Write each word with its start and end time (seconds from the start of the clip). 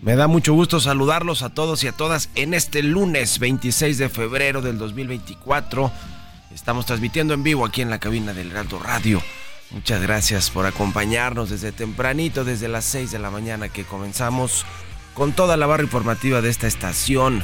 Me 0.00 0.14
da 0.14 0.28
mucho 0.28 0.52
gusto 0.52 0.78
saludarlos 0.78 1.42
a 1.42 1.48
todos 1.48 1.82
y 1.82 1.88
a 1.88 1.92
todas 1.92 2.30
en 2.36 2.54
este 2.54 2.84
lunes 2.84 3.40
26 3.40 3.98
de 3.98 4.08
febrero 4.08 4.62
del 4.62 4.78
2024. 4.78 5.90
Estamos 6.54 6.86
transmitiendo 6.86 7.34
en 7.34 7.42
vivo 7.42 7.66
aquí 7.66 7.82
en 7.82 7.90
la 7.90 7.98
cabina 7.98 8.32
del 8.32 8.52
Heraldo 8.52 8.78
Radio. 8.78 9.20
Muchas 9.70 10.00
gracias 10.00 10.50
por 10.50 10.66
acompañarnos 10.66 11.50
desde 11.50 11.72
tempranito, 11.72 12.44
desde 12.44 12.68
las 12.68 12.84
6 12.84 13.10
de 13.10 13.18
la 13.18 13.30
mañana 13.30 13.68
que 13.70 13.84
comenzamos 13.84 14.64
con 15.14 15.32
toda 15.32 15.56
la 15.56 15.66
barra 15.66 15.82
informativa 15.82 16.40
de 16.40 16.50
esta 16.50 16.68
estación 16.68 17.42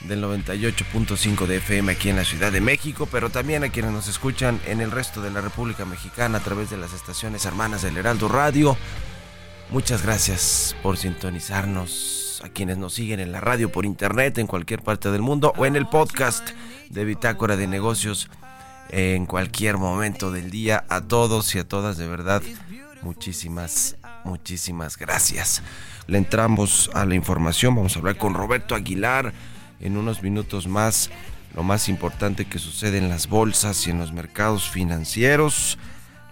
del 0.00 0.22
98.5 0.22 1.46
de 1.46 1.56
FM 1.56 1.92
aquí 1.92 2.10
en 2.10 2.16
la 2.16 2.24
Ciudad 2.26 2.52
de 2.52 2.60
México, 2.60 3.08
pero 3.10 3.30
también 3.30 3.64
a 3.64 3.70
quienes 3.70 3.92
nos 3.92 4.08
escuchan 4.08 4.60
en 4.66 4.82
el 4.82 4.90
resto 4.90 5.22
de 5.22 5.30
la 5.30 5.40
República 5.40 5.86
Mexicana 5.86 6.36
a 6.38 6.42
través 6.42 6.68
de 6.68 6.76
las 6.76 6.92
estaciones 6.92 7.46
hermanas 7.46 7.80
del 7.80 7.96
Heraldo 7.96 8.28
Radio. 8.28 8.76
Muchas 9.70 10.02
gracias 10.02 10.76
por 10.82 10.96
sintonizarnos, 10.96 12.40
a 12.44 12.48
quienes 12.48 12.78
nos 12.78 12.94
siguen 12.94 13.20
en 13.20 13.32
la 13.32 13.40
radio, 13.40 13.72
por 13.72 13.84
internet, 13.84 14.38
en 14.38 14.46
cualquier 14.46 14.82
parte 14.82 15.10
del 15.10 15.22
mundo 15.22 15.52
o 15.56 15.66
en 15.66 15.76
el 15.76 15.86
podcast 15.86 16.50
de 16.90 17.04
Bitácora 17.04 17.56
de 17.56 17.66
Negocios 17.66 18.28
en 18.90 19.26
cualquier 19.26 19.78
momento 19.78 20.30
del 20.30 20.50
día. 20.50 20.84
A 20.88 21.00
todos 21.00 21.54
y 21.54 21.58
a 21.58 21.66
todas, 21.66 21.96
de 21.96 22.06
verdad, 22.06 22.42
muchísimas, 23.02 23.96
muchísimas 24.24 24.96
gracias. 24.96 25.62
Le 26.06 26.18
entramos 26.18 26.90
a 26.94 27.04
la 27.04 27.14
información, 27.14 27.74
vamos 27.74 27.96
a 27.96 27.98
hablar 27.98 28.16
con 28.16 28.34
Roberto 28.34 28.74
Aguilar 28.74 29.32
en 29.80 29.96
unos 29.96 30.22
minutos 30.22 30.68
más. 30.68 31.10
Lo 31.54 31.62
más 31.62 31.88
importante 31.88 32.46
que 32.46 32.58
sucede 32.58 32.98
en 32.98 33.08
las 33.08 33.28
bolsas 33.28 33.86
y 33.86 33.90
en 33.90 33.98
los 33.98 34.12
mercados 34.12 34.68
financieros. 34.68 35.78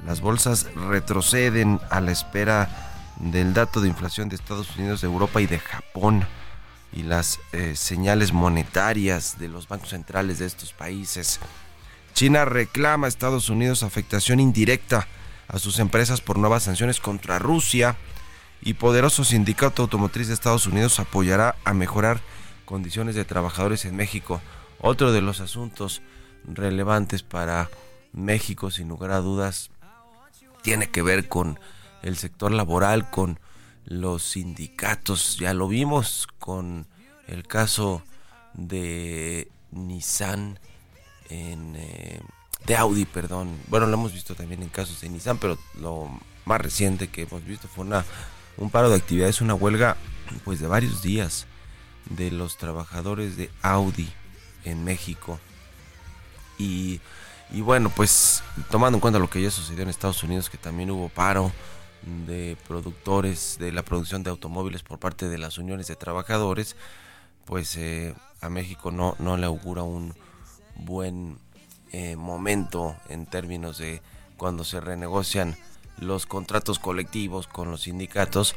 Las 0.05 0.21
bolsas 0.21 0.67
retroceden 0.75 1.79
a 1.91 2.01
la 2.01 2.11
espera 2.11 2.92
del 3.17 3.55
dato 3.55 3.81
de 3.81 3.89
inflación 3.89 4.29
de 4.29 4.37
Estados 4.37 4.77
Unidos, 4.77 5.01
de 5.01 5.07
Europa 5.07 5.41
y 5.41 5.47
de 5.47 5.59
Japón 5.59 6.27
y 6.93 7.03
las 7.03 7.41
eh, 7.53 7.75
señales 7.77 8.33
monetarias 8.33 9.39
de 9.39 9.49
los 9.49 9.69
bancos 9.69 9.91
centrales 9.91 10.39
de 10.39 10.47
estos 10.47 10.73
países. 10.73 11.41
China 12.15 12.45
reclama 12.45 13.07
a 13.07 13.09
Estados 13.09 13.49
Unidos 13.49 13.83
afectación 13.83 14.41
indirecta 14.41 15.07
a 15.49 15.59
sus 15.59 15.79
empresas 15.79 16.21
por 16.21 16.39
nuevas 16.39 16.65
sanciones 16.65 17.01
contra 17.01 17.39
Rusia 17.39 17.97
y 18.61 18.75
poderoso 18.75 19.25
sindicato 19.25 19.83
automotriz 19.83 20.29
de 20.29 20.35
Estados 20.35 20.67
Unidos 20.67 20.99
apoyará 21.01 21.57
a 21.65 21.75
mejorar 21.75 22.21
condiciones 22.65 23.15
de 23.15 23.25
trabajadores 23.25 23.85
en 23.85 23.97
México. 23.97 24.41
Otro 24.81 25.13
de 25.13 25.21
los 25.21 25.41
asuntos 25.41 26.03
relevantes 26.45 27.23
para 27.23 27.71
México, 28.13 28.71
sin 28.71 28.89
lugar 28.89 29.11
a 29.11 29.21
dudas, 29.21 29.71
tiene 30.63 30.89
que 30.91 31.03
ver 31.03 31.29
con 31.29 31.59
el 32.03 32.17
sector 32.17 32.53
laboral, 32.53 33.11
con 33.11 33.39
los 33.85 34.23
sindicatos. 34.23 35.39
Ya 35.39 35.55
lo 35.55 35.69
vimos 35.69 36.29
con 36.39 36.87
el 37.27 37.47
caso 37.47 38.03
de 38.55 39.51
Nissan, 39.71 40.59
en, 41.31 41.75
eh, 41.77 42.21
de 42.67 42.77
Audi, 42.77 43.05
perdón. 43.05 43.59
Bueno, 43.69 43.87
lo 43.87 43.95
hemos 43.95 44.13
visto 44.13 44.35
también 44.35 44.63
en 44.63 44.69
casos 44.69 45.01
de 45.01 45.09
Nissan, 45.09 45.39
pero 45.39 45.59
lo 45.81 46.09
más 46.45 46.61
reciente 46.61 47.09
que 47.09 47.23
hemos 47.23 47.45
visto 47.45 47.69
fue 47.69 47.85
una, 47.85 48.05
un 48.57 48.71
paro 48.71 48.91
de 48.91 48.97
actividades, 48.97 49.41
una 49.41 49.55
huelga 49.55 49.97
pues 50.45 50.61
de 50.61 50.67
varios 50.67 51.03
días 51.03 51.47
de 52.09 52.31
los 52.31 52.57
trabajadores 52.57 53.37
de 53.37 53.51
Audi 53.63 54.13
en 54.65 54.85
México. 54.85 55.39
Y, 56.59 57.01
y 57.51 57.61
bueno, 57.61 57.91
pues 57.95 58.43
tomando 58.71 58.97
en 58.97 59.01
cuenta 59.01 59.19
lo 59.19 59.31
que 59.31 59.43
ya 59.43 59.51
sucedió 59.51 59.83
en 59.83 59.89
Estados 59.89 60.23
Unidos, 60.23 60.51
que 60.51 60.59
también 60.59 60.91
hubo 60.91 61.09
paro, 61.09 61.53
de 62.27 62.57
productores 62.67 63.57
de 63.59 63.73
la 63.73 63.83
producción 63.83 64.23
de 64.23 64.31
automóviles 64.31 64.83
por 64.83 64.99
parte 64.99 65.29
de 65.29 65.39
las 65.39 65.59
uniones 65.59 65.87
de 65.87 65.97
trabajadores, 65.97 66.77
pues 67.45 67.77
eh, 67.77 68.15
a 68.41 68.49
México 68.49 68.91
no, 68.91 69.17
no 69.19 69.37
le 69.37 69.47
augura 69.47 69.83
un 69.83 70.15
buen 70.75 71.39
eh, 71.93 72.17
momento 72.17 72.97
en 73.09 73.27
términos 73.27 73.79
de 73.79 74.03
cuando 74.37 74.65
se 74.65 74.81
renegocian 74.81 75.57
los 75.99 76.27
contratos 76.27 76.79
colectivos 76.79 77.47
con 77.47 77.71
los 77.71 77.83
sindicatos, 77.83 78.57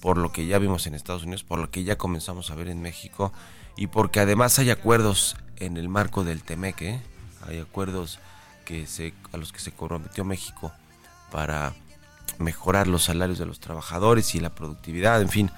por 0.00 0.18
lo 0.18 0.30
que 0.30 0.46
ya 0.46 0.58
vimos 0.58 0.86
en 0.86 0.94
Estados 0.94 1.24
Unidos, 1.24 1.44
por 1.44 1.58
lo 1.58 1.70
que 1.70 1.82
ya 1.82 1.96
comenzamos 1.96 2.50
a 2.50 2.54
ver 2.54 2.68
en 2.68 2.80
México, 2.80 3.32
y 3.76 3.88
porque 3.88 4.20
además 4.20 4.58
hay 4.58 4.70
acuerdos 4.70 5.36
en 5.56 5.76
el 5.76 5.88
marco 5.88 6.24
del 6.24 6.42
Temeque, 6.42 7.00
hay 7.46 7.58
acuerdos 7.58 8.18
que 8.64 8.86
se, 8.86 9.14
a 9.32 9.36
los 9.36 9.52
que 9.52 9.60
se 9.60 9.72
comprometió 9.72 10.24
México 10.24 10.72
para 11.30 11.74
mejorar 12.38 12.86
los 12.86 13.04
salarios 13.04 13.38
de 13.38 13.46
los 13.46 13.60
trabajadores 13.60 14.34
y 14.34 14.40
la 14.40 14.50
productividad, 14.50 15.20
en 15.20 15.28
fin, 15.28 15.50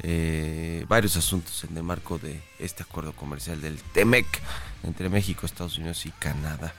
eh, 0.00 0.84
varios 0.88 1.16
asuntos 1.16 1.64
en 1.64 1.76
el 1.76 1.82
marco 1.82 2.18
de 2.18 2.42
este 2.58 2.82
acuerdo 2.82 3.12
comercial 3.12 3.60
del 3.60 3.78
TEMEC 3.92 4.26
entre 4.82 5.08
México, 5.08 5.46
Estados 5.46 5.78
Unidos 5.78 6.04
y 6.06 6.10
Canadá. 6.10 6.74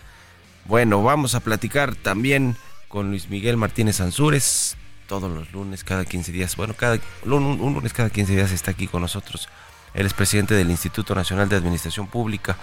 Bueno, 0.66 1.04
vamos 1.04 1.36
a 1.36 1.40
platicar 1.40 1.96
también 1.96 2.56
con 2.88 3.10
Luis 3.10 3.30
Miguel 3.30 3.58
Martínez 3.58 4.02
Ansúrez, 4.02 4.76
todos 5.08 5.32
los 5.32 5.52
lunes, 5.52 5.84
cada 5.84 6.06
15 6.06 6.32
días, 6.32 6.56
bueno, 6.56 6.74
cada, 6.74 7.00
un, 7.26 7.58
lunes 7.58 7.94
cada 7.94 8.10
15 8.10 8.34
días 8.34 8.52
está 8.52 8.72
aquí 8.72 8.88
con 8.88 9.02
nosotros. 9.02 9.48
Él 9.94 10.06
es 10.06 10.14
presidente 10.14 10.56
del 10.56 10.70
Instituto 10.70 11.16
Nacional 11.16 11.48
de 11.48 11.56
Administración 11.56 12.08
Pública. 12.08 12.58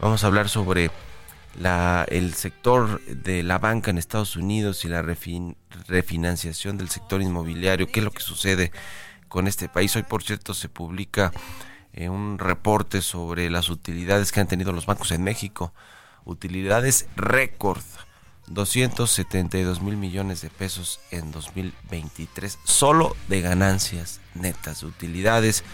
Vamos 0.00 0.24
a 0.24 0.28
hablar 0.28 0.48
sobre 0.48 0.90
la, 1.58 2.06
el 2.08 2.34
sector 2.34 3.00
de 3.04 3.42
la 3.42 3.58
banca 3.58 3.90
en 3.90 3.98
Estados 3.98 4.36
Unidos 4.36 4.84
y 4.84 4.88
la 4.88 5.02
refinanciación 5.02 6.78
del 6.78 6.90
sector 6.90 7.22
inmobiliario, 7.22 7.86
qué 7.86 8.00
es 8.00 8.04
lo 8.04 8.12
que 8.12 8.22
sucede 8.22 8.72
con 9.28 9.46
este 9.46 9.68
país. 9.68 9.94
Hoy, 9.96 10.02
por 10.02 10.22
cierto, 10.22 10.54
se 10.54 10.68
publica 10.68 11.32
eh, 11.92 12.08
un 12.08 12.38
reporte 12.38 13.02
sobre 13.02 13.50
las 13.50 13.68
utilidades 13.68 14.32
que 14.32 14.40
han 14.40 14.48
tenido 14.48 14.72
los 14.72 14.86
bancos 14.86 15.10
en 15.12 15.22
México. 15.22 15.72
Utilidades 16.24 17.08
récord, 17.16 17.82
272 18.48 19.80
mil 19.80 19.96
millones 19.96 20.42
de 20.42 20.50
pesos 20.50 21.00
en 21.10 21.32
2023, 21.32 22.58
solo 22.64 23.16
de 23.28 23.40
ganancias 23.40 24.20
netas 24.34 24.80
de 24.80 24.86
utilidades 24.86 25.64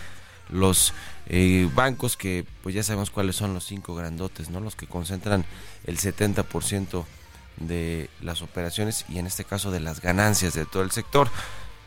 los 0.49 0.93
eh, 1.27 1.69
bancos 1.75 2.17
que 2.17 2.47
pues 2.63 2.75
ya 2.75 2.83
sabemos 2.83 3.11
cuáles 3.11 3.37
son 3.37 3.55
los 3.55 3.65
cinco 3.65 3.95
grandotes, 3.95 4.51
¿no? 4.51 4.61
Los 4.61 4.77
que 4.77 4.87
concentran 4.87 5.45
el 5.85 5.99
70% 5.99 7.05
de 7.59 8.11
las 8.21 8.43
operaciones 8.43 9.05
y 9.09 9.19
en 9.19 9.27
este 9.27 9.45
caso 9.45 9.71
de 9.71 9.81
las 9.81 10.01
ganancias 10.01 10.55
de 10.55 10.67
todo 10.67 10.83
el 10.83 10.91
sector, 10.91 11.29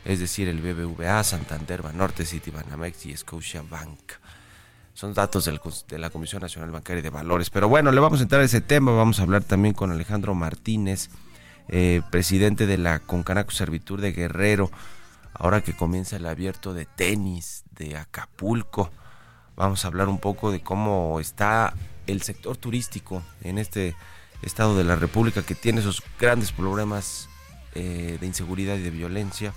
es 0.05 0.19
decir, 0.19 0.47
el 0.47 0.61
BBVA, 0.61 1.23
Santander, 1.23 1.81
Banorte, 1.81 2.25
Citibanamex 2.25 3.05
y 3.05 3.15
Scotiabank. 3.15 4.13
Son 4.93 5.13
datos 5.13 5.45
de 5.45 5.97
la 5.97 6.09
Comisión 6.09 6.41
Nacional 6.41 6.71
Bancaria 6.71 7.01
de 7.01 7.09
Valores. 7.09 7.49
Pero 7.49 7.69
bueno, 7.69 7.89
le 7.91 8.01
vamos 8.01 8.19
a 8.19 8.23
entrar 8.23 8.41
a 8.41 8.43
ese 8.43 8.59
tema. 8.59 8.91
Vamos 8.91 9.19
a 9.19 9.23
hablar 9.23 9.45
también 9.45 9.73
con 9.73 9.91
Alejandro 9.91 10.35
Martínez, 10.35 11.09
eh, 11.69 12.01
presidente 12.11 12.67
de 12.67 12.77
la 12.77 12.99
Concanaco 12.99 13.51
Servitur 13.51 14.01
de 14.01 14.11
Guerrero 14.11 14.69
ahora 15.33 15.61
que 15.61 15.75
comienza 15.75 16.15
el 16.17 16.25
abierto 16.25 16.73
de 16.73 16.85
tenis 16.85 17.63
de 17.71 17.97
Acapulco. 17.97 18.91
Vamos 19.55 19.83
a 19.83 19.87
hablar 19.87 20.07
un 20.07 20.19
poco 20.19 20.51
de 20.51 20.61
cómo 20.61 21.19
está 21.19 21.73
el 22.07 22.21
sector 22.21 22.57
turístico 22.57 23.23
en 23.41 23.57
este 23.57 23.95
estado 24.41 24.77
de 24.77 24.83
la 24.83 24.95
República 24.95 25.43
que 25.43 25.55
tiene 25.55 25.81
esos 25.81 26.01
grandes 26.19 26.51
problemas 26.51 27.29
eh, 27.75 28.17
de 28.19 28.25
inseguridad 28.25 28.75
y 28.75 28.81
de 28.81 28.89
violencia. 28.91 29.53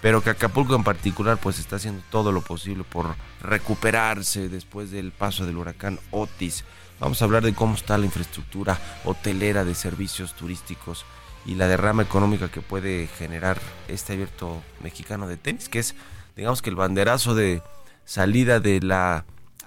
pero 0.00 0.22
que 0.22 0.30
Acapulco 0.30 0.76
en 0.76 0.84
particular 0.84 1.38
pues 1.38 1.58
está 1.58 1.76
haciendo 1.76 2.02
todo 2.10 2.30
lo 2.30 2.40
posible 2.40 2.84
por 2.84 3.16
recuperarse 3.42 4.48
después 4.48 4.92
del 4.92 5.10
paso 5.10 5.44
del 5.44 5.56
huracán 5.56 5.98
Otis. 6.12 6.64
Vamos 7.00 7.20
a 7.20 7.24
hablar 7.24 7.42
de 7.42 7.54
cómo 7.54 7.74
está 7.74 7.98
la 7.98 8.06
infraestructura 8.06 8.78
hotelera 9.04 9.64
de 9.64 9.74
servicios 9.74 10.34
turísticos 10.34 11.04
y 11.48 11.54
la 11.54 11.66
derrama 11.66 12.02
económica 12.02 12.50
que 12.50 12.60
puede 12.60 13.06
generar 13.06 13.58
este 13.88 14.12
abierto 14.12 14.62
mexicano 14.82 15.26
de 15.26 15.38
tenis, 15.38 15.70
que 15.70 15.78
es 15.78 15.94
digamos 16.36 16.60
que 16.60 16.68
el 16.70 16.76
banderazo 16.76 17.34
de 17.34 17.62
salida 18.04 18.60
de 18.60 18.80
la 18.80 19.24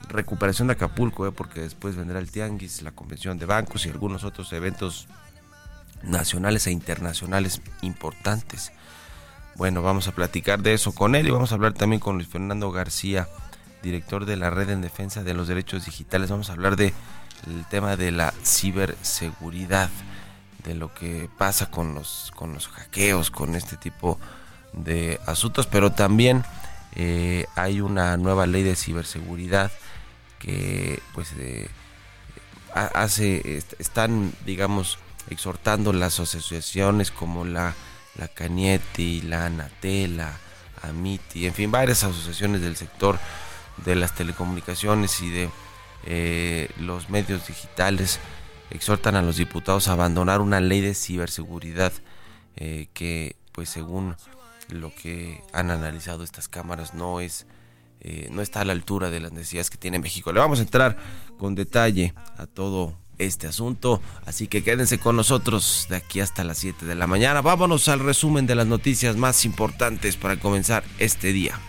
recuperación 0.08 0.68
de 0.68 0.74
Acapulco, 0.74 1.28
¿eh? 1.28 1.32
porque 1.32 1.60
después 1.60 1.96
vendrá 1.96 2.20
el 2.20 2.30
Tianguis, 2.30 2.84
la 2.84 2.92
convención 2.92 3.40
de 3.40 3.48
bancos 3.48 3.86
y 3.86 3.90
algunos 3.90 4.24
otros 4.24 4.54
eventos 4.54 5.08
nacionales 6.04 6.68
e 6.68 6.72
internacionales 6.72 7.62
importantes. 7.82 8.72
Bueno, 9.56 9.82
vamos 9.82 10.08
a 10.08 10.12
platicar 10.12 10.62
de 10.62 10.74
eso 10.74 10.94
con 10.94 11.16
él 11.16 11.28
y 11.28 11.32
vamos 11.32 11.52
a 11.52 11.56
hablar 11.56 11.74
también 11.74 12.00
con 12.00 12.16
Luis 12.16 12.28
Fernando 12.28 12.72
García, 12.72 13.28
director 13.82 14.26
de 14.26 14.38
la 14.38 14.52
Red 14.52 14.70
en 14.70 14.82
Defensa 14.82 15.24
de 15.24 15.34
los 15.34 15.48
Derechos 15.48 15.86
Digitales. 15.86 16.30
Vamos 16.30 16.52
a 16.52 16.54
hablar 16.54 16.76
de 16.76 16.94
tema 17.70 17.98
de 17.98 18.12
la 18.12 18.34
ciberseguridad, 18.44 19.90
de 20.64 20.76
lo 20.76 20.94
que 20.94 21.30
pasa 21.38 21.72
con 21.72 21.96
los 21.96 22.32
con 22.36 22.54
los 22.54 22.68
hackeos, 22.68 23.32
con 23.32 23.56
este 23.56 23.78
tipo 23.78 24.20
de 24.74 25.20
asuntos, 25.26 25.68
pero 25.68 25.92
también 25.92 26.44
eh, 26.96 27.46
hay 27.56 27.82
una 27.82 28.18
nueva 28.18 28.48
ley 28.48 28.64
de 28.64 28.76
ciberseguridad 28.76 29.72
que 30.40 31.02
pues 31.14 31.34
eh, 31.38 31.70
hace 32.74 33.64
están 33.80 34.34
digamos 34.46 34.98
exhortando 35.30 35.94
las 35.94 36.20
asociaciones 36.20 37.12
como 37.12 37.46
la 37.46 37.76
la 38.18 38.28
Canieti, 38.28 39.22
la 39.22 39.46
Anatel, 39.46 40.18
la 40.18 40.34
Amiti, 40.84 41.46
en 41.46 41.54
fin, 41.54 41.72
varias 41.72 42.04
asociaciones 42.04 42.62
del 42.62 42.76
sector 42.76 43.20
de 43.86 43.96
las 43.96 44.16
telecomunicaciones 44.16 45.22
y 45.22 45.30
de 45.30 45.50
eh, 46.06 46.70
los 46.80 47.10
medios 47.10 47.48
digitales 47.48 48.20
exhortan 48.72 49.16
a 49.16 49.22
los 49.22 49.38
diputados 49.38 49.88
a 49.88 49.94
abandonar 49.94 50.42
una 50.42 50.60
ley 50.60 50.82
de 50.82 50.94
ciberseguridad 50.94 51.94
eh, 52.56 52.88
que, 52.94 53.36
pues 53.52 53.70
según 53.70 54.16
lo 54.70 54.94
que 54.94 55.44
han 55.54 55.72
analizado 55.72 56.24
estas 56.24 56.48
cámaras, 56.48 56.94
no 56.94 57.20
es 57.20 57.46
eh, 58.04 58.30
no 58.32 58.42
está 58.42 58.62
a 58.62 58.66
la 58.66 58.74
altura 58.74 59.12
de 59.12 59.20
las 59.20 59.32
necesidades 59.32 59.70
que 59.70 59.78
tiene 59.78 60.00
México. 60.00 60.34
Le 60.34 60.40
vamos 60.40 60.58
a 60.58 60.64
entrar 60.64 60.98
con 61.38 61.54
detalle 61.54 62.16
a 62.36 62.48
todo 62.48 62.98
este 63.20 63.46
asunto. 63.46 64.02
Así 64.26 64.48
que 64.48 64.64
quédense 64.64 64.98
con 64.98 65.16
nosotros 65.16 65.86
de 65.88 65.98
aquí 65.98 66.20
hasta 66.20 66.44
las 66.44 66.58
7 66.58 66.88
de 66.88 66.96
la 66.96 67.06
mañana. 67.06 67.42
Vámonos 67.42 67.88
al 67.90 68.00
resumen 68.00 68.48
de 68.48 68.56
las 68.56 68.66
noticias 68.66 69.18
más 69.18 69.46
importantes 69.46 70.18
para 70.18 70.38
comenzar 70.38 70.84
este 70.98 71.32
día. 71.32 71.60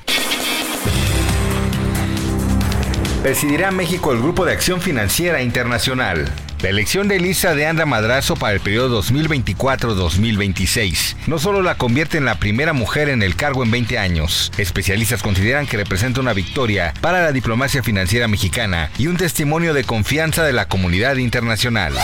Presidirá 3.23 3.71
México 3.71 4.13
el 4.13 4.19
Grupo 4.19 4.47
de 4.47 4.53
Acción 4.53 4.81
Financiera 4.81 5.43
Internacional. 5.43 6.33
La 6.63 6.69
elección 6.69 7.09
de 7.09 7.17
Elisa 7.17 7.57
de 7.57 7.67
Anda 7.67 7.87
Madrazo 7.87 8.37
para 8.37 8.55
el 8.55 8.61
periodo 8.61 9.03
2024-2026 9.03 11.17
no 11.27 11.41
solo 11.41 11.61
la 11.61 11.75
convierte 11.75 12.19
en 12.19 12.25
la 12.25 12.37
primera 12.37 12.73
mujer 12.73 13.09
en 13.09 13.25
el 13.25 13.35
cargo 13.35 13.65
en 13.65 13.73
20 13.73 13.99
años, 13.99 14.53
especialistas 14.59 15.25
consideran 15.25 15.67
que 15.67 15.77
representa 15.77 16.21
una 16.21 16.35
victoria 16.35 16.95
para 17.01 17.21
la 17.21 17.33
diplomacia 17.33 17.83
financiera 17.83 18.29
mexicana 18.29 18.93
y 18.97 19.09
un 19.09 19.17
testimonio 19.17 19.75
de 19.75 19.83
confianza 19.83 20.45
de 20.45 20.53
la 20.53 20.69
comunidad 20.69 21.17
internacional. 21.17 21.95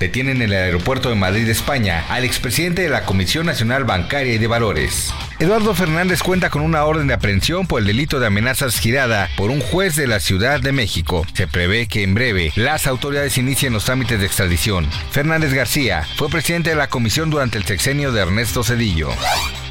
Detienen 0.00 0.36
en 0.36 0.50
el 0.50 0.52
aeropuerto 0.52 1.08
de 1.08 1.16
Madrid, 1.16 1.48
España, 1.48 2.04
al 2.08 2.24
expresidente 2.24 2.82
de 2.82 2.88
la 2.88 3.04
Comisión 3.04 3.46
Nacional 3.46 3.84
Bancaria 3.84 4.34
y 4.34 4.38
de 4.38 4.46
Valores. 4.46 5.12
Eduardo 5.40 5.74
Fernández 5.74 6.22
cuenta 6.22 6.50
con 6.50 6.62
una 6.62 6.84
orden 6.84 7.06
de 7.06 7.14
aprehensión 7.14 7.66
por 7.66 7.80
el 7.80 7.86
delito 7.86 8.20
de 8.20 8.26
amenazas 8.26 8.78
girada 8.78 9.28
por 9.36 9.50
un 9.50 9.60
juez 9.60 9.96
de 9.96 10.06
la 10.06 10.20
Ciudad 10.20 10.60
de 10.60 10.72
México. 10.72 11.26
Se 11.34 11.48
prevé 11.48 11.88
que 11.88 12.02
en 12.02 12.14
breve 12.14 12.52
las 12.54 12.86
autoridades 12.86 13.38
inicien 13.38 13.72
los 13.72 13.84
trámites 13.84 14.20
de 14.20 14.26
extradición. 14.26 14.88
Fernández 15.10 15.52
García 15.52 16.04
fue 16.16 16.28
presidente 16.28 16.70
de 16.70 16.76
la 16.76 16.88
comisión 16.88 17.30
durante 17.30 17.58
el 17.58 17.64
sexenio 17.64 18.12
de 18.12 18.22
Ernesto 18.22 18.62
Cedillo. 18.62 19.10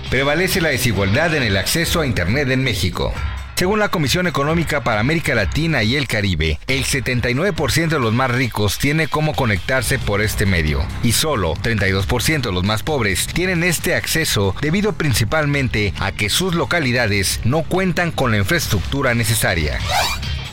Prevalece 0.10 0.62
la 0.62 0.70
desigualdad 0.70 1.36
en 1.36 1.44
el 1.44 1.58
acceso 1.58 2.02
a 2.02 2.08
Internet 2.08 2.50
en 2.50 2.64
México. 2.64 3.14
Según 3.58 3.80
la 3.80 3.90
Comisión 3.90 4.28
Económica 4.28 4.84
para 4.84 5.00
América 5.00 5.34
Latina 5.34 5.82
y 5.82 5.96
el 5.96 6.08
Caribe, 6.08 6.60
el 6.68 6.86
79% 6.86 7.88
de 7.88 7.98
los 7.98 8.14
más 8.14 8.30
ricos 8.30 8.78
tiene 8.78 9.08
cómo 9.08 9.34
conectarse 9.34 9.98
por 9.98 10.22
este 10.22 10.46
medio 10.46 10.86
y 11.02 11.14
solo 11.14 11.56
32% 11.56 12.42
de 12.42 12.52
los 12.52 12.64
más 12.64 12.84
pobres 12.84 13.26
tienen 13.26 13.64
este 13.64 13.96
acceso 13.96 14.54
debido 14.62 14.94
principalmente 14.94 15.96
a 16.00 16.12
que 16.12 16.30
sus 16.30 16.54
localidades 16.54 17.40
no 17.46 17.64
cuentan 17.64 18.12
con 18.12 18.30
la 18.30 18.38
infraestructura 18.38 19.16
necesaria 19.16 19.80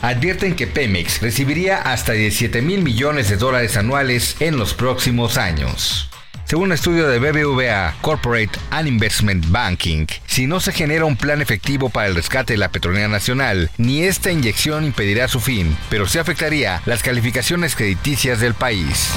advierten 0.01 0.55
que 0.55 0.65
Pemex 0.65 1.21
recibiría 1.21 1.77
hasta 1.77 2.13
17 2.13 2.63
mil 2.63 2.81
millones 2.81 3.29
de 3.29 3.37
dólares 3.37 3.77
anuales 3.77 4.35
en 4.39 4.57
los 4.57 4.73
próximos 4.73 5.37
años. 5.37 6.09
Según 6.55 6.67
un 6.67 6.71
estudio 6.71 7.09
de 7.09 7.19
BBVA 7.19 7.95
Corporate 7.99 8.57
and 8.71 8.87
Investment 8.87 9.45
Banking, 9.49 10.05
si 10.25 10.47
no 10.47 10.61
se 10.61 10.71
genera 10.71 11.03
un 11.03 11.17
plan 11.17 11.41
efectivo 11.41 11.89
para 11.89 12.07
el 12.07 12.15
rescate 12.15 12.53
de 12.53 12.57
la 12.57 12.69
petrolera 12.71 13.09
nacional, 13.09 13.69
ni 13.77 14.03
esta 14.03 14.31
inyección 14.31 14.85
impedirá 14.85 15.27
su 15.27 15.41
fin, 15.41 15.77
pero 15.89 16.07
sí 16.07 16.17
afectaría 16.17 16.81
las 16.85 17.03
calificaciones 17.03 17.75
crediticias 17.75 18.39
del 18.39 18.53
país. 18.53 19.11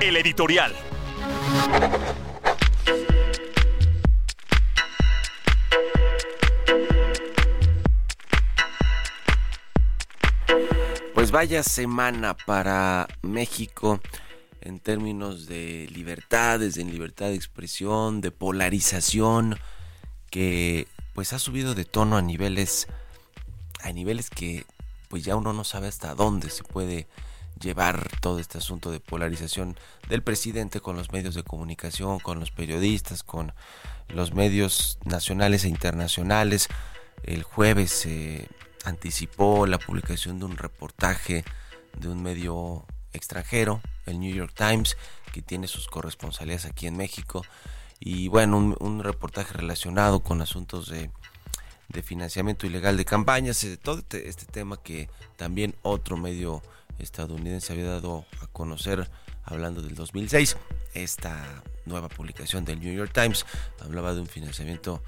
El 0.00 0.16
editorial. 0.16 0.72
Pues 11.26 11.32
vaya 11.32 11.64
semana 11.64 12.36
para 12.36 13.08
México 13.22 14.00
en 14.60 14.78
términos 14.78 15.48
de 15.48 15.88
libertades, 15.92 16.76
de 16.76 16.84
libertad 16.84 17.26
de 17.26 17.34
expresión, 17.34 18.20
de 18.20 18.30
polarización, 18.30 19.58
que 20.30 20.86
pues 21.14 21.32
ha 21.32 21.40
subido 21.40 21.74
de 21.74 21.84
tono 21.84 22.16
a 22.16 22.22
niveles, 22.22 22.86
a 23.82 23.90
niveles 23.90 24.30
que 24.30 24.66
pues 25.08 25.24
ya 25.24 25.34
uno 25.34 25.52
no 25.52 25.64
sabe 25.64 25.88
hasta 25.88 26.14
dónde 26.14 26.48
se 26.48 26.62
puede 26.62 27.08
llevar 27.60 28.08
todo 28.20 28.38
este 28.38 28.58
asunto 28.58 28.92
de 28.92 29.00
polarización 29.00 29.76
del 30.08 30.22
presidente 30.22 30.78
con 30.78 30.96
los 30.96 31.10
medios 31.10 31.34
de 31.34 31.42
comunicación, 31.42 32.20
con 32.20 32.38
los 32.38 32.52
periodistas, 32.52 33.24
con 33.24 33.52
los 34.10 34.32
medios 34.32 35.00
nacionales 35.04 35.64
e 35.64 35.70
internacionales. 35.70 36.68
El 37.24 37.42
jueves 37.42 37.90
se 37.90 38.48
anticipó 38.86 39.66
la 39.66 39.78
publicación 39.78 40.38
de 40.38 40.44
un 40.44 40.56
reportaje 40.56 41.44
de 41.98 42.08
un 42.08 42.22
medio 42.22 42.86
extranjero, 43.12 43.80
el 44.06 44.20
New 44.20 44.34
York 44.34 44.54
Times, 44.56 44.96
que 45.32 45.42
tiene 45.42 45.66
sus 45.66 45.88
corresponsalías 45.88 46.64
aquí 46.64 46.86
en 46.86 46.96
México. 46.96 47.44
Y 47.98 48.28
bueno, 48.28 48.76
un, 48.78 49.02
reportaje 49.02 49.54
relacionado 49.54 50.20
con 50.20 50.40
asuntos 50.40 50.88
de, 50.88 51.10
financiamiento 52.02 52.66
ilegal 52.66 52.96
de 52.96 53.04
campañas, 53.04 53.60
de 53.62 53.76
todo 53.76 53.98
este, 53.98 54.28
este, 54.28 54.44
tema 54.44 54.76
que 54.76 55.08
también 55.36 55.74
otro 55.82 56.16
medio 56.16 56.62
estadounidense 56.98 57.72
había 57.72 57.86
dado 57.86 58.26
a 58.42 58.46
conocer 58.48 59.10
hablando 59.44 59.82
del 59.82 59.94
2006. 59.94 60.56
Esta 60.94 61.62
nueva 61.86 62.08
publicación 62.08 62.64
del 62.64 62.80
New 62.80 62.94
York 62.94 63.12
Times 63.12 63.46
hablaba 63.80 64.14
de 64.14 64.20
un 64.20 64.26
financiamiento 64.26 65.02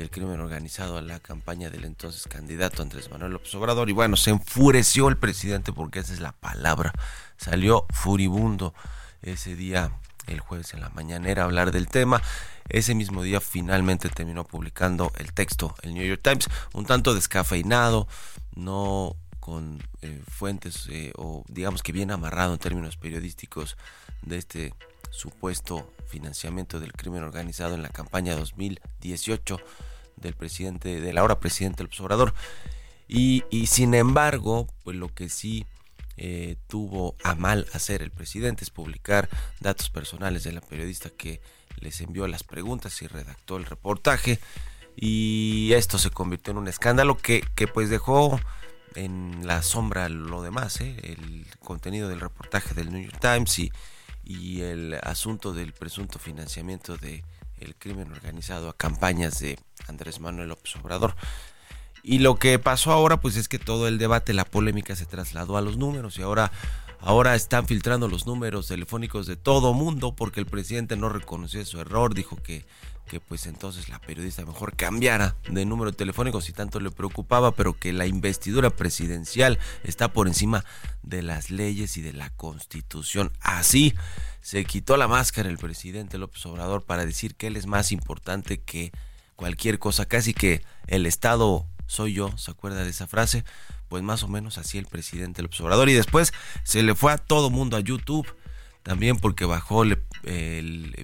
del 0.00 0.10
crimen 0.10 0.40
organizado 0.40 0.96
a 0.96 1.02
la 1.02 1.20
campaña 1.20 1.68
del 1.68 1.84
entonces 1.84 2.26
candidato 2.26 2.80
Andrés 2.80 3.10
Manuel 3.10 3.32
López 3.32 3.54
Obrador. 3.54 3.90
Y 3.90 3.92
bueno, 3.92 4.16
se 4.16 4.30
enfureció 4.30 5.08
el 5.08 5.18
presidente 5.18 5.74
porque 5.74 5.98
esa 5.98 6.14
es 6.14 6.20
la 6.20 6.32
palabra. 6.32 6.92
Salió 7.36 7.86
furibundo 7.92 8.72
ese 9.20 9.56
día, 9.56 9.92
el 10.26 10.40
jueves 10.40 10.72
en 10.72 10.80
la 10.80 10.88
mañanera, 10.88 11.42
a 11.42 11.44
hablar 11.44 11.70
del 11.70 11.86
tema. 11.86 12.22
Ese 12.70 12.94
mismo 12.94 13.22
día 13.22 13.42
finalmente 13.42 14.08
terminó 14.08 14.44
publicando 14.44 15.12
el 15.18 15.34
texto, 15.34 15.74
el 15.82 15.92
New 15.92 16.06
York 16.06 16.22
Times, 16.22 16.48
un 16.72 16.86
tanto 16.86 17.14
descafeinado, 17.14 18.08
no 18.56 19.16
con 19.38 19.82
eh, 20.00 20.22
fuentes 20.28 20.86
eh, 20.88 21.12
o 21.16 21.44
digamos 21.48 21.82
que 21.82 21.92
bien 21.92 22.10
amarrado 22.10 22.54
en 22.54 22.58
términos 22.58 22.96
periodísticos 22.96 23.76
de 24.22 24.38
este 24.38 24.74
supuesto 25.10 25.92
financiamiento 26.06 26.80
del 26.80 26.92
crimen 26.94 27.22
organizado 27.22 27.74
en 27.74 27.82
la 27.82 27.88
campaña 27.90 28.34
2018 28.34 29.60
del 30.20 30.34
presidente, 30.34 31.00
del 31.00 31.18
ahora 31.18 31.40
presidente 31.40 31.82
López 31.82 32.00
Obrador. 32.00 32.34
Y, 33.08 33.42
sin 33.66 33.94
embargo, 33.94 34.68
pues 34.84 34.96
lo 34.96 35.12
que 35.12 35.28
sí 35.28 35.66
eh, 36.16 36.56
tuvo 36.68 37.16
a 37.24 37.34
mal 37.34 37.66
hacer 37.72 38.02
el 38.02 38.12
presidente 38.12 38.62
es 38.62 38.70
publicar 38.70 39.28
datos 39.58 39.90
personales 39.90 40.44
de 40.44 40.52
la 40.52 40.60
periodista 40.60 41.10
que 41.10 41.40
les 41.80 42.00
envió 42.00 42.28
las 42.28 42.44
preguntas 42.44 43.02
y 43.02 43.08
redactó 43.08 43.56
el 43.56 43.66
reportaje. 43.66 44.38
Y 44.94 45.72
esto 45.74 45.98
se 45.98 46.10
convirtió 46.10 46.52
en 46.52 46.58
un 46.58 46.68
escándalo 46.68 47.16
que, 47.16 47.42
que 47.56 47.66
pues 47.66 47.90
dejó 47.90 48.38
en 48.94 49.46
la 49.46 49.62
sombra 49.62 50.08
lo 50.08 50.42
demás, 50.42 50.80
¿eh? 50.80 50.96
el 51.02 51.46
contenido 51.60 52.08
del 52.08 52.20
reportaje 52.20 52.74
del 52.74 52.92
New 52.92 53.02
York 53.02 53.18
Times 53.20 53.58
y, 53.58 53.72
y 54.24 54.60
el 54.62 54.94
asunto 55.02 55.52
del 55.52 55.72
presunto 55.72 56.18
financiamiento 56.18 56.96
de 56.96 57.24
el 57.60 57.74
crimen 57.76 58.12
organizado 58.12 58.68
a 58.68 58.76
campañas 58.76 59.38
de 59.40 59.58
Andrés 59.88 60.20
Manuel 60.20 60.48
López 60.48 60.76
Obrador. 60.76 61.14
Y 62.02 62.18
lo 62.18 62.36
que 62.36 62.58
pasó 62.58 62.92
ahora, 62.92 63.20
pues 63.20 63.36
es 63.36 63.48
que 63.48 63.58
todo 63.58 63.86
el 63.86 63.98
debate, 63.98 64.32
la 64.32 64.44
polémica 64.44 64.96
se 64.96 65.06
trasladó 65.06 65.56
a 65.56 65.60
los 65.60 65.76
números 65.76 66.18
y 66.18 66.22
ahora, 66.22 66.50
ahora 67.00 67.34
están 67.34 67.66
filtrando 67.66 68.08
los 68.08 68.26
números 68.26 68.68
telefónicos 68.68 69.26
de 69.26 69.36
todo 69.36 69.74
mundo 69.74 70.14
porque 70.16 70.40
el 70.40 70.46
presidente 70.46 70.96
no 70.96 71.08
reconoció 71.10 71.64
su 71.64 71.80
error, 71.80 72.14
dijo 72.14 72.36
que, 72.42 72.64
que 73.10 73.18
pues 73.18 73.46
entonces 73.46 73.88
la 73.88 73.98
periodista 73.98 74.46
mejor 74.46 74.76
cambiara 74.76 75.34
de 75.48 75.66
número 75.66 75.92
telefónico 75.92 76.40
si 76.40 76.52
tanto 76.52 76.78
le 76.78 76.92
preocupaba, 76.92 77.50
pero 77.56 77.76
que 77.76 77.92
la 77.92 78.06
investidura 78.06 78.70
presidencial 78.70 79.58
está 79.82 80.12
por 80.12 80.28
encima 80.28 80.64
de 81.02 81.22
las 81.22 81.50
leyes 81.50 81.96
y 81.96 82.02
de 82.02 82.12
la 82.12 82.30
constitución. 82.30 83.32
Así 83.40 83.96
se 84.42 84.64
quitó 84.64 84.96
la 84.96 85.08
máscara 85.08 85.48
el 85.48 85.58
presidente 85.58 86.18
López 86.18 86.46
Obrador 86.46 86.84
para 86.84 87.04
decir 87.04 87.34
que 87.34 87.48
él 87.48 87.56
es 87.56 87.66
más 87.66 87.90
importante 87.90 88.60
que 88.60 88.92
cualquier 89.34 89.80
cosa, 89.80 90.06
casi 90.06 90.32
que 90.32 90.62
el 90.86 91.04
Estado 91.04 91.66
soy 91.88 92.12
yo, 92.12 92.30
¿se 92.38 92.52
acuerda 92.52 92.84
de 92.84 92.90
esa 92.90 93.08
frase? 93.08 93.44
Pues 93.88 94.04
más 94.04 94.22
o 94.22 94.28
menos 94.28 94.56
así 94.56 94.78
el 94.78 94.86
presidente 94.86 95.42
López 95.42 95.60
Obrador. 95.62 95.88
Y 95.88 95.94
después 95.94 96.32
se 96.62 96.84
le 96.84 96.94
fue 96.94 97.10
a 97.10 97.18
todo 97.18 97.50
mundo 97.50 97.76
a 97.76 97.80
YouTube, 97.80 98.28
también 98.82 99.16
porque 99.16 99.44
bajó 99.44 99.82
el, 99.82 100.02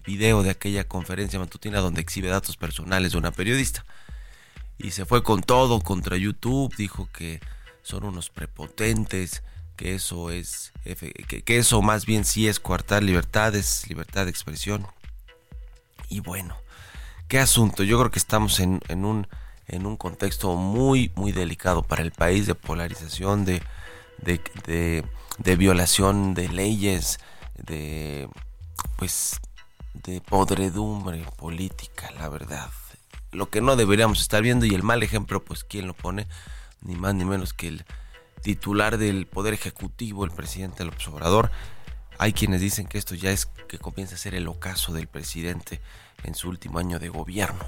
video 0.07 0.43
de 0.43 0.51
aquella 0.51 0.85
conferencia 0.85 1.39
matutina 1.39 1.81
donde 1.81 2.01
exhibe 2.01 2.29
datos 2.29 2.57
personales 2.57 3.13
de 3.13 3.19
una 3.19 3.33
periodista. 3.33 3.85
Y 4.79 4.91
se 4.91 5.05
fue 5.05 5.23
con 5.23 5.43
todo 5.43 5.81
contra 5.81 6.17
YouTube, 6.17 6.75
dijo 6.77 7.09
que 7.13 7.41
son 7.83 8.05
unos 8.05 8.31
prepotentes, 8.31 9.43
que 9.77 9.95
eso 9.95 10.31
es, 10.31 10.73
que, 10.85 11.59
eso 11.59 11.83
más 11.83 12.07
bien 12.07 12.25
sí 12.25 12.49
es 12.49 12.61
coartar 12.61 13.03
libertades, 13.03 13.89
libertad 13.89 14.25
de 14.25 14.31
expresión. 14.31 14.87
Y 16.09 16.21
bueno, 16.21 16.57
qué 17.29 17.39
asunto, 17.39 17.83
yo 17.83 17.99
creo 17.99 18.11
que 18.11 18.19
estamos 18.19 18.61
en, 18.61 18.81
en 18.89 19.05
un 19.05 19.27
en 19.69 19.87
un 19.87 19.97
contexto 19.97 20.55
muy, 20.55 21.11
muy 21.17 21.33
delicado 21.33 21.83
para 21.83 22.03
el 22.03 22.13
país 22.13 22.47
de 22.47 22.55
polarización, 22.55 23.45
de, 23.45 23.63
de, 24.19 25.05
de, 25.39 25.57
violación 25.57 26.35
de 26.35 26.49
leyes, 26.49 27.19
de, 27.65 28.29
pues, 28.97 29.41
de 29.95 30.21
podredumbre 30.21 31.25
política, 31.37 32.11
la 32.13 32.29
verdad. 32.29 32.71
Lo 33.33 33.51
que 33.51 33.61
no 33.61 33.77
deberíamos 33.77 34.21
estar 34.21 34.43
viendo 34.43 34.67
y 34.67 34.75
el 34.75 34.83
mal 34.83 35.03
ejemplo, 35.03 35.45
pues, 35.45 35.65
¿quién 35.65 35.87
lo 35.87 35.95
pone? 35.95 36.27
Ni 36.81 36.95
más 36.97 37.15
ni 37.15 37.25
menos 37.25 37.53
que 37.53 37.69
el 37.69 37.85
titular 38.43 38.99
del 38.99 39.27
Poder 39.27 39.55
Ejecutivo, 39.55 40.25
el 40.25 40.31
presidente 40.31 40.85
López 40.85 41.09
Obrador. 41.09 41.51
Hay 42.19 42.33
quienes 42.33 42.61
dicen 42.61 42.87
que 42.87 42.99
esto 42.99 43.15
ya 43.15 43.31
es 43.31 43.47
que 43.69 43.79
comienza 43.79 44.15
a 44.15 44.19
ser 44.19 44.35
el 44.35 44.49
ocaso 44.49 44.93
del 44.93 45.07
presidente 45.07 45.81
en 46.25 46.35
su 46.35 46.49
último 46.49 46.79
año 46.79 46.99
de 46.99 47.09
gobierno. 47.09 47.65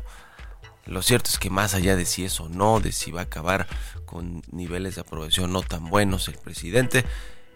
Lo 0.87 1.03
cierto 1.03 1.29
es 1.31 1.39
que 1.39 1.51
más 1.51 1.75
allá 1.75 1.97
de 1.97 2.07
si 2.07 2.25
eso 2.25 2.45
o 2.45 2.49
no, 2.49 2.81
de 2.81 2.93
si 2.93 3.11
va 3.11 3.21
a 3.21 3.25
acabar 3.25 3.67
con 4.07 4.43
niveles 4.51 4.95
de 4.95 5.03
aprobación 5.03 5.53
no 5.53 5.61
tan 5.61 5.91
buenos 5.91 6.29
el 6.29 6.39
presidente, 6.39 7.05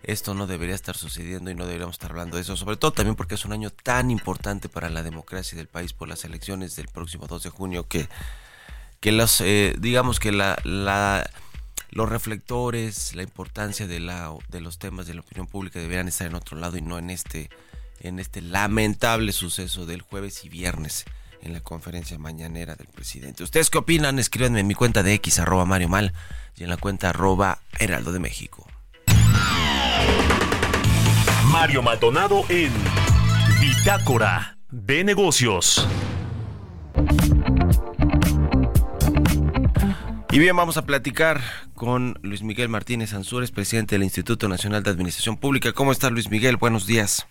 esto 0.02 0.34
no 0.34 0.46
debería 0.46 0.74
estar 0.74 0.96
sucediendo 0.96 1.50
y 1.50 1.54
no 1.54 1.64
deberíamos 1.64 1.94
estar 1.94 2.10
hablando 2.10 2.36
de 2.36 2.42
eso, 2.42 2.56
sobre 2.56 2.76
todo 2.76 2.92
también 2.92 3.14
porque 3.14 3.36
es 3.36 3.44
un 3.44 3.52
año 3.52 3.70
tan 3.70 4.10
importante 4.10 4.68
para 4.68 4.90
la 4.90 5.02
democracia 5.02 5.56
del 5.56 5.68
país 5.68 5.92
por 5.92 6.08
las 6.08 6.24
elecciones 6.24 6.74
del 6.76 6.88
próximo 6.88 7.26
2 7.26 7.42
de 7.44 7.50
junio 7.50 7.86
que, 7.86 8.08
que 9.00 9.12
los, 9.12 9.40
eh, 9.40 9.74
digamos 9.78 10.18
que 10.18 10.32
la, 10.32 10.56
los 11.90 12.08
reflectores, 12.08 13.14
la 13.14 13.22
importancia 13.22 13.86
de, 13.86 14.00
la, 14.00 14.34
de 14.48 14.60
los 14.60 14.78
temas 14.78 15.06
de 15.06 15.14
la 15.14 15.20
opinión 15.20 15.46
pública 15.46 15.78
deberían 15.78 16.08
estar 16.08 16.26
en 16.26 16.34
otro 16.34 16.58
lado 16.58 16.76
y 16.76 16.82
no 16.82 16.98
en 16.98 17.10
este, 17.10 17.48
en 18.00 18.18
este 18.18 18.40
lamentable 18.40 19.32
suceso 19.32 19.86
del 19.86 20.02
jueves 20.02 20.44
y 20.44 20.48
viernes 20.48 21.04
en 21.42 21.52
la 21.52 21.60
conferencia 21.60 22.18
mañanera 22.18 22.76
del 22.76 22.86
presidente. 22.86 23.42
¿Ustedes 23.42 23.68
qué 23.68 23.78
opinan? 23.78 24.18
Escríbanme 24.18 24.60
en 24.60 24.66
mi 24.66 24.74
cuenta 24.74 25.02
de 25.02 25.14
X, 25.14 25.38
arroba 25.40 25.64
Mario 25.64 25.88
Mal, 25.88 26.12
y 26.56 26.64
en 26.64 26.70
la 26.70 26.76
cuenta 26.76 27.10
arroba 27.10 27.58
Heraldo 27.78 28.12
de 28.12 28.20
México. 28.20 28.66
Mario 31.50 31.82
Maldonado 31.82 32.44
en 32.48 32.72
Bitácora 33.60 34.58
de 34.70 35.04
Negocios. 35.04 35.86
Y 40.32 40.38
bien, 40.38 40.56
vamos 40.56 40.78
a 40.78 40.86
platicar 40.86 41.40
con 41.74 42.18
Luis 42.22 42.42
Miguel 42.42 42.70
Martínez 42.70 43.12
Ansúrez, 43.12 43.50
presidente 43.50 43.96
del 43.96 44.02
Instituto 44.02 44.48
Nacional 44.48 44.82
de 44.82 44.90
Administración 44.90 45.36
Pública. 45.36 45.72
¿Cómo 45.72 45.92
está 45.92 46.08
Luis 46.08 46.30
Miguel? 46.30 46.56
Buenos 46.56 46.86
días. 46.86 47.26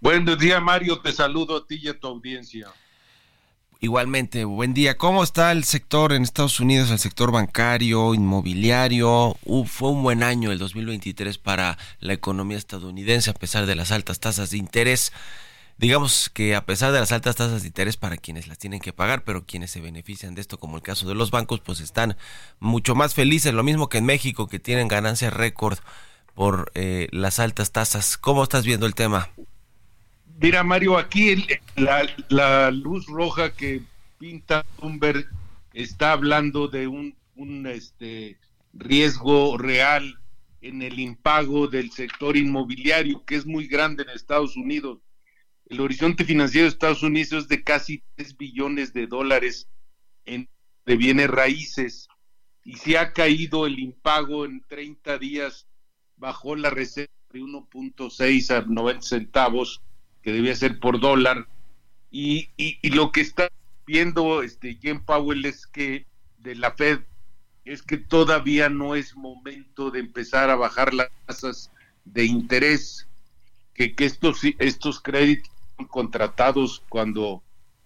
Buenos 0.00 0.38
días, 0.38 0.60
Mario. 0.60 1.00
Te 1.00 1.12
saludo 1.12 1.56
a 1.56 1.66
ti 1.66 1.80
y 1.82 1.88
a 1.88 1.98
tu 1.98 2.06
audiencia. 2.06 2.68
Igualmente, 3.84 4.46
buen 4.46 4.72
día. 4.72 4.96
¿Cómo 4.96 5.22
está 5.22 5.52
el 5.52 5.62
sector 5.64 6.14
en 6.14 6.22
Estados 6.22 6.58
Unidos, 6.58 6.90
el 6.90 6.98
sector 6.98 7.30
bancario, 7.30 8.14
inmobiliario? 8.14 9.36
fue 9.66 9.90
un 9.90 10.02
buen 10.02 10.22
año 10.22 10.50
el 10.50 10.58
2023 10.58 11.36
para 11.36 11.76
la 12.00 12.14
economía 12.14 12.56
estadounidense 12.56 13.28
a 13.28 13.34
pesar 13.34 13.66
de 13.66 13.74
las 13.74 13.92
altas 13.92 14.20
tasas 14.20 14.48
de 14.48 14.56
interés. 14.56 15.12
Digamos 15.76 16.30
que 16.30 16.54
a 16.54 16.64
pesar 16.64 16.92
de 16.92 17.00
las 17.00 17.12
altas 17.12 17.36
tasas 17.36 17.60
de 17.60 17.68
interés 17.68 17.98
para 17.98 18.16
quienes 18.16 18.48
las 18.48 18.56
tienen 18.56 18.80
que 18.80 18.94
pagar, 18.94 19.22
pero 19.22 19.44
quienes 19.44 19.72
se 19.72 19.82
benefician 19.82 20.34
de 20.34 20.40
esto, 20.40 20.58
como 20.58 20.78
el 20.78 20.82
caso 20.82 21.06
de 21.06 21.14
los 21.14 21.30
bancos, 21.30 21.60
pues 21.60 21.80
están 21.80 22.16
mucho 22.60 22.94
más 22.94 23.12
felices, 23.12 23.52
lo 23.52 23.64
mismo 23.64 23.90
que 23.90 23.98
en 23.98 24.06
México, 24.06 24.48
que 24.48 24.58
tienen 24.58 24.88
ganancias 24.88 25.34
récord 25.34 25.78
por 26.32 26.72
eh, 26.74 27.08
las 27.12 27.38
altas 27.38 27.70
tasas. 27.70 28.16
¿Cómo 28.16 28.44
estás 28.44 28.64
viendo 28.64 28.86
el 28.86 28.94
tema? 28.94 29.28
Mira, 30.40 30.64
Mario, 30.64 30.98
aquí 30.98 31.46
la, 31.76 32.70
luz 32.70 33.06
roja 33.06 33.52
que 33.52 33.82
pinta 34.18 34.64
Bloomberg 34.78 35.26
está 35.72 36.12
hablando 36.12 36.68
de 36.68 36.86
un, 36.86 37.16
este, 37.66 38.38
riesgo 38.72 39.56
real 39.56 40.18
en 40.60 40.82
el 40.82 40.98
impago 40.98 41.68
del 41.68 41.90
sector 41.90 42.36
inmobiliario, 42.36 43.24
que 43.24 43.36
es 43.36 43.46
muy 43.46 43.66
grande 43.66 44.02
en 44.02 44.10
Estados 44.10 44.56
Unidos. 44.56 44.98
El 45.66 45.80
horizonte 45.80 46.24
financiero 46.24 46.64
de 46.64 46.70
Estados 46.70 47.02
Unidos 47.02 47.44
es 47.44 47.48
de 47.48 47.62
casi 47.62 48.02
3 48.16 48.36
billones 48.36 48.92
de 48.92 49.06
dólares 49.06 49.68
de 50.24 50.96
bienes 50.96 51.28
raíces 51.28 52.08
y 52.64 52.76
si 52.76 52.96
ha 52.96 53.12
caído 53.12 53.66
el 53.66 53.78
impago 53.78 54.46
en 54.46 54.62
30 54.66 55.18
días, 55.18 55.66
bajó 56.16 56.56
la 56.56 56.70
reserva 56.70 57.12
de 57.30 57.40
1.6 57.40 58.50
a 58.50 58.62
90 58.62 59.02
centavos 59.02 59.82
que 60.24 60.32
debía 60.32 60.56
ser 60.56 60.80
por 60.80 60.98
dólar. 60.98 61.46
Y, 62.10 62.48
y, 62.56 62.88
lo 62.90 63.12
que 63.12 63.20
está 63.20 63.50
viendo 63.86 64.42
este 64.42 64.78
Jim 64.80 65.04
Powell 65.04 65.44
es 65.44 65.66
que 65.66 66.06
de 66.38 66.54
la 66.54 66.72
Fed 66.72 67.00
es 67.66 67.82
que 67.82 67.98
todavía 67.98 68.70
no 68.70 68.94
es 68.94 69.14
momento 69.16 69.90
de 69.90 70.00
empezar 70.00 70.48
a 70.48 70.56
bajar 70.56 70.94
las 70.94 71.08
tasas 71.26 71.70
de 72.04 72.24
interés, 72.24 73.06
que, 73.74 73.94
que 73.94 74.06
estos, 74.06 74.40
estos 74.58 75.00
créditos 75.00 75.50
contratados 75.90 76.82
cuando 76.88 77.42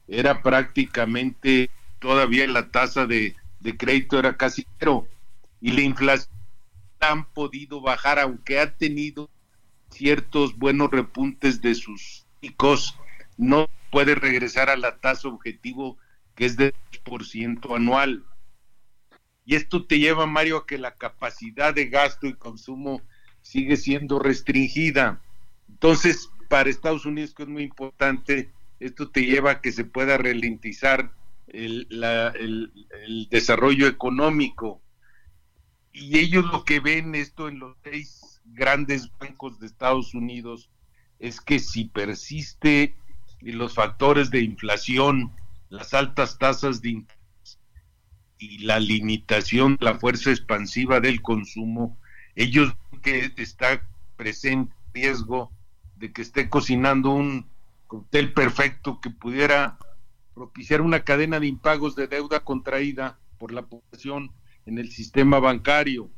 era 0.07 0.43
prácticamente 0.43 1.71
todavía 1.99 2.47
la 2.47 2.71
tasa 2.71 3.07
de, 3.07 3.35
de 3.61 3.77
crédito 3.77 4.19
era 4.19 4.37
casi 4.37 4.65
cero 4.79 5.09
y 5.61 5.73
la 5.73 5.81
inflación 5.81 6.37
han 7.01 7.25
podido 7.33 7.81
bajar 7.81 8.19
aunque 8.19 8.61
ha 8.61 8.75
tenido 8.77 9.31
ciertos 9.91 10.57
buenos 10.57 10.91
repuntes 10.91 11.61
de 11.63 11.75
sus 11.75 12.28
no 13.37 13.69
puede 13.91 14.15
regresar 14.15 14.71
a 14.71 14.77
la 14.77 14.99
tasa 14.99 15.29
objetivo 15.29 15.99
que 16.35 16.45
es 16.45 16.57
de 16.57 16.75
2% 17.05 17.75
anual. 17.75 18.25
Y 19.45 19.55
esto 19.55 19.87
te 19.87 19.99
lleva, 19.99 20.27
Mario, 20.27 20.59
a 20.59 20.67
que 20.67 20.79
la 20.79 20.95
capacidad 20.95 21.75
de 21.75 21.87
gasto 21.87 22.27
y 22.27 22.35
consumo 22.35 23.03
sigue 23.41 23.77
siendo 23.77 24.19
restringida. 24.19 25.21
Entonces, 25.69 26.29
para 26.49 26.71
Estados 26.71 27.07
Unidos, 27.07 27.35
que 27.35 27.45
es 27.45 27.49
muy 27.49 27.63
importante, 27.63 28.53
esto 28.79 29.11
te 29.11 29.25
lleva 29.25 29.53
a 29.53 29.61
que 29.61 29.73
se 29.73 29.85
pueda 29.85 30.19
ralentizar 30.19 31.13
el, 31.49 31.89
el 31.91 33.29
desarrollo 33.31 33.87
económico. 33.87 34.83
Y 35.93 36.19
ellos 36.19 36.45
lo 36.53 36.65
que 36.65 36.81
ven 36.81 37.15
esto 37.15 37.49
en 37.49 37.59
los 37.59 37.77
seis 37.83 38.41
grandes 38.45 39.11
bancos 39.19 39.59
de 39.59 39.67
Estados 39.67 40.15
Unidos 40.15 40.71
es 41.19 41.41
que 41.41 41.59
si 41.59 41.85
persiste 41.85 42.95
los 43.41 43.75
factores 43.75 44.31
de 44.31 44.41
inflación, 44.43 45.33
las 45.69 45.95
altas 45.95 46.39
tasas 46.39 46.81
de 46.83 46.91
interés 46.91 47.59
y 48.39 48.59
la 48.59 48.79
limitación 48.79 49.77
de 49.77 49.85
la 49.85 49.99
fuerza 49.99 50.31
expansiva 50.31 51.01
del 51.01 51.23
consumo, 51.23 51.99
ellos 52.35 52.75
que 53.03 53.33
está 53.37 53.83
presente 54.17 54.73
riesgo 54.95 55.53
de 55.97 56.13
que 56.13 56.23
esté 56.23 56.49
cocinando 56.49 57.11
un 57.11 57.47
cóctel 57.87 58.33
perfecto 58.33 59.01
que 59.01 59.11
pudiera 59.11 59.79
propiciar 60.35 60.81
una 60.81 61.03
cadena 61.03 61.41
de 61.41 61.49
impagos 61.49 61.97
de 61.97 62.07
deuda 62.07 62.41
contraída 62.41 63.19
por 63.39 63.53
la 63.53 63.63
población 63.63 64.31
en 64.67 64.79
el 64.79 64.91
sistema 64.91 65.41
bancario. 65.41 66.11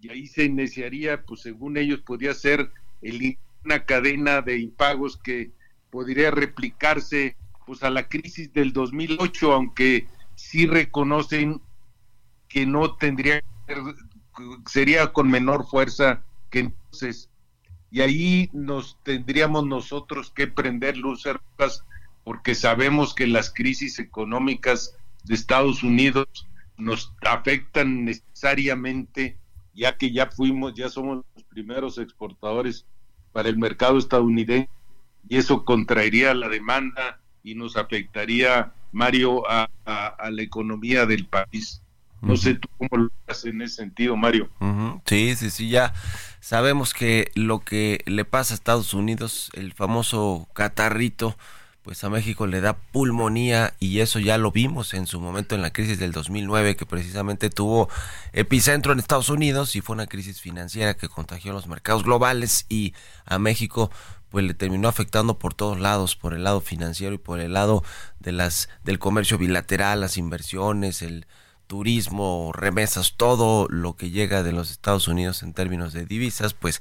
Y 0.00 0.10
ahí 0.10 0.26
se 0.26 0.44
iniciaría, 0.44 1.24
pues 1.24 1.40
según 1.40 1.76
ellos, 1.76 2.00
podría 2.00 2.34
ser 2.34 2.70
el 3.02 3.38
una 3.64 3.84
cadena 3.84 4.42
de 4.42 4.58
impagos 4.58 5.16
que 5.16 5.52
podría 5.90 6.30
replicarse 6.30 7.36
pues 7.66 7.82
a 7.82 7.90
la 7.90 8.08
crisis 8.08 8.52
del 8.52 8.72
2008, 8.72 9.52
aunque 9.52 10.06
sí 10.34 10.66
reconocen 10.66 11.60
que 12.48 12.66
no 12.66 12.96
tendría 12.96 13.42
sería 14.66 15.12
con 15.12 15.30
menor 15.30 15.66
fuerza 15.66 16.24
que 16.50 16.60
entonces. 16.60 17.30
Y 17.90 18.00
ahí 18.00 18.50
nos 18.52 18.98
tendríamos 19.04 19.66
nosotros 19.66 20.30
que 20.30 20.48
prender 20.48 20.96
luces 20.96 21.36
porque 22.24 22.54
sabemos 22.54 23.14
que 23.14 23.26
las 23.26 23.52
crisis 23.52 23.98
económicas 23.98 24.96
de 25.24 25.34
Estados 25.34 25.82
Unidos 25.82 26.26
nos 26.76 27.14
afectan 27.22 28.04
necesariamente 28.04 29.38
ya 29.74 29.96
que 29.96 30.12
ya 30.12 30.26
fuimos 30.30 30.74
ya 30.74 30.88
somos 30.88 31.24
los 31.34 31.44
primeros 31.44 31.98
exportadores 31.98 32.86
para 33.34 33.48
el 33.48 33.58
mercado 33.58 33.98
estadounidense 33.98 34.70
y 35.28 35.38
eso 35.38 35.64
contraería 35.64 36.32
la 36.34 36.48
demanda 36.48 37.18
y 37.42 37.56
nos 37.56 37.76
afectaría, 37.76 38.72
Mario, 38.92 39.42
a, 39.50 39.68
la 39.84 40.42
economía 40.42 41.04
del 41.04 41.26
país. 41.26 41.82
No 42.22 42.36
sé 42.36 42.54
tú 42.54 42.68
cómo 42.78 43.04
lo 43.04 43.10
haces 43.26 43.46
en 43.46 43.60
ese 43.60 43.74
sentido, 43.76 44.16
Mario. 44.16 44.48
Sí, 45.04 45.34
sí, 45.36 45.50
sí, 45.50 45.68
ya 45.68 45.92
sabemos 46.40 46.94
que 46.94 47.30
lo 47.34 47.58
que 47.60 48.02
le 48.06 48.24
pasa 48.24 48.54
a 48.54 48.56
Estados 48.56 48.94
Unidos, 48.94 49.50
el 49.54 49.74
famoso 49.74 50.48
catarrito, 50.54 51.36
pues 51.84 52.02
a 52.02 52.08
México 52.08 52.46
le 52.46 52.62
da 52.62 52.78
pulmonía 52.78 53.74
y 53.78 54.00
eso 54.00 54.18
ya 54.18 54.38
lo 54.38 54.50
vimos 54.50 54.94
en 54.94 55.06
su 55.06 55.20
momento 55.20 55.54
en 55.54 55.60
la 55.60 55.70
crisis 55.70 55.98
del 55.98 56.12
2009 56.12 56.76
que 56.76 56.86
precisamente 56.86 57.50
tuvo 57.50 57.90
epicentro 58.32 58.94
en 58.94 58.98
Estados 58.98 59.28
Unidos 59.28 59.76
y 59.76 59.82
fue 59.82 59.92
una 59.92 60.06
crisis 60.06 60.40
financiera 60.40 60.94
que 60.94 61.10
contagió 61.10 61.52
los 61.52 61.66
mercados 61.66 62.02
globales 62.02 62.64
y 62.70 62.94
a 63.26 63.38
México 63.38 63.90
pues 64.30 64.46
le 64.46 64.54
terminó 64.54 64.88
afectando 64.88 65.38
por 65.38 65.52
todos 65.52 65.78
lados, 65.78 66.16
por 66.16 66.32
el 66.32 66.42
lado 66.42 66.62
financiero 66.62 67.14
y 67.14 67.18
por 67.18 67.38
el 67.38 67.52
lado 67.52 67.84
de 68.18 68.32
las 68.32 68.70
del 68.82 68.98
comercio 68.98 69.36
bilateral, 69.36 70.00
las 70.00 70.16
inversiones, 70.16 71.02
el 71.02 71.26
turismo, 71.66 72.50
remesas, 72.54 73.12
todo 73.18 73.68
lo 73.68 73.94
que 73.94 74.10
llega 74.10 74.42
de 74.42 74.52
los 74.52 74.70
Estados 74.70 75.06
Unidos 75.06 75.42
en 75.42 75.52
términos 75.52 75.92
de 75.92 76.06
divisas, 76.06 76.54
pues 76.54 76.80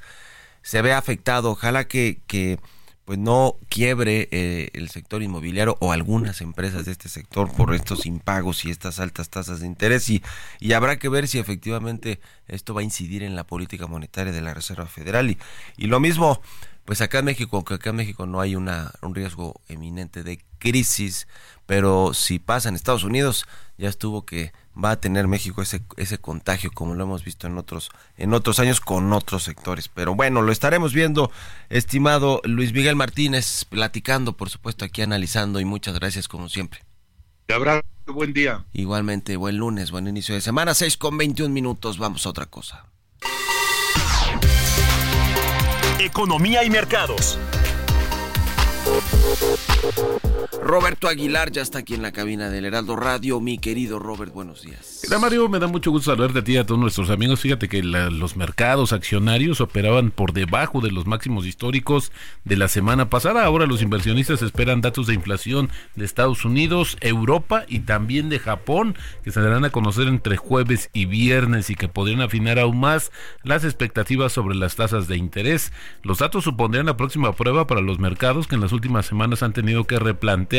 se 0.61 0.81
ve 0.81 0.93
afectado. 0.93 1.51
Ojalá 1.51 1.87
que, 1.87 2.21
que 2.25 2.57
pues 3.05 3.19
no 3.19 3.57
quiebre 3.69 4.29
eh, 4.31 4.69
el 4.73 4.89
sector 4.89 5.21
inmobiliario 5.23 5.77
o 5.81 5.91
algunas 5.91 6.41
empresas 6.41 6.85
de 6.85 6.93
este 6.93 7.09
sector 7.09 7.51
por 7.51 7.73
estos 7.73 8.05
impagos 8.05 8.63
y 8.65 8.71
estas 8.71 8.99
altas 8.99 9.29
tasas 9.29 9.59
de 9.59 9.67
interés. 9.67 10.09
Y, 10.09 10.23
y 10.59 10.73
habrá 10.73 10.97
que 10.97 11.09
ver 11.09 11.27
si 11.27 11.39
efectivamente 11.39 12.19
esto 12.47 12.73
va 12.73 12.81
a 12.81 12.85
incidir 12.85 13.23
en 13.23 13.35
la 13.35 13.45
política 13.45 13.87
monetaria 13.87 14.31
de 14.31 14.41
la 14.41 14.53
Reserva 14.53 14.87
Federal. 14.87 15.29
Y, 15.29 15.37
y 15.77 15.87
lo 15.87 15.99
mismo 15.99 16.41
pues 16.85 16.99
acá 16.99 17.19
en 17.19 17.25
México, 17.25 17.55
aunque 17.55 17.75
acá 17.75 17.91
en 17.91 17.95
México 17.95 18.25
no 18.25 18.41
hay 18.41 18.55
una, 18.55 18.91
un 19.01 19.15
riesgo 19.15 19.61
eminente 19.67 20.23
de 20.23 20.43
crisis, 20.59 21.27
pero 21.65 22.13
si 22.13 22.39
pasa 22.39 22.69
en 22.69 22.75
Estados 22.75 23.05
Unidos, 23.05 23.45
ya 23.77 23.87
estuvo 23.87 24.25
que 24.25 24.51
va 24.81 24.91
a 24.91 24.99
tener 24.99 25.27
México 25.27 25.61
ese, 25.61 25.81
ese 25.97 26.17
contagio, 26.17 26.71
como 26.73 26.95
lo 26.95 27.03
hemos 27.03 27.23
visto 27.23 27.47
en 27.47 27.57
otros, 27.57 27.91
en 28.17 28.33
otros 28.33 28.59
años 28.59 28.81
con 28.81 29.11
otros 29.13 29.43
sectores. 29.43 29.87
Pero 29.87 30.15
bueno, 30.15 30.41
lo 30.41 30.51
estaremos 30.51 30.93
viendo, 30.93 31.31
estimado 31.69 32.41
Luis 32.43 32.73
Miguel 32.73 32.95
Martínez, 32.95 33.65
platicando, 33.65 34.33
por 34.33 34.49
supuesto, 34.49 34.85
aquí 34.85 35.01
analizando, 35.01 35.59
y 35.59 35.65
muchas 35.65 35.95
gracias 35.99 36.27
como 36.27 36.49
siempre. 36.49 36.81
Te 37.45 37.53
abrazo, 37.53 37.83
buen 38.07 38.33
día. 38.33 38.65
Igualmente, 38.73 39.35
buen 39.35 39.57
lunes, 39.57 39.91
buen 39.91 40.07
inicio 40.07 40.33
de 40.35 40.41
semana, 40.41 40.73
6 40.73 40.97
con 40.97 41.17
21 41.17 41.53
minutos, 41.53 41.97
vamos 41.97 42.25
a 42.25 42.29
otra 42.29 42.45
cosa. 42.45 42.85
Economía 45.99 46.63
y 46.63 46.69
mercados. 46.69 47.37
Roberto 50.63 51.09
Aguilar 51.09 51.51
ya 51.51 51.61
está 51.61 51.79
aquí 51.79 51.93
en 51.93 52.01
la 52.01 52.13
cabina 52.13 52.49
del 52.49 52.63
Heraldo 52.63 52.95
Radio. 52.95 53.41
Mi 53.41 53.57
querido 53.57 53.99
Robert, 53.99 54.31
buenos 54.31 54.61
días. 54.61 55.01
Hola 55.05 55.19
Mario, 55.19 55.49
me 55.49 55.59
da 55.59 55.67
mucho 55.67 55.91
gusto 55.91 56.11
saludarte 56.11 56.39
a 56.39 56.43
ti 56.45 56.53
y 56.53 56.57
a 56.57 56.65
todos 56.65 56.79
nuestros 56.79 57.09
amigos. 57.09 57.41
Fíjate 57.41 57.67
que 57.67 57.83
los 57.83 58.37
mercados 58.37 58.93
accionarios 58.93 59.59
operaban 59.59 60.09
por 60.09 60.31
debajo 60.31 60.79
de 60.79 60.91
los 60.91 61.05
máximos 61.05 61.45
históricos 61.45 62.13
de 62.45 62.55
la 62.55 62.69
semana 62.69 63.09
pasada. 63.09 63.43
Ahora 63.43 63.65
los 63.65 63.81
inversionistas 63.81 64.41
esperan 64.41 64.79
datos 64.79 65.07
de 65.07 65.15
inflación 65.15 65.69
de 65.95 66.05
Estados 66.05 66.45
Unidos, 66.45 66.95
Europa 67.01 67.65
y 67.67 67.79
también 67.79 68.29
de 68.29 68.39
Japón, 68.39 68.95
que 69.21 69.31
se 69.31 69.41
darán 69.41 69.65
a 69.65 69.69
conocer 69.69 70.07
entre 70.07 70.37
jueves 70.37 70.89
y 70.93 71.07
viernes 71.07 71.71
y 71.71 71.75
que 71.75 71.89
podrían 71.89 72.21
afinar 72.21 72.57
aún 72.57 72.79
más 72.79 73.11
las 73.43 73.65
expectativas 73.65 74.31
sobre 74.31 74.55
las 74.55 74.77
tasas 74.77 75.09
de 75.09 75.17
interés. 75.17 75.73
Los 76.03 76.19
datos 76.19 76.45
supondrían 76.45 76.85
la 76.85 76.95
próxima 76.95 77.33
prueba 77.33 77.67
para 77.67 77.81
los 77.81 77.99
mercados 77.99 78.47
que 78.47 78.55
en 78.55 78.61
las 78.61 78.71
últimas 78.71 79.05
semanas 79.05 79.43
han 79.43 79.51
tenido 79.51 79.83
que 79.83 79.99
replantear 79.99 80.52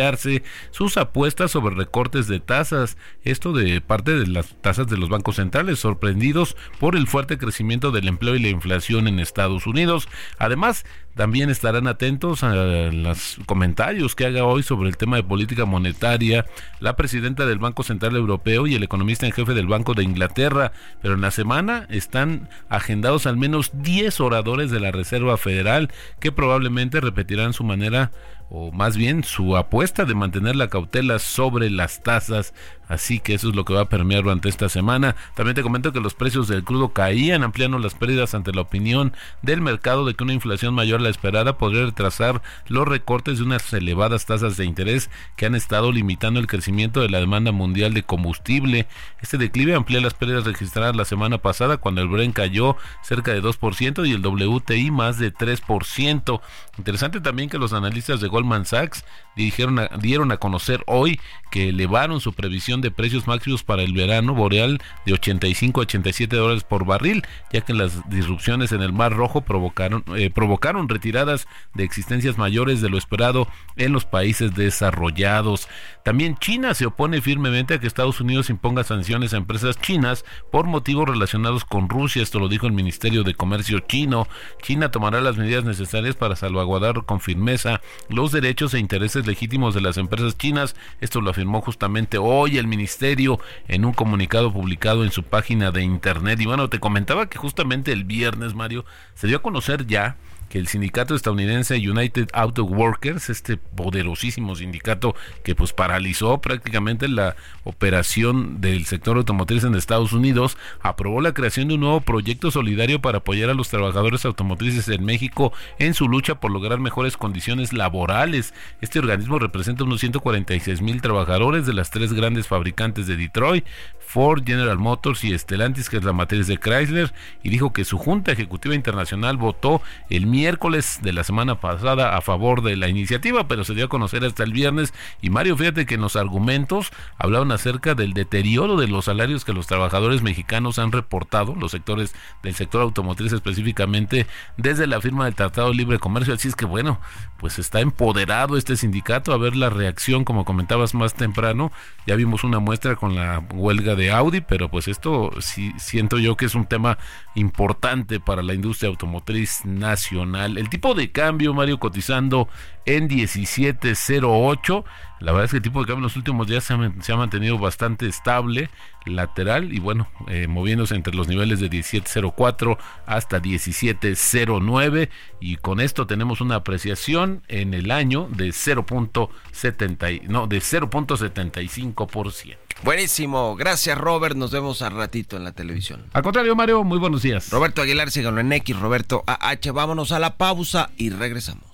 sus 0.70 0.96
apuestas 0.96 1.50
sobre 1.50 1.74
recortes 1.74 2.26
de 2.26 2.40
tasas, 2.40 2.96
esto 3.22 3.52
de 3.52 3.80
parte 3.80 4.12
de 4.12 4.26
las 4.26 4.54
tasas 4.60 4.86
de 4.86 4.96
los 4.96 5.08
bancos 5.08 5.36
centrales, 5.36 5.78
sorprendidos 5.78 6.56
por 6.78 6.96
el 6.96 7.06
fuerte 7.06 7.38
crecimiento 7.38 7.90
del 7.90 8.08
empleo 8.08 8.34
y 8.34 8.40
la 8.40 8.48
inflación 8.48 9.08
en 9.08 9.20
Estados 9.20 9.66
Unidos. 9.66 10.08
Además, 10.38 10.84
también 11.14 11.48
estarán 11.48 11.86
atentos 11.86 12.42
a 12.42 12.54
los 12.54 13.38
comentarios 13.46 14.16
que 14.16 14.26
haga 14.26 14.44
hoy 14.44 14.64
sobre 14.64 14.88
el 14.88 14.96
tema 14.96 15.16
de 15.16 15.22
política 15.22 15.64
monetaria 15.64 16.44
la 16.80 16.96
presidenta 16.96 17.46
del 17.46 17.60
Banco 17.60 17.84
Central 17.84 18.16
Europeo 18.16 18.66
y 18.66 18.74
el 18.74 18.82
economista 18.82 19.24
en 19.26 19.32
jefe 19.32 19.54
del 19.54 19.68
Banco 19.68 19.94
de 19.94 20.02
Inglaterra. 20.02 20.72
Pero 21.02 21.14
en 21.14 21.20
la 21.20 21.30
semana 21.30 21.86
están 21.88 22.48
agendados 22.68 23.26
al 23.26 23.36
menos 23.36 23.70
10 23.74 24.20
oradores 24.20 24.72
de 24.72 24.80
la 24.80 24.90
Reserva 24.90 25.36
Federal 25.36 25.90
que 26.18 26.32
probablemente 26.32 27.00
repetirán 27.00 27.52
su 27.52 27.62
manera 27.62 28.10
o 28.50 28.72
más 28.72 28.96
bien 28.96 29.24
su 29.24 29.56
apuesta 29.56 30.04
de 30.04 30.14
mantener 30.14 30.56
la 30.56 30.68
cautela 30.68 31.18
sobre 31.18 31.70
las 31.70 32.02
tasas 32.02 32.52
Así 32.88 33.18
que 33.18 33.34
eso 33.34 33.48
es 33.48 33.56
lo 33.56 33.64
que 33.64 33.74
va 33.74 33.82
a 33.82 33.88
permear 33.88 34.24
durante 34.24 34.48
esta 34.48 34.68
semana. 34.68 35.16
También 35.34 35.54
te 35.54 35.62
comento 35.62 35.92
que 35.92 36.00
los 36.00 36.14
precios 36.14 36.48
del 36.48 36.64
crudo 36.64 36.90
caían, 36.92 37.42
ampliando 37.42 37.78
las 37.78 37.94
pérdidas 37.94 38.34
ante 38.34 38.52
la 38.52 38.60
opinión 38.60 39.14
del 39.42 39.60
mercado 39.60 40.04
de 40.04 40.14
que 40.14 40.24
una 40.24 40.34
inflación 40.34 40.74
mayor 40.74 41.00
a 41.00 41.04
la 41.04 41.08
esperada 41.08 41.56
podría 41.56 41.86
retrasar 41.86 42.42
los 42.66 42.86
recortes 42.86 43.38
de 43.38 43.44
unas 43.44 43.72
elevadas 43.72 44.26
tasas 44.26 44.56
de 44.56 44.66
interés 44.66 45.10
que 45.36 45.46
han 45.46 45.54
estado 45.54 45.92
limitando 45.92 46.40
el 46.40 46.46
crecimiento 46.46 47.00
de 47.00 47.08
la 47.08 47.20
demanda 47.20 47.52
mundial 47.52 47.94
de 47.94 48.02
combustible. 48.02 48.86
Este 49.20 49.38
declive 49.38 49.74
amplía 49.74 50.00
las 50.00 50.14
pérdidas 50.14 50.44
registradas 50.44 50.94
la 50.94 51.04
semana 51.06 51.38
pasada 51.38 51.78
cuando 51.78 52.02
el 52.02 52.08
Brent 52.08 52.34
cayó 52.34 52.76
cerca 53.02 53.32
de 53.32 53.42
2% 53.42 54.06
y 54.06 54.12
el 54.12 54.24
WTI 54.24 54.90
más 54.90 55.18
de 55.18 55.32
3%. 55.32 56.40
Interesante 56.76 57.20
también 57.20 57.48
que 57.48 57.58
los 57.58 57.72
analistas 57.72 58.20
de 58.20 58.28
Goldman 58.34 58.64
Sachs 58.64 59.04
dijeron 59.36 59.80
dieron 60.00 60.32
a 60.32 60.36
conocer 60.36 60.82
hoy 60.86 61.20
que 61.50 61.68
elevaron 61.68 62.20
su 62.20 62.32
previsión 62.32 62.80
de 62.80 62.90
precios 62.90 63.26
máximos 63.26 63.62
para 63.62 63.82
el 63.82 63.92
verano 63.92 64.34
boreal 64.34 64.82
de 65.06 65.12
85 65.12 65.80
a 65.80 65.82
87 65.82 66.34
dólares 66.34 66.64
por 66.64 66.84
barril, 66.84 67.22
ya 67.52 67.60
que 67.60 67.74
las 67.74 68.08
disrupciones 68.10 68.72
en 68.72 68.82
el 68.82 68.92
Mar 68.92 69.12
Rojo 69.12 69.42
provocaron, 69.42 70.04
eh, 70.16 70.30
provocaron 70.30 70.88
retiradas 70.88 71.46
de 71.74 71.84
existencias 71.84 72.38
mayores 72.38 72.80
de 72.80 72.90
lo 72.90 72.98
esperado 72.98 73.46
en 73.76 73.92
los 73.92 74.04
países 74.04 74.54
desarrollados. 74.54 75.68
También 76.04 76.36
China 76.38 76.74
se 76.74 76.86
opone 76.86 77.20
firmemente 77.20 77.74
a 77.74 77.80
que 77.80 77.86
Estados 77.86 78.20
Unidos 78.20 78.50
imponga 78.50 78.84
sanciones 78.84 79.32
a 79.32 79.36
empresas 79.36 79.80
chinas 79.80 80.24
por 80.50 80.66
motivos 80.66 81.08
relacionados 81.08 81.64
con 81.64 81.88
Rusia, 81.88 82.22
esto 82.22 82.40
lo 82.40 82.48
dijo 82.48 82.66
el 82.66 82.72
Ministerio 82.72 83.22
de 83.22 83.34
Comercio 83.34 83.78
chino. 83.80 84.26
China 84.62 84.90
tomará 84.90 85.20
las 85.20 85.36
medidas 85.36 85.64
necesarias 85.64 86.16
para 86.16 86.36
salvaguardar 86.36 87.04
con 87.04 87.20
firmeza 87.20 87.80
los 88.08 88.32
derechos 88.32 88.74
e 88.74 88.78
intereses 88.78 89.23
legítimos 89.26 89.74
de 89.74 89.80
las 89.80 89.96
empresas 89.96 90.36
chinas, 90.36 90.76
esto 91.00 91.20
lo 91.20 91.30
afirmó 91.30 91.60
justamente 91.60 92.18
hoy 92.18 92.58
el 92.58 92.66
ministerio 92.66 93.40
en 93.68 93.84
un 93.84 93.92
comunicado 93.92 94.52
publicado 94.52 95.04
en 95.04 95.10
su 95.10 95.22
página 95.22 95.70
de 95.70 95.82
internet. 95.82 96.40
Y 96.40 96.46
bueno, 96.46 96.68
te 96.68 96.80
comentaba 96.80 97.28
que 97.28 97.38
justamente 97.38 97.92
el 97.92 98.04
viernes, 98.04 98.54
Mario, 98.54 98.84
se 99.14 99.26
dio 99.26 99.38
a 99.38 99.42
conocer 99.42 99.86
ya 99.86 100.16
que 100.54 100.60
el 100.60 100.68
sindicato 100.68 101.16
estadounidense 101.16 101.74
United 101.74 102.28
Auto 102.32 102.62
Workers, 102.62 103.28
este 103.28 103.56
poderosísimo 103.56 104.54
sindicato 104.54 105.16
que 105.42 105.56
pues 105.56 105.72
paralizó 105.72 106.40
prácticamente 106.40 107.08
la 107.08 107.34
operación 107.64 108.60
del 108.60 108.84
sector 108.84 109.16
automotriz 109.16 109.64
en 109.64 109.74
Estados 109.74 110.12
Unidos, 110.12 110.56
aprobó 110.80 111.20
la 111.20 111.34
creación 111.34 111.66
de 111.66 111.74
un 111.74 111.80
nuevo 111.80 112.02
proyecto 112.02 112.52
solidario 112.52 113.02
para 113.02 113.18
apoyar 113.18 113.50
a 113.50 113.54
los 113.54 113.68
trabajadores 113.68 114.24
automotrices 114.26 114.86
en 114.86 115.04
México 115.04 115.52
en 115.80 115.92
su 115.92 116.08
lucha 116.08 116.36
por 116.36 116.52
lograr 116.52 116.78
mejores 116.78 117.16
condiciones 117.16 117.72
laborales. 117.72 118.54
Este 118.80 119.00
organismo 119.00 119.40
representa 119.40 119.82
unos 119.82 119.98
146 119.98 120.82
mil 120.82 121.02
trabajadores 121.02 121.66
de 121.66 121.72
las 121.72 121.90
tres 121.90 122.12
grandes 122.12 122.46
fabricantes 122.46 123.08
de 123.08 123.16
Detroit, 123.16 123.66
Ford, 123.98 124.44
General 124.46 124.78
Motors 124.78 125.24
y 125.24 125.36
Stellantis, 125.36 125.90
que 125.90 125.96
es 125.96 126.04
la 126.04 126.12
matriz 126.12 126.46
de 126.46 126.58
Chrysler, 126.58 127.12
y 127.42 127.48
dijo 127.48 127.72
que 127.72 127.84
su 127.84 127.98
Junta 127.98 128.30
Ejecutiva 128.30 128.76
Internacional 128.76 129.36
votó 129.36 129.82
el 130.10 130.28
miércoles 130.28 130.43
miércoles 130.44 130.98
de 131.00 131.14
la 131.14 131.24
semana 131.24 131.58
pasada 131.58 132.18
a 132.18 132.20
favor 132.20 132.62
de 132.62 132.76
la 132.76 132.88
iniciativa, 132.88 133.48
pero 133.48 133.64
se 133.64 133.72
dio 133.72 133.86
a 133.86 133.88
conocer 133.88 134.26
hasta 134.26 134.42
el 134.42 134.52
viernes. 134.52 134.92
Y 135.22 135.30
Mario, 135.30 135.56
fíjate 135.56 135.86
que 135.86 135.94
en 135.94 136.02
los 136.02 136.16
argumentos 136.16 136.90
hablaban 137.16 137.50
acerca 137.50 137.94
del 137.94 138.12
deterioro 138.12 138.76
de 138.76 138.86
los 138.86 139.06
salarios 139.06 139.46
que 139.46 139.54
los 139.54 139.66
trabajadores 139.66 140.20
mexicanos 140.20 140.78
han 140.78 140.92
reportado, 140.92 141.54
los 141.54 141.70
sectores 141.70 142.14
del 142.42 142.54
sector 142.54 142.82
automotriz 142.82 143.32
específicamente, 143.32 144.26
desde 144.58 144.86
la 144.86 145.00
firma 145.00 145.24
del 145.24 145.34
Tratado 145.34 145.70
de 145.70 145.76
Libre 145.76 145.98
Comercio. 145.98 146.34
Así 146.34 146.48
es 146.48 146.56
que 146.56 146.66
bueno, 146.66 147.00
pues 147.38 147.58
está 147.58 147.80
empoderado 147.80 148.58
este 148.58 148.76
sindicato 148.76 149.32
a 149.32 149.38
ver 149.38 149.56
la 149.56 149.70
reacción, 149.70 150.24
como 150.24 150.44
comentabas 150.44 150.92
más 150.92 151.14
temprano. 151.14 151.72
Ya 152.06 152.16
vimos 152.16 152.44
una 152.44 152.58
muestra 152.58 152.96
con 152.96 153.14
la 153.14 153.42
huelga 153.54 153.94
de 153.94 154.12
Audi, 154.12 154.42
pero 154.42 154.68
pues 154.68 154.88
esto 154.88 155.30
sí 155.40 155.72
siento 155.78 156.18
yo 156.18 156.36
que 156.36 156.44
es 156.44 156.54
un 156.54 156.66
tema 156.66 156.98
importante 157.34 158.20
para 158.20 158.42
la 158.42 158.52
industria 158.52 158.90
automotriz 158.90 159.64
nacional. 159.64 160.33
El 160.36 160.68
tipo 160.68 160.94
de 160.94 161.10
cambio, 161.10 161.54
Mario, 161.54 161.78
cotizando 161.78 162.48
en 162.86 163.06
1708. 163.06 164.84
La 165.20 165.32
verdad 165.32 165.46
es 165.46 165.52
que 165.52 165.56
el 165.58 165.62
tipo 165.62 165.80
de 165.80 165.86
cambio 165.86 166.00
en 166.00 166.04
los 166.04 166.16
últimos 166.16 166.46
días 166.46 166.64
se 166.64 166.74
ha, 166.74 167.16
mantenido 167.16 167.56
bastante 167.58 168.06
estable, 168.06 168.68
lateral 169.06 169.72
y 169.72 169.78
bueno, 169.78 170.06
eh, 170.28 170.46
moviéndose 170.48 170.94
entre 170.94 171.14
los 171.14 171.28
niveles 171.28 171.60
de 171.60 171.70
1704 171.70 172.76
hasta 173.06 173.40
1709 173.40 175.08
y 175.40 175.56
con 175.56 175.80
esto 175.80 176.06
tenemos 176.06 176.42
una 176.42 176.56
apreciación 176.56 177.42
en 177.48 177.72
el 177.72 177.90
año 177.90 178.28
de 178.30 178.48
0.70 178.48 180.22
no, 180.24 180.46
de 180.46 180.58
0.75%. 180.58 182.56
Buenísimo, 182.82 183.56
gracias 183.56 183.96
Robert, 183.96 184.36
nos 184.36 184.50
vemos 184.50 184.82
al 184.82 184.92
ratito 184.92 185.38
en 185.38 185.44
la 185.44 185.52
televisión. 185.52 186.04
Al 186.12 186.22
contrario, 186.22 186.54
Mario, 186.54 186.84
muy 186.84 186.98
buenos 186.98 187.22
días. 187.22 187.48
Roberto 187.50 187.80
Aguilar, 187.80 188.10
síganlo 188.10 188.42
en 188.42 188.52
X, 188.52 188.78
Roberto 188.78 189.24
AH, 189.26 189.72
vámonos 189.72 190.12
a 190.12 190.18
la 190.18 190.36
pausa 190.36 190.90
y 190.98 191.08
regresamos. 191.08 191.73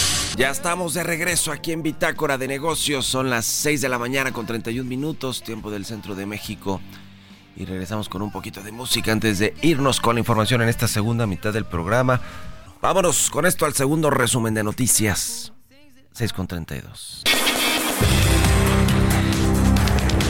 Ya 0.37 0.49
estamos 0.49 0.93
de 0.93 1.03
regreso 1.03 1.51
aquí 1.51 1.73
en 1.73 1.83
Bitácora 1.83 2.37
de 2.37 2.47
Negocios. 2.47 3.05
Son 3.05 3.29
las 3.29 3.45
6 3.45 3.81
de 3.81 3.89
la 3.89 3.99
mañana 3.99 4.31
con 4.31 4.45
31 4.45 4.87
minutos, 4.87 5.43
tiempo 5.43 5.69
del 5.69 5.85
centro 5.85 6.15
de 6.15 6.25
México. 6.25 6.81
Y 7.57 7.65
regresamos 7.65 8.07
con 8.07 8.21
un 8.21 8.31
poquito 8.31 8.63
de 8.63 8.71
música 8.71 9.11
antes 9.11 9.39
de 9.39 9.53
irnos 9.61 9.99
con 9.99 10.15
la 10.15 10.19
información 10.19 10.61
en 10.61 10.69
esta 10.69 10.87
segunda 10.87 11.27
mitad 11.27 11.51
del 11.51 11.65
programa. 11.65 12.21
Vámonos 12.81 13.29
con 13.29 13.45
esto 13.45 13.65
al 13.65 13.73
segundo 13.73 14.09
resumen 14.09 14.53
de 14.53 14.63
noticias. 14.63 15.51
6 16.13 16.33
con 16.33 16.47
32. 16.47 17.23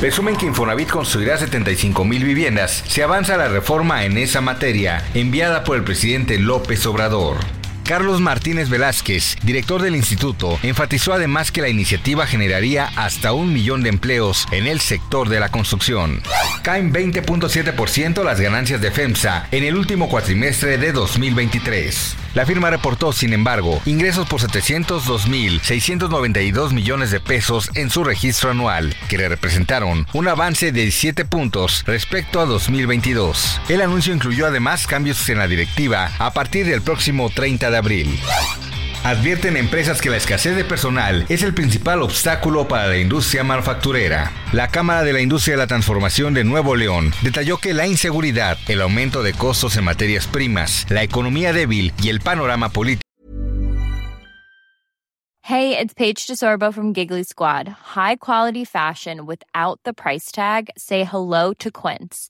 Resumen 0.02 0.36
que 0.36 0.48
Infonavit 0.48 0.90
construirá 0.90 1.38
75 1.38 2.04
mil 2.06 2.24
viviendas. 2.24 2.84
Se 2.88 3.04
avanza 3.04 3.38
la 3.38 3.50
reforma 3.50 4.04
en 4.04 4.18
esa 4.18 4.42
materia, 4.42 5.06
enviada 5.14 5.64
por 5.64 5.78
el 5.78 5.84
presidente 5.84 6.40
López 6.40 6.88
Obrador. 6.88 7.38
Carlos 7.86 8.22
Martínez 8.22 8.70
Velázquez, 8.70 9.38
director 9.44 9.82
del 9.82 9.96
instituto, 9.96 10.60
enfatizó 10.64 11.14
además 11.14 11.52
que 11.52 11.62
la 11.62 11.70
iniciativa 11.70 12.26
generaría 12.26 12.88
hasta 12.96 13.34
un 13.34 13.54
millón 13.54 13.84
de 13.84 13.90
empleos 13.90 14.48
en 14.52 14.68
el 14.68 14.80
sector 14.80 15.30
de 15.30 15.40
la 15.40 15.50
construcción. 15.50 16.22
Caen 16.64 16.94
20.7% 16.94 18.24
las 18.24 18.40
ganancias 18.40 18.82
de 18.82 18.92
FEMSA 18.92 19.48
en 19.52 19.64
el 19.64 19.76
último 19.76 20.10
cuatrimestre 20.10 20.78
de 20.78 20.92
2023. 20.92 22.21
La 22.34 22.46
firma 22.46 22.70
reportó, 22.70 23.12
sin 23.12 23.34
embargo, 23.34 23.82
ingresos 23.86 24.26
por 24.28 24.40
702.692 24.40 26.72
millones 26.72 27.12
de 27.12 27.20
pesos 27.20 27.70
en 27.76 27.90
su 27.90 28.06
registro 28.06 28.52
anual, 28.52 28.96
que 29.10 29.18
le 29.18 29.28
representaron 29.28 30.08
un 30.14 30.28
avance 30.28 30.72
de 30.72 30.84
17 30.84 31.26
puntos 31.26 31.84
respecto 31.86 32.40
a 32.40 32.46
2022. 32.46 33.60
El 33.68 33.82
anuncio 33.82 34.14
incluyó 34.14 34.48
además 34.48 34.88
cambios 34.88 35.28
en 35.30 35.40
la 35.40 35.48
directiva 35.48 36.12
a 36.20 36.32
partir 36.32 36.66
del 36.66 36.82
próximo 36.82 37.30
30 37.30 37.70
de 37.70 37.78
abril. 37.78 38.18
Advierten 39.04 39.58
empresas 39.58 40.00
que 40.00 40.12
la 40.12 40.18
escasez 40.18 40.56
de 40.56 40.64
personal 40.64 41.26
es 41.28 41.42
el 41.42 41.56
principal 41.56 42.04
obstáculo 42.04 42.68
para 42.68 42.86
la 42.86 43.00
industria 43.00 43.44
manufacturera. 43.44 44.32
La 44.54 44.68
Cámara 44.68 45.02
de 45.02 45.12
la 45.12 45.22
Industria 45.22 45.56
de 45.56 45.64
la 45.64 45.68
Transformación 45.68 46.36
de 46.36 46.44
Nuevo 46.44 46.76
León 46.76 47.12
detalló 47.24 47.58
que 47.58 47.74
la 47.74 47.88
inseguridad, 47.88 48.60
el 48.68 48.80
aumento 48.80 49.24
de 49.24 49.34
costos 49.34 49.76
en 49.78 49.86
materias 49.86 50.28
primas, 50.28 50.86
la 50.90 51.02
economía 51.02 51.52
débil 51.52 51.94
y 52.04 52.10
el 52.10 52.20
panorama 52.20 52.70
político. 52.70 53.02
Hey, 55.42 55.76
it's 55.76 55.96
Paige 55.96 56.28
DeSorbo 56.28 56.72
from 56.72 56.94
Giggly 56.94 57.24
Squad. 57.24 57.68
High 57.96 58.18
quality 58.18 58.64
fashion 58.64 59.26
without 59.26 59.80
the 59.84 59.94
price 59.94 60.32
tag. 60.32 60.70
Say 60.78 61.04
hello 61.04 61.54
to 61.56 61.72
Quince. 61.72 62.30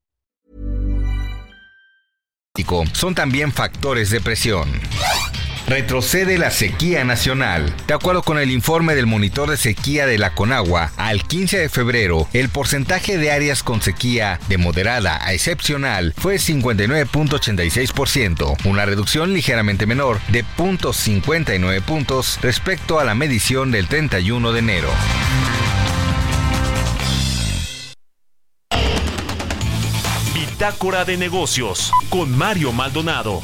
Son 2.93 3.15
también 3.15 3.51
factores 3.51 4.11
de 4.11 4.21
presión. 4.21 4.69
Retrocede 5.67 6.37
la 6.37 6.51
sequía 6.51 7.03
nacional. 7.03 7.75
De 7.87 7.93
acuerdo 7.93 8.23
con 8.23 8.37
el 8.37 8.51
informe 8.51 8.93
del 8.93 9.07
monitor 9.07 9.49
de 9.49 9.57
sequía 9.57 10.05
de 10.05 10.17
la 10.17 10.35
Conagua, 10.35 10.91
al 10.97 11.23
15 11.23 11.59
de 11.59 11.69
febrero, 11.69 12.27
el 12.33 12.49
porcentaje 12.49 13.17
de 13.17 13.31
áreas 13.31 13.63
con 13.63 13.81
sequía 13.81 14.37
de 14.49 14.57
moderada 14.57 15.25
a 15.25 15.33
excepcional 15.33 16.13
fue 16.17 16.35
59.86%, 16.35 18.65
una 18.65 18.85
reducción 18.85 19.33
ligeramente 19.33 19.85
menor 19.85 20.19
de 20.27 20.43
0.59 20.57 21.81
puntos 21.81 22.37
respecto 22.41 22.99
a 22.99 23.05
la 23.05 23.15
medición 23.15 23.71
del 23.71 23.87
31 23.87 24.51
de 24.51 24.59
enero. 24.59 24.89
Bitácora 30.61 31.03
de 31.05 31.17
negocios 31.17 31.91
con 32.11 32.37
Mario 32.37 32.71
Maldonado. 32.71 33.41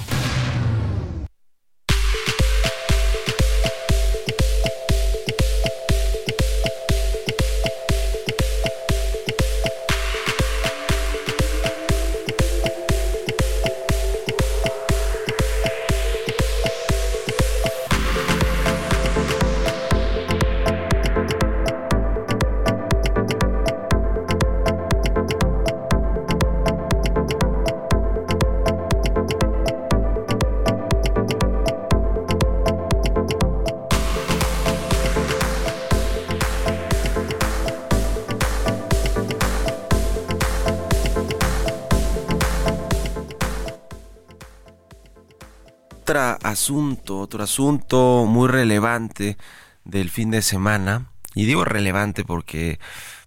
Asunto, 46.15 47.20
otro 47.20 47.43
asunto 47.43 48.26
muy 48.28 48.48
relevante 48.48 49.38
del 49.84 50.10
fin 50.10 50.32
de 50.32 50.41
semana. 50.41 51.12
Y 51.36 51.46
digo 51.46 51.65
relevante 51.65 52.24
porque 52.24 52.80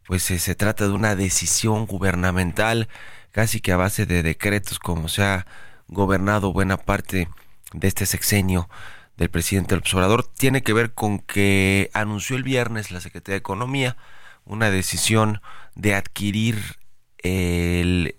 pues 0.06 0.24
se 0.24 0.54
trata 0.54 0.88
de 0.88 0.94
una 0.94 1.14
decisión 1.14 1.86
gubernamental 1.86 2.88
casi 3.30 3.60
que 3.60 3.72
a 3.72 3.76
base 3.76 4.06
de 4.06 4.22
decretos 4.22 4.78
como 4.78 5.08
se 5.08 5.22
ha 5.22 5.46
gobernado 5.86 6.52
buena 6.52 6.76
parte 6.76 7.28
de 7.72 7.88
este 7.88 8.06
sexenio 8.06 8.68
del 9.16 9.30
presidente 9.30 9.70
del 9.70 9.80
observador 9.80 10.26
tiene 10.26 10.62
que 10.62 10.72
ver 10.72 10.94
con 10.94 11.18
que 11.18 11.90
anunció 11.92 12.36
el 12.36 12.42
viernes 12.42 12.90
la 12.90 13.00
Secretaría 13.00 13.34
de 13.34 13.38
Economía 13.38 13.96
una 14.44 14.70
decisión 14.70 15.40
de 15.76 15.94
adquirir 15.94 16.78
el 17.18 18.16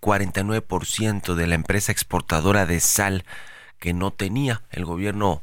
49% 0.00 1.32
eh, 1.32 1.34
de 1.34 1.46
la 1.46 1.54
empresa 1.56 1.92
exportadora 1.92 2.64
de 2.66 2.80
sal 2.80 3.24
que 3.84 3.92
no 3.92 4.12
tenía. 4.12 4.62
El 4.70 4.86
gobierno 4.86 5.42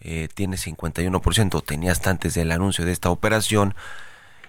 eh, 0.00 0.28
tiene 0.32 0.56
51%, 0.56 1.64
tenía 1.64 1.90
hasta 1.90 2.10
antes 2.10 2.34
del 2.34 2.52
anuncio 2.52 2.84
de 2.84 2.92
esta 2.92 3.10
operación. 3.10 3.74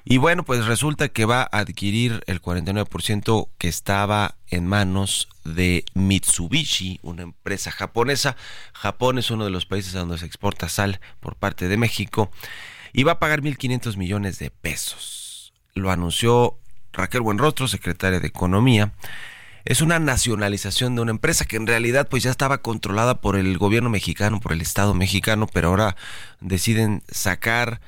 Y 0.05 0.17
bueno, 0.17 0.43
pues 0.43 0.67
resulta 0.67 1.09
que 1.09 1.25
va 1.25 1.41
a 1.41 1.57
adquirir 1.57 2.23
el 2.27 2.39
49% 2.39 3.49
que 3.57 3.67
estaba 3.67 4.35
en 4.45 4.67
manos 4.67 5.27
de 5.43 5.85
Mitsubishi, 5.95 6.99
una 7.01 7.23
empresa 7.23 7.71
japonesa. 7.71 8.35
Japón 8.73 9.17
es 9.17 9.31
uno 9.31 9.45
de 9.45 9.49
los 9.49 9.65
países 9.65 9.93
donde 9.93 10.19
se 10.19 10.27
exporta 10.27 10.69
sal 10.69 10.99
por 11.19 11.35
parte 11.35 11.67
de 11.67 11.77
México 11.77 12.29
y 12.93 13.01
va 13.01 13.13
a 13.13 13.19
pagar 13.19 13.41
1.500 13.41 13.97
millones 13.97 14.37
de 14.37 14.51
pesos. 14.51 15.51
Lo 15.73 15.89
anunció 15.89 16.59
Raquel 16.93 17.21
Buenrostro, 17.21 17.67
secretaria 17.67 18.19
de 18.19 18.27
Economía. 18.27 18.93
Es 19.65 19.81
una 19.81 19.99
nacionalización 19.99 20.95
de 20.95 21.01
una 21.01 21.11
empresa 21.11 21.45
que 21.45 21.57
en 21.57 21.67
realidad 21.67 22.07
pues 22.09 22.23
ya 22.23 22.31
estaba 22.31 22.59
controlada 22.59 23.21
por 23.21 23.35
el 23.35 23.57
gobierno 23.57 23.89
mexicano, 23.89 24.39
por 24.39 24.53
el 24.53 24.61
Estado 24.61 24.93
mexicano, 24.93 25.47
pero 25.51 25.69
ahora 25.69 25.95
deciden 26.39 27.03
sacar 27.09 27.81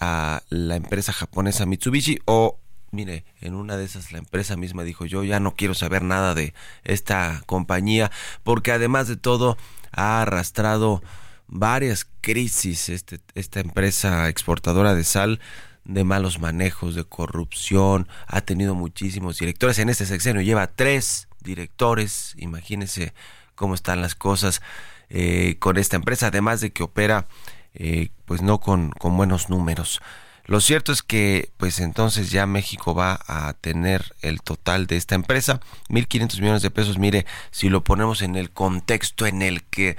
a 0.00 0.42
la 0.48 0.76
empresa 0.76 1.12
japonesa 1.12 1.66
Mitsubishi 1.66 2.20
o 2.24 2.58
mire, 2.90 3.24
en 3.40 3.54
una 3.54 3.76
de 3.76 3.84
esas 3.84 4.12
la 4.12 4.18
empresa 4.18 4.56
misma 4.56 4.84
dijo 4.84 5.04
yo 5.04 5.24
ya 5.24 5.40
no 5.40 5.54
quiero 5.54 5.74
saber 5.74 6.02
nada 6.02 6.34
de 6.34 6.54
esta 6.84 7.42
compañía 7.46 8.10
porque 8.42 8.72
además 8.72 9.08
de 9.08 9.16
todo 9.16 9.58
ha 9.92 10.22
arrastrado 10.22 11.02
varias 11.48 12.06
crisis 12.20 12.88
este, 12.88 13.20
esta 13.34 13.60
empresa 13.60 14.28
exportadora 14.28 14.94
de 14.94 15.04
sal 15.04 15.40
de 15.88 16.04
malos 16.04 16.38
manejos, 16.38 16.94
de 16.94 17.04
corrupción, 17.04 18.06
ha 18.26 18.42
tenido 18.42 18.74
muchísimos 18.76 19.38
directores. 19.38 19.78
En 19.80 19.88
este 19.88 20.06
sexenio 20.06 20.42
lleva 20.42 20.68
tres 20.68 21.28
directores, 21.40 22.34
imagínense 22.36 23.14
cómo 23.54 23.74
están 23.74 24.02
las 24.02 24.14
cosas 24.14 24.62
eh, 25.08 25.56
con 25.58 25.78
esta 25.78 25.96
empresa, 25.96 26.28
además 26.28 26.60
de 26.60 26.70
que 26.70 26.82
opera 26.82 27.26
eh, 27.74 28.10
pues 28.26 28.42
no 28.42 28.60
con, 28.60 28.90
con 28.90 29.16
buenos 29.16 29.48
números. 29.48 30.00
Lo 30.44 30.60
cierto 30.60 30.92
es 30.92 31.02
que 31.02 31.50
pues 31.56 31.80
entonces 31.80 32.30
ya 32.30 32.46
México 32.46 32.94
va 32.94 33.20
a 33.26 33.54
tener 33.54 34.14
el 34.20 34.40
total 34.40 34.86
de 34.86 34.96
esta 34.96 35.14
empresa, 35.14 35.60
1.500 35.88 36.40
millones 36.40 36.62
de 36.62 36.70
pesos. 36.70 36.98
Mire, 36.98 37.26
si 37.50 37.68
lo 37.68 37.82
ponemos 37.82 38.22
en 38.22 38.36
el 38.36 38.50
contexto 38.50 39.26
en 39.26 39.42
el 39.42 39.62
que 39.64 39.96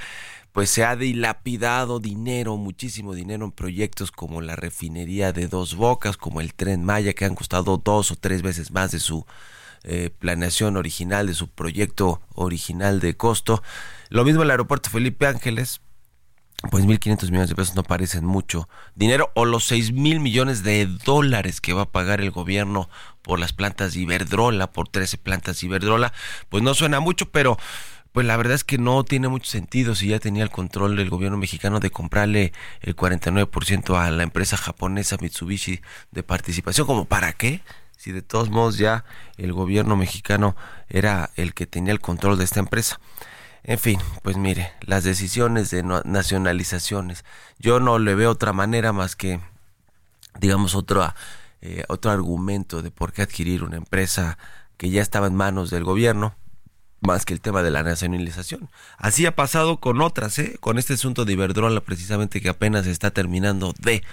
pues 0.59 0.71
se 0.71 0.83
ha 0.83 0.97
dilapidado 0.97 2.01
dinero, 2.01 2.57
muchísimo 2.57 3.13
dinero 3.13 3.45
en 3.45 3.53
proyectos 3.53 4.11
como 4.11 4.41
la 4.41 4.57
refinería 4.57 5.31
de 5.31 5.47
Dos 5.47 5.75
Bocas, 5.75 6.17
como 6.17 6.41
el 6.41 6.53
tren 6.53 6.83
Maya, 6.83 7.13
que 7.13 7.23
han 7.23 7.33
costado 7.33 7.77
dos 7.77 8.11
o 8.11 8.17
tres 8.17 8.41
veces 8.41 8.69
más 8.71 8.91
de 8.91 8.99
su 8.99 9.25
eh, 9.85 10.09
planeación 10.19 10.75
original, 10.75 11.27
de 11.27 11.33
su 11.33 11.47
proyecto 11.47 12.19
original 12.35 12.99
de 12.99 13.15
costo. 13.15 13.63
Lo 14.09 14.25
mismo 14.25 14.43
el 14.43 14.51
aeropuerto 14.51 14.89
Felipe 14.89 15.27
Ángeles, 15.27 15.79
pues 16.69 16.83
1.500 16.83 17.31
millones 17.31 17.47
de 17.47 17.55
pesos 17.55 17.75
no 17.77 17.83
parecen 17.83 18.25
mucho 18.25 18.67
dinero, 18.95 19.31
o 19.35 19.45
los 19.45 19.63
6 19.63 19.93
mil 19.93 20.19
millones 20.19 20.61
de 20.63 20.87
dólares 21.05 21.61
que 21.61 21.71
va 21.71 21.83
a 21.83 21.89
pagar 21.89 22.19
el 22.19 22.31
gobierno 22.31 22.89
por 23.21 23.39
las 23.39 23.53
plantas 23.53 23.93
de 23.93 24.01
Iberdrola, 24.01 24.73
por 24.73 24.89
13 24.89 25.19
plantas 25.19 25.61
de 25.61 25.67
Iberdrola, 25.67 26.11
pues 26.49 26.63
no 26.63 26.73
suena 26.73 26.99
mucho, 26.99 27.29
pero 27.31 27.57
pues 28.11 28.25
la 28.25 28.37
verdad 28.37 28.55
es 28.55 28.63
que 28.63 28.77
no 28.77 29.03
tiene 29.03 29.27
mucho 29.27 29.49
sentido 29.49 29.95
si 29.95 30.07
ya 30.09 30.19
tenía 30.19 30.43
el 30.43 30.49
control 30.49 30.95
del 30.95 31.09
gobierno 31.09 31.37
mexicano 31.37 31.79
de 31.79 31.91
comprarle 31.91 32.53
el 32.81 32.95
49% 32.95 33.97
a 33.99 34.09
la 34.11 34.23
empresa 34.23 34.57
japonesa 34.57 35.17
Mitsubishi 35.21 35.81
de 36.11 36.23
participación, 36.23 36.87
como 36.87 37.05
para 37.05 37.33
qué? 37.33 37.61
Si 37.97 38.11
de 38.11 38.21
todos 38.21 38.49
modos 38.49 38.77
ya 38.77 39.03
el 39.37 39.53
gobierno 39.53 39.95
mexicano 39.95 40.55
era 40.87 41.29
el 41.35 41.53
que 41.53 41.67
tenía 41.67 41.91
el 41.91 41.99
control 41.99 42.37
de 42.37 42.45
esta 42.45 42.59
empresa. 42.59 42.99
En 43.63 43.77
fin, 43.77 43.99
pues 44.23 44.37
mire, 44.37 44.71
las 44.81 45.03
decisiones 45.03 45.69
de 45.69 45.83
nacionalizaciones, 45.83 47.25
yo 47.59 47.79
no 47.79 47.99
le 47.99 48.15
veo 48.15 48.31
otra 48.31 48.53
manera 48.53 48.93
más 48.93 49.15
que, 49.15 49.41
digamos, 50.39 50.75
otro, 50.75 51.13
eh, 51.61 51.83
otro 51.89 52.09
argumento 52.09 52.81
de 52.81 52.89
por 52.89 53.11
qué 53.11 53.21
adquirir 53.21 53.63
una 53.63 53.77
empresa 53.77 54.37
que 54.77 54.89
ya 54.89 55.01
estaba 55.01 55.27
en 55.27 55.35
manos 55.35 55.69
del 55.69 55.83
gobierno, 55.83 56.35
más 57.01 57.25
que 57.25 57.33
el 57.33 57.41
tema 57.41 57.63
de 57.63 57.71
la 57.71 57.83
nacionalización. 57.83 58.69
Así 58.97 59.25
ha 59.25 59.35
pasado 59.35 59.79
con 59.79 60.01
otras, 60.01 60.37
¿eh? 60.39 60.57
con 60.59 60.77
este 60.77 60.93
asunto 60.93 61.25
de 61.25 61.33
Iberdrola 61.33 61.81
precisamente 61.81 62.41
que 62.41 62.49
apenas 62.49 62.87
está 62.87 63.11
terminando 63.11 63.73
de, 63.79 64.03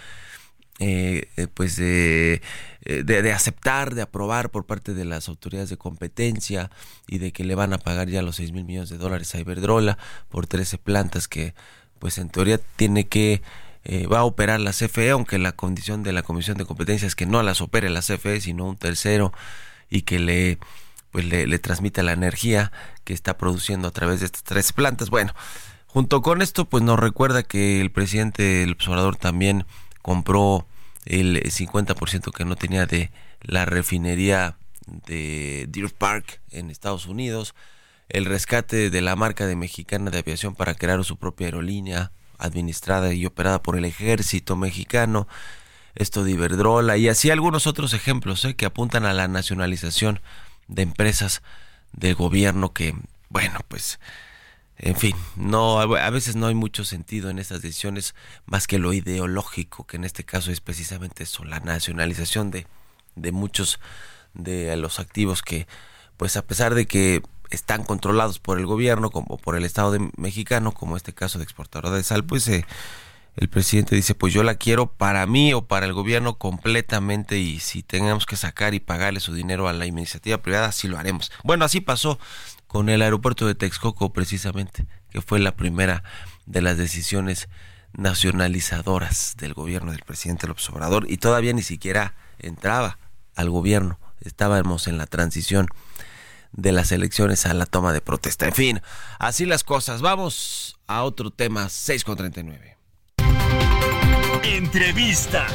eh, 0.78 1.28
eh, 1.36 1.46
pues 1.52 1.76
de, 1.76 2.42
de, 2.84 3.32
aceptar, 3.32 3.94
de 3.94 4.02
aprobar 4.02 4.50
por 4.50 4.66
parte 4.66 4.94
de 4.94 5.04
las 5.04 5.28
autoridades 5.28 5.70
de 5.70 5.76
competencia 5.76 6.70
y 7.08 7.18
de 7.18 7.32
que 7.32 7.44
le 7.44 7.54
van 7.54 7.72
a 7.72 7.78
pagar 7.78 8.08
ya 8.08 8.22
los 8.22 8.36
6 8.36 8.52
mil 8.52 8.64
millones 8.64 8.90
de 8.90 8.98
dólares 8.98 9.34
a 9.34 9.40
Iberdrola 9.40 9.98
por 10.28 10.46
13 10.46 10.78
plantas 10.78 11.26
que 11.28 11.54
pues 11.98 12.18
en 12.18 12.28
teoría 12.28 12.58
tiene 12.76 13.08
que 13.08 13.42
va 14.12 14.18
a 14.18 14.24
operar 14.24 14.58
la 14.58 14.72
CFE, 14.72 15.10
aunque 15.10 15.38
la 15.38 15.52
condición 15.52 16.02
de 16.02 16.12
la 16.12 16.24
Comisión 16.24 16.56
de 16.56 16.64
Competencia 16.64 17.06
es 17.06 17.14
que 17.14 17.24
no 17.24 17.44
las 17.44 17.60
opere 17.60 17.88
la 17.88 18.00
CFE, 18.00 18.40
sino 18.40 18.64
un 18.64 18.76
tercero 18.76 19.32
y 19.88 20.02
que 20.02 20.18
le 20.18 20.58
pues 21.16 21.24
le, 21.24 21.58
transmite 21.58 22.02
la 22.02 22.12
energía 22.12 22.72
que 23.04 23.14
está 23.14 23.38
produciendo 23.38 23.88
a 23.88 23.90
través 23.90 24.20
de 24.20 24.26
estas 24.26 24.42
tres 24.42 24.74
plantas. 24.74 25.08
Bueno, 25.08 25.34
junto 25.86 26.20
con 26.20 26.42
esto, 26.42 26.66
pues 26.66 26.84
nos 26.84 27.00
recuerda 27.00 27.42
que 27.42 27.80
el 27.80 27.90
presidente 27.90 28.62
el 28.62 28.72
observador 28.72 29.16
también 29.16 29.64
compró 30.02 30.66
el 31.06 31.42
50% 31.42 32.32
que 32.32 32.44
no 32.44 32.54
tenía 32.54 32.84
de 32.84 33.12
la 33.40 33.64
refinería 33.64 34.58
de 35.06 35.64
Deer 35.70 35.90
Park 35.94 36.42
en 36.50 36.68
Estados 36.68 37.06
Unidos, 37.06 37.54
el 38.10 38.26
rescate 38.26 38.90
de 38.90 39.00
la 39.00 39.16
marca 39.16 39.46
de 39.46 39.56
mexicana 39.56 40.10
de 40.10 40.18
aviación 40.18 40.54
para 40.54 40.74
crear 40.74 41.02
su 41.02 41.16
propia 41.16 41.46
aerolínea 41.46 42.12
administrada 42.36 43.14
y 43.14 43.24
operada 43.24 43.62
por 43.62 43.78
el 43.78 43.86
ejército 43.86 44.54
mexicano, 44.54 45.28
esto 45.94 46.24
de 46.24 46.32
Iberdrola 46.32 46.98
y 46.98 47.08
así 47.08 47.30
algunos 47.30 47.66
otros 47.66 47.94
ejemplos 47.94 48.44
¿eh? 48.44 48.54
que 48.54 48.66
apuntan 48.66 49.06
a 49.06 49.14
la 49.14 49.28
nacionalización 49.28 50.20
de 50.68 50.82
empresas 50.82 51.42
del 51.92 52.14
gobierno 52.14 52.72
que, 52.72 52.94
bueno, 53.28 53.60
pues, 53.68 53.98
en 54.78 54.96
fin, 54.96 55.16
no, 55.36 55.80
a 55.80 56.10
veces 56.10 56.36
no 56.36 56.48
hay 56.48 56.54
mucho 56.54 56.84
sentido 56.84 57.30
en 57.30 57.38
estas 57.38 57.62
decisiones 57.62 58.14
más 58.44 58.66
que 58.66 58.78
lo 58.78 58.92
ideológico, 58.92 59.86
que 59.86 59.96
en 59.96 60.04
este 60.04 60.24
caso 60.24 60.50
es 60.50 60.60
precisamente 60.60 61.22
eso, 61.22 61.44
la 61.44 61.60
nacionalización 61.60 62.50
de, 62.50 62.66
de 63.14 63.32
muchos 63.32 63.80
de 64.34 64.76
los 64.76 65.00
activos 65.00 65.42
que, 65.42 65.66
pues 66.18 66.36
a 66.36 66.42
pesar 66.42 66.74
de 66.74 66.86
que 66.86 67.22
están 67.50 67.84
controlados 67.84 68.38
por 68.38 68.58
el 68.58 68.66
gobierno, 68.66 69.10
como 69.10 69.38
por 69.38 69.56
el 69.56 69.64
Estado 69.64 69.92
de 69.92 70.10
mexicano, 70.16 70.72
como 70.72 70.96
este 70.96 71.14
caso 71.14 71.38
de 71.38 71.44
exportadora 71.44 71.96
de 71.96 72.04
sal, 72.04 72.24
pues 72.24 72.46
eh, 72.48 72.66
el 73.36 73.48
presidente 73.48 73.94
dice, 73.94 74.14
pues 74.14 74.32
yo 74.32 74.42
la 74.42 74.54
quiero 74.54 74.90
para 74.92 75.26
mí 75.26 75.52
o 75.52 75.66
para 75.66 75.84
el 75.84 75.92
gobierno 75.92 76.38
completamente 76.38 77.38
y 77.38 77.60
si 77.60 77.82
tengamos 77.82 78.24
que 78.24 78.36
sacar 78.36 78.72
y 78.72 78.80
pagarle 78.80 79.20
su 79.20 79.34
dinero 79.34 79.68
a 79.68 79.74
la 79.74 79.84
iniciativa 79.84 80.38
privada, 80.38 80.72
sí 80.72 80.88
lo 80.88 80.98
haremos. 80.98 81.30
Bueno, 81.44 81.66
así 81.66 81.82
pasó 81.82 82.18
con 82.66 82.88
el 82.88 83.02
aeropuerto 83.02 83.46
de 83.46 83.54
Texcoco 83.54 84.12
precisamente, 84.12 84.86
que 85.10 85.20
fue 85.20 85.38
la 85.38 85.54
primera 85.54 86.02
de 86.46 86.62
las 86.62 86.78
decisiones 86.78 87.48
nacionalizadoras 87.92 89.34
del 89.36 89.52
gobierno 89.52 89.92
del 89.92 90.02
presidente 90.02 90.46
López 90.46 90.68
Obrador 90.70 91.04
y 91.08 91.18
todavía 91.18 91.52
ni 91.52 91.62
siquiera 91.62 92.14
entraba 92.38 92.98
al 93.34 93.50
gobierno, 93.50 93.98
estábamos 94.20 94.86
en 94.86 94.96
la 94.96 95.06
transición 95.06 95.68
de 96.52 96.72
las 96.72 96.90
elecciones 96.90 97.44
a 97.44 97.52
la 97.52 97.66
toma 97.66 97.92
de 97.92 98.00
protesta. 98.00 98.46
En 98.46 98.54
fin, 98.54 98.82
así 99.18 99.44
las 99.44 99.62
cosas. 99.62 100.00
Vamos 100.00 100.78
a 100.86 101.02
otro 101.02 101.30
tema, 101.30 101.68
6 101.68 102.02
con 102.02 102.16
39. 102.16 102.75
Entrevista. 104.54 105.48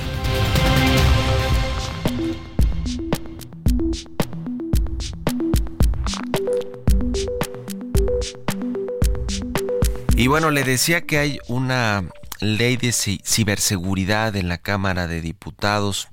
Y 10.18 10.28
bueno, 10.28 10.52
le 10.52 10.66
decía 10.66 11.02
que 11.02 11.20
hay 11.20 11.40
una 11.48 12.04
ley 12.42 12.76
de 12.76 12.92
ciberseguridad 12.92 14.36
en 14.36 14.50
la 14.50 14.58
Cámara 14.58 15.08
de 15.08 15.22
Diputados. 15.22 16.10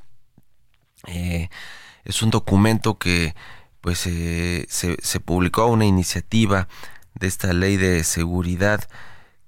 Eh, 1.08 1.48
es 2.04 2.22
un 2.22 2.30
documento 2.30 2.96
que 2.96 3.34
pues 3.80 3.98
se, 3.98 4.66
se 4.68 5.20
publicó 5.20 5.66
una 5.66 5.84
iniciativa 5.84 6.68
de 7.14 7.26
esta 7.26 7.52
ley 7.52 7.76
de 7.76 8.04
seguridad 8.04 8.88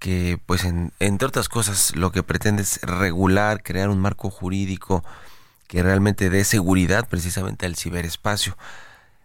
que 0.00 0.40
pues 0.46 0.64
entre 0.64 1.28
otras 1.28 1.48
cosas 1.48 1.94
lo 1.94 2.10
que 2.10 2.24
pretende 2.24 2.62
es 2.62 2.80
regular, 2.82 3.62
crear 3.62 3.90
un 3.90 4.00
marco 4.00 4.30
jurídico 4.30 5.04
que 5.68 5.82
realmente 5.84 6.30
dé 6.30 6.42
seguridad 6.44 7.08
precisamente 7.08 7.66
al 7.66 7.76
ciberespacio. 7.76 8.56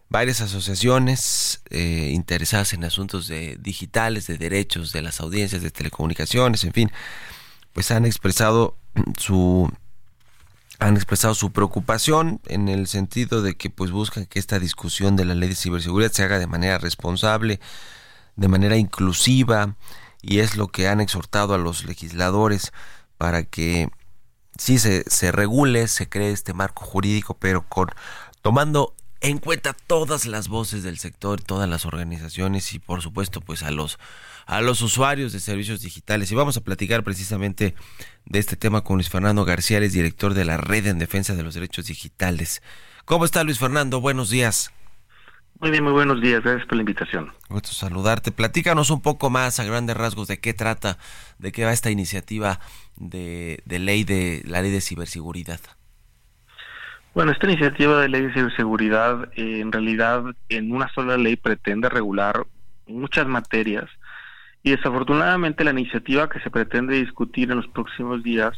Varias 0.10 0.42
asociaciones 0.42 1.62
eh, 1.72 2.12
interesadas 2.14 2.74
en 2.74 2.84
asuntos 2.84 3.28
de 3.28 3.58
digitales, 3.60 4.28
de 4.28 4.38
derechos, 4.38 4.92
de 4.92 5.02
las 5.02 5.22
audiencias, 5.22 5.64
de 5.64 5.72
telecomunicaciones, 5.72 6.64
en 6.66 6.74
fin, 6.74 6.92
pues 7.74 7.90
han 7.90 8.06
expresado 8.06 8.78
su 9.18 9.72
han 10.78 10.98
expresado 10.98 11.36
su 11.36 11.52
preocupación 11.52 12.42
en 12.48 12.68
el 12.68 12.88
sentido 12.88 13.42
de 13.42 13.56
que 13.56 13.70
pues 13.70 13.92
buscan 13.92 14.26
que 14.26 14.40
esta 14.40 14.60
discusión 14.60 15.16
de 15.16 15.24
la 15.24 15.34
ley 15.34 15.48
de 15.48 15.56
ciberseguridad 15.56 16.12
se 16.12 16.24
haga 16.24 16.38
de 16.38 16.48
manera 16.48 16.78
responsable, 16.80 17.62
de 18.36 18.48
manera 18.50 18.76
inclusiva 18.76 19.78
y 20.26 20.40
es 20.40 20.58
lo 20.58 20.68
que 20.70 20.88
han 20.88 21.02
exhortado 21.02 21.54
a 21.54 21.60
los 21.60 21.86
legisladores 21.86 22.74
para 23.18 23.44
que 23.44 23.90
sí 24.58 24.80
se, 24.80 25.04
se 25.08 25.32
regule, 25.32 25.88
se 25.88 26.10
cree 26.10 26.32
este 26.32 26.54
marco 26.54 26.84
jurídico, 26.84 27.36
pero 27.36 27.68
con 27.68 27.90
tomando 28.42 28.96
en 29.22 29.38
cuenta 29.38 29.74
todas 29.74 30.26
las 30.26 30.48
voces 30.48 30.84
del 30.84 30.98
sector, 30.98 31.42
todas 31.42 31.70
las 31.70 31.86
organizaciones 31.86 32.74
y 32.74 32.80
por 32.80 33.02
supuesto 33.02 33.40
pues 33.40 33.62
a 33.64 33.72
los 33.72 34.00
a 34.48 34.62
los 34.62 34.82
usuarios 34.82 35.32
de 35.32 35.40
servicios 35.40 35.82
digitales. 35.82 36.32
Y 36.32 36.36
vamos 36.36 36.58
a 36.58 36.62
platicar 36.62 37.04
precisamente 37.04 37.76
de 38.26 38.40
este 38.40 38.56
tema 38.56 38.84
con 38.84 38.98
Luis 38.98 39.10
Fernando 39.10 39.46
García, 39.46 39.78
es 39.80 39.94
director 39.94 40.34
de 40.34 40.46
la 40.46 40.58
Red 40.58 40.88
en 40.88 41.00
Defensa 41.00 41.36
de 41.36 41.44
los 41.44 41.54
Derechos 41.54 41.86
Digitales. 41.86 42.62
¿Cómo 43.06 43.26
está 43.26 43.44
Luis 43.44 43.60
Fernando? 43.60 44.02
Buenos 44.02 44.30
días. 44.32 44.72
Muy 45.60 45.72
bien, 45.72 45.84
muy 45.84 45.94
buenos 45.94 46.22
días. 46.22 46.44
Gracias 46.44 46.68
por 46.68 46.76
la 46.76 46.82
invitación. 46.82 47.32
Gusto 47.50 47.70
saludarte. 47.72 48.32
Platícanos 48.32 48.90
un 48.90 49.02
poco 49.02 49.30
más 49.30 49.60
a 49.60 49.64
grandes 49.64 49.96
rasgos 49.96 50.28
de 50.28 50.40
qué 50.40 50.54
trata, 50.54 50.98
de 51.40 51.52
qué 51.52 51.64
va 51.64 51.72
esta 51.72 51.92
iniciativa 51.92 52.60
de, 52.98 53.62
de 53.66 53.80
ley 53.80 54.04
de 54.04 54.42
la 54.46 54.62
ley 54.62 54.72
de 54.72 54.82
ciberseguridad. 54.82 55.60
Bueno, 57.14 57.32
esta 57.32 57.48
iniciativa 57.48 58.02
de 58.02 58.10
ley 58.10 58.24
de 58.24 58.34
ciberseguridad 58.34 59.30
eh, 59.38 59.62
en 59.62 59.72
realidad 59.72 60.24
en 60.50 60.74
una 60.74 60.90
sola 60.90 61.16
ley 61.16 61.38
pretende 61.38 61.88
regular 61.88 62.46
muchas 62.88 63.26
materias 63.26 63.90
y 64.64 64.72
desafortunadamente 64.72 65.64
la 65.64 65.72
iniciativa 65.72 66.28
que 66.28 66.42
se 66.42 66.50
pretende 66.50 66.96
discutir 66.96 67.50
en 67.52 67.58
los 67.58 67.68
próximos 67.68 68.22
días 68.22 68.58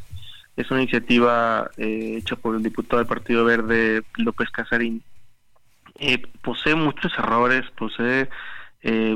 es 0.56 0.72
una 0.72 0.82
iniciativa 0.82 1.70
eh, 1.78 2.16
hecha 2.18 2.36
por 2.36 2.56
el 2.56 2.64
diputado 2.64 2.98
del 2.98 3.08
Partido 3.08 3.46
Verde 3.46 4.02
López 4.16 4.50
Casarín. 4.50 5.04
Eh, 6.00 6.22
posee 6.42 6.76
muchos 6.76 7.12
errores, 7.18 7.64
posee 7.78 8.30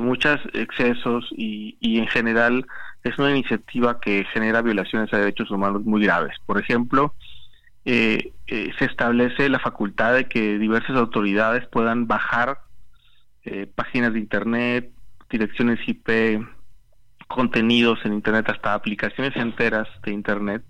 muchos 0.02 0.42
excesos 0.54 1.30
y, 1.32 1.78
en 1.82 2.08
general 2.08 2.66
es 3.04 3.18
una 3.18 3.32
iniciativa 3.32 4.02
que 4.02 4.26
genera 4.34 4.62
violaciones 4.62 5.14
a 5.14 5.18
derechos 5.18 5.50
humanos 5.50 5.84
muy 5.86 6.04
graves. 6.04 6.36
Por 6.46 6.60
ejemplo, 6.60 7.14
eh, 7.86 8.34
eh, 8.48 8.72
se 8.78 8.86
establece 8.86 9.50
la 9.50 9.60
facultad 9.60 10.14
de 10.14 10.28
que 10.28 10.58
diversas 10.60 10.96
autoridades 10.98 11.66
puedan 11.68 12.08
bajar 12.08 12.60
eh, 13.44 13.66
páginas 13.74 14.14
de 14.14 14.20
Internet, 14.20 14.92
direcciones 15.30 15.80
IP, 15.88 16.46
contenidos 17.28 18.00
en 18.04 18.14
Internet, 18.14 18.50
hasta 18.50 18.74
aplicaciones 18.74 19.36
enteras 19.36 19.88
de 20.04 20.12
Internet, 20.12 20.64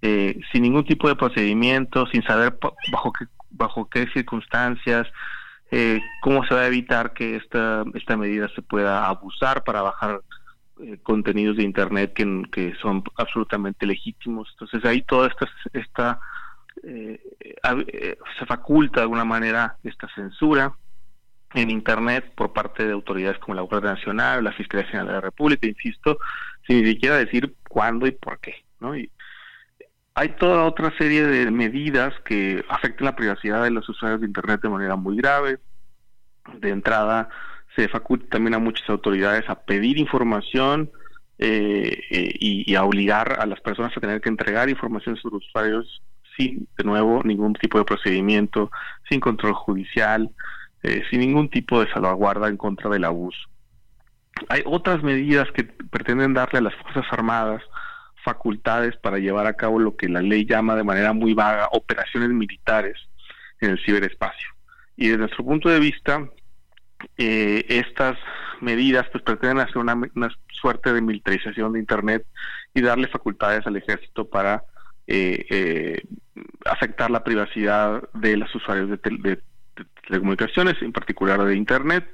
eh, 0.00 0.40
sin 0.50 0.62
ningún 0.62 0.84
tipo 0.84 1.06
de 1.06 1.14
procedimiento, 1.14 2.06
sin 2.06 2.22
saber 2.24 2.58
bajo 2.90 3.12
qué, 3.12 3.26
bajo 3.52 3.88
qué 3.88 4.06
circunstancias, 4.12 5.06
eh, 5.70 6.00
cómo 6.20 6.44
se 6.44 6.54
va 6.54 6.62
a 6.62 6.66
evitar 6.66 7.12
que 7.12 7.36
esta, 7.36 7.84
esta 7.94 8.16
medida 8.16 8.48
se 8.54 8.62
pueda 8.62 9.06
abusar 9.06 9.64
para 9.64 9.82
bajar 9.82 10.20
eh, 10.80 10.98
contenidos 11.02 11.56
de 11.56 11.62
internet 11.62 12.12
que, 12.12 12.42
que, 12.50 12.74
son 12.80 13.02
absolutamente 13.16 13.86
legítimos. 13.86 14.48
Entonces 14.52 14.84
ahí 14.84 15.02
toda 15.02 15.28
esta, 15.28 15.48
esta 15.72 16.20
eh, 16.82 17.20
eh, 17.40 18.18
se 18.38 18.46
faculta 18.46 19.00
de 19.00 19.02
alguna 19.02 19.24
manera 19.24 19.76
esta 19.84 20.08
censura 20.14 20.72
en 21.54 21.70
internet 21.70 22.32
por 22.34 22.52
parte 22.52 22.86
de 22.86 22.92
autoridades 22.92 23.38
como 23.38 23.54
la 23.54 23.62
Guardia 23.62 23.92
Nacional, 23.92 24.42
la 24.42 24.52
Fiscalía 24.52 24.86
General 24.86 25.06
de 25.06 25.12
la 25.12 25.20
República, 25.20 25.66
insisto, 25.66 26.18
sin 26.66 26.82
ni 26.82 26.92
siquiera 26.92 27.16
decir 27.16 27.54
cuándo 27.68 28.06
y 28.06 28.12
por 28.12 28.40
qué, 28.40 28.64
¿no? 28.80 28.96
Y 28.96 29.10
hay 30.14 30.30
toda 30.30 30.64
otra 30.64 30.92
serie 30.98 31.26
de 31.26 31.50
medidas 31.50 32.12
que 32.24 32.64
afectan 32.68 33.06
la 33.06 33.16
privacidad 33.16 33.64
de 33.64 33.70
los 33.70 33.88
usuarios 33.88 34.20
de 34.20 34.26
internet 34.26 34.60
de 34.62 34.68
manera 34.68 34.96
muy 34.96 35.16
grave. 35.16 35.58
De 36.60 36.70
entrada, 36.70 37.28
se 37.76 37.88
faculta 37.88 38.26
también 38.30 38.54
a 38.54 38.58
muchas 38.58 38.88
autoridades 38.90 39.48
a 39.48 39.60
pedir 39.62 39.98
información 39.98 40.90
eh, 41.38 41.98
eh, 42.10 42.36
y, 42.38 42.74
a 42.74 42.84
obligar 42.84 43.40
a 43.40 43.46
las 43.46 43.60
personas 43.60 43.96
a 43.96 44.00
tener 44.00 44.20
que 44.20 44.28
entregar 44.28 44.68
información 44.68 45.16
sobre 45.16 45.36
usuarios 45.36 46.02
sin, 46.36 46.68
de 46.76 46.84
nuevo, 46.84 47.22
ningún 47.24 47.54
tipo 47.54 47.78
de 47.78 47.84
procedimiento, 47.84 48.70
sin 49.08 49.20
control 49.20 49.54
judicial, 49.54 50.30
eh, 50.82 51.02
sin 51.10 51.20
ningún 51.20 51.48
tipo 51.48 51.80
de 51.80 51.90
salvaguarda 51.90 52.48
en 52.48 52.56
contra 52.56 52.90
del 52.90 53.04
abuso. 53.04 53.48
Hay 54.48 54.62
otras 54.66 55.02
medidas 55.02 55.50
que 55.52 55.64
pretenden 55.64 56.34
darle 56.34 56.58
a 56.58 56.62
las 56.62 56.74
Fuerzas 56.76 57.06
Armadas 57.10 57.62
facultades 58.24 58.96
para 58.96 59.18
llevar 59.18 59.46
a 59.46 59.54
cabo 59.54 59.78
lo 59.78 59.96
que 59.96 60.08
la 60.08 60.22
ley 60.22 60.44
llama 60.46 60.76
de 60.76 60.84
manera 60.84 61.12
muy 61.12 61.34
vaga 61.34 61.68
operaciones 61.72 62.30
militares 62.30 62.96
en 63.60 63.70
el 63.70 63.84
ciberespacio. 63.84 64.48
Y 64.96 65.06
desde 65.06 65.18
nuestro 65.18 65.44
punto 65.44 65.68
de 65.68 65.80
vista, 65.80 66.28
eh, 67.16 67.64
estas 67.68 68.16
medidas 68.60 69.06
pues 69.10 69.24
pretenden 69.24 69.60
hacer 69.60 69.78
una, 69.78 70.00
una, 70.14 70.30
suerte 70.52 70.92
de 70.92 71.00
militarización 71.00 71.72
de 71.72 71.80
Internet 71.80 72.24
y 72.72 72.82
darle 72.82 73.08
facultades 73.08 73.66
al 73.66 73.76
ejército 73.76 74.28
para 74.28 74.62
eh, 75.08 75.44
eh, 75.50 76.02
afectar 76.64 77.10
la 77.10 77.24
privacidad 77.24 78.08
de 78.14 78.36
los 78.36 78.54
usuarios 78.54 78.88
de, 78.88 78.96
de, 78.96 79.36
de 79.76 79.84
telecomunicaciones, 80.06 80.80
en 80.80 80.92
particular 80.92 81.42
de 81.42 81.56
Internet, 81.56 82.06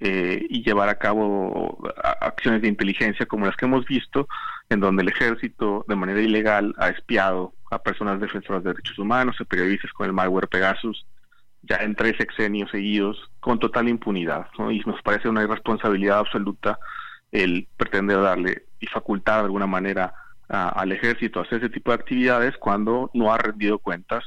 eh, 0.00 0.44
y 0.48 0.62
llevar 0.62 0.88
a 0.88 0.98
cabo 0.98 1.78
acciones 2.20 2.62
de 2.62 2.68
inteligencia 2.68 3.26
como 3.26 3.46
las 3.46 3.56
que 3.56 3.66
hemos 3.66 3.84
visto, 3.86 4.28
en 4.68 4.80
donde 4.80 5.02
el 5.02 5.08
ejército 5.08 5.84
de 5.88 5.96
manera 5.96 6.20
ilegal 6.20 6.74
ha 6.78 6.88
espiado 6.88 7.54
a 7.70 7.78
personas 7.78 8.20
defensoras 8.20 8.62
de 8.64 8.70
derechos 8.70 8.98
humanos, 8.98 9.36
a 9.40 9.44
periodistas 9.44 9.92
con 9.92 10.06
el 10.06 10.12
malware 10.12 10.48
Pegasus, 10.48 11.06
ya 11.62 11.76
en 11.76 11.94
tres 11.94 12.16
sexenios 12.18 12.70
seguidos 12.70 13.30
con 13.40 13.58
total 13.58 13.88
impunidad. 13.88 14.46
¿no? 14.58 14.70
Y 14.70 14.80
nos 14.80 15.00
parece 15.02 15.28
una 15.28 15.42
irresponsabilidad 15.42 16.18
absoluta 16.18 16.78
el 17.32 17.66
pretender 17.76 18.20
darle 18.20 18.66
y 18.80 18.86
facultar 18.86 19.38
de 19.38 19.44
alguna 19.46 19.66
manera 19.66 20.14
al 20.48 20.92
ejército 20.92 21.40
a 21.40 21.42
hacer 21.42 21.58
ese 21.58 21.70
tipo 21.70 21.90
de 21.90 21.96
actividades 21.96 22.56
cuando 22.58 23.10
no 23.14 23.32
ha 23.32 23.38
rendido 23.38 23.78
cuentas 23.78 24.24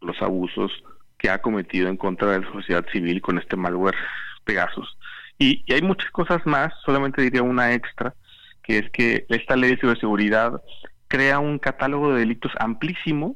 los 0.00 0.20
abusos 0.20 0.72
que 1.16 1.30
ha 1.30 1.40
cometido 1.40 1.88
en 1.88 1.96
contra 1.96 2.32
de 2.32 2.40
la 2.40 2.52
sociedad 2.52 2.84
civil 2.90 3.20
con 3.22 3.38
este 3.38 3.56
malware 3.56 3.96
Pegasus. 4.44 4.96
Y, 5.40 5.64
hay 5.72 5.80
muchas 5.80 6.10
cosas 6.10 6.44
más, 6.44 6.70
solamente 6.84 7.22
diría 7.22 7.42
una 7.42 7.72
extra, 7.72 8.14
que 8.62 8.78
es 8.78 8.90
que 8.90 9.24
esta 9.30 9.56
ley 9.56 9.70
de 9.70 9.80
ciberseguridad 9.80 10.60
crea 11.08 11.38
un 11.38 11.58
catálogo 11.58 12.12
de 12.12 12.20
delitos 12.20 12.52
amplísimo, 12.60 13.34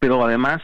pero 0.00 0.24
además 0.24 0.60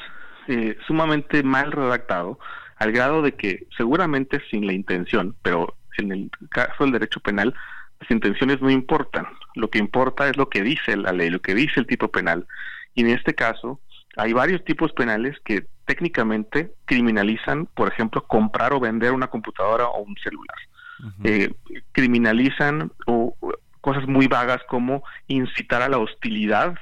eh, 0.48 0.76
sumamente 0.88 1.44
mal 1.44 1.70
redactado, 1.70 2.40
al 2.76 2.90
grado 2.90 3.22
de 3.22 3.36
que 3.36 3.68
seguramente 3.76 4.42
sin 4.50 4.66
la 4.66 4.72
intención, 4.72 5.36
pero 5.42 5.76
en 5.98 6.10
el 6.10 6.30
caso 6.50 6.82
del 6.82 6.94
derecho 6.94 7.20
penal, 7.20 7.54
las 8.00 8.10
intenciones 8.10 8.60
no 8.60 8.70
importan. 8.70 9.26
Lo 9.54 9.70
que 9.70 9.78
importa 9.78 10.28
es 10.28 10.36
lo 10.36 10.48
que 10.48 10.62
dice 10.62 10.96
la 10.96 11.12
ley, 11.12 11.30
lo 11.30 11.40
que 11.40 11.54
dice 11.54 11.78
el 11.78 11.86
tipo 11.86 12.08
penal. 12.08 12.46
Y 12.94 13.02
en 13.02 13.10
este 13.10 13.34
caso, 13.36 13.80
hay 14.16 14.32
varios 14.32 14.64
tipos 14.64 14.92
penales 14.94 15.38
que 15.44 15.66
técnicamente 15.90 16.72
criminalizan, 16.84 17.66
por 17.66 17.88
ejemplo, 17.88 18.22
comprar 18.22 18.72
o 18.72 18.78
vender 18.78 19.10
una 19.10 19.26
computadora 19.26 19.88
o 19.88 20.02
un 20.02 20.14
celular. 20.22 20.58
Uh 21.00 21.06
-huh. 21.06 21.26
eh, 21.30 21.54
criminalizan 21.90 22.92
o 23.06 23.34
cosas 23.80 24.06
muy 24.06 24.28
vagas 24.28 24.62
como 24.68 25.02
incitar 25.26 25.82
a 25.82 25.88
la 25.88 25.98
hostilidad 25.98 26.76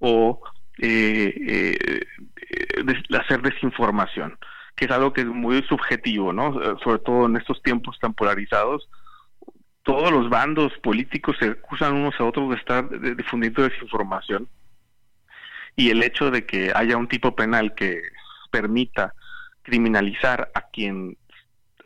o 0.00 0.40
eh, 0.78 1.32
eh, 1.46 2.04
hacer 3.20 3.40
desinformación, 3.42 4.36
que 4.74 4.86
es 4.86 4.90
algo 4.90 5.12
que 5.12 5.20
es 5.20 5.28
muy 5.28 5.62
subjetivo, 5.68 6.32
¿no? 6.32 6.46
Sobre 6.82 6.98
todo 7.06 7.26
en 7.26 7.36
estos 7.36 7.62
tiempos 7.62 7.96
tan 8.00 8.14
polarizados, 8.14 8.88
todos 9.84 10.10
los 10.10 10.28
bandos 10.28 10.72
políticos 10.82 11.36
se 11.38 11.50
acusan 11.50 11.94
unos 11.94 12.18
a 12.18 12.24
otros 12.24 12.50
de 12.50 12.56
estar 12.56 12.82
difundiendo 13.16 13.62
desinformación 13.62 14.48
y 15.76 15.90
el 15.90 16.02
hecho 16.02 16.30
de 16.32 16.40
que 16.46 16.72
haya 16.74 16.96
un 16.96 17.08
tipo 17.08 17.34
penal 17.34 17.74
que 17.74 18.00
permita 18.54 19.14
criminalizar 19.62 20.48
a 20.54 20.60
quien 20.72 21.16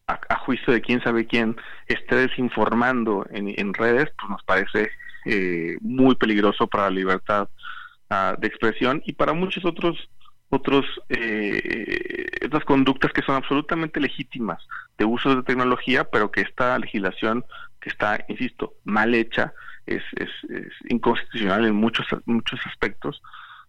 a, 0.06 0.38
juicio 0.38 0.72
de 0.72 0.80
quién 0.80 1.02
sabe 1.02 1.26
quién 1.26 1.56
esté 1.86 2.16
desinformando 2.16 3.26
en, 3.30 3.54
en 3.56 3.74
redes, 3.74 4.08
pues 4.18 4.30
nos 4.30 4.42
parece 4.42 4.90
eh, 5.26 5.76
muy 5.80 6.14
peligroso 6.14 6.66
para 6.66 6.84
la 6.84 6.98
libertad 7.00 7.48
uh, 8.10 8.38
de 8.40 8.48
expresión 8.48 9.02
y 9.04 9.12
para 9.12 9.32
muchos 9.32 9.64
otros 9.64 9.96
otros 10.50 10.84
eh, 11.10 12.26
otras 12.46 12.64
conductas 12.64 13.12
que 13.12 13.22
son 13.22 13.36
absolutamente 13.36 14.00
legítimas 14.00 14.60
de 14.96 15.04
uso 15.04 15.36
de 15.36 15.42
tecnología, 15.42 16.04
pero 16.04 16.30
que 16.30 16.40
esta 16.40 16.78
legislación 16.78 17.44
que 17.80 17.90
está, 17.90 18.24
insisto, 18.28 18.72
mal 18.84 19.14
hecha, 19.14 19.52
es, 19.86 20.02
es, 20.16 20.30
es 20.50 20.72
inconstitucional 20.88 21.66
en 21.66 21.74
muchos 21.74 22.06
muchos 22.24 22.60
aspectos, 22.66 23.22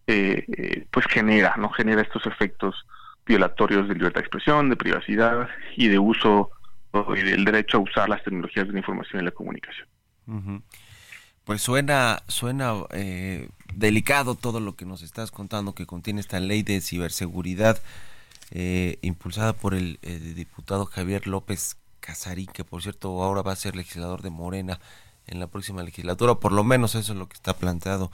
eh, 0.06 0.44
eh, 0.56 0.86
pues 0.90 1.06
genera, 1.06 1.54
no 1.56 1.70
genera 1.70 2.02
estos 2.02 2.26
efectos 2.26 2.86
violatorios 3.26 3.88
de 3.88 3.94
libertad 3.94 4.20
de 4.20 4.26
expresión, 4.26 4.68
de 4.68 4.76
privacidad 4.76 5.48
y 5.76 5.88
de 5.88 5.98
uso 5.98 6.50
del 7.14 7.44
derecho 7.44 7.76
a 7.76 7.80
usar 7.80 8.08
las 8.08 8.22
tecnologías 8.24 8.66
de 8.66 8.72
la 8.72 8.80
información 8.80 9.22
y 9.22 9.24
la 9.24 9.30
comunicación. 9.30 9.86
Pues 11.44 11.62
suena, 11.62 12.22
suena 12.28 12.74
eh, 12.90 13.48
delicado 13.74 14.34
todo 14.34 14.60
lo 14.60 14.76
que 14.76 14.84
nos 14.84 15.02
estás 15.02 15.30
contando 15.30 15.74
que 15.74 15.86
contiene 15.86 16.20
esta 16.20 16.40
ley 16.40 16.62
de 16.62 16.80
ciberseguridad 16.80 17.80
eh, 18.50 18.98
impulsada 19.02 19.52
por 19.52 19.74
el, 19.74 19.98
diputado 20.34 20.86
Javier 20.86 21.26
López 21.26 21.76
Casarín, 22.00 22.46
que 22.46 22.64
por 22.64 22.82
cierto 22.82 23.22
ahora 23.22 23.42
va 23.42 23.52
a 23.52 23.56
ser 23.56 23.76
legislador 23.76 24.22
de 24.22 24.30
Morena 24.30 24.80
en 25.26 25.38
la 25.38 25.46
próxima 25.46 25.82
legislatura, 25.82 26.36
por 26.36 26.52
lo 26.52 26.64
menos 26.64 26.94
eso 26.94 27.12
es 27.12 27.18
lo 27.18 27.28
que 27.28 27.34
está 27.34 27.54
planteado 27.54 28.10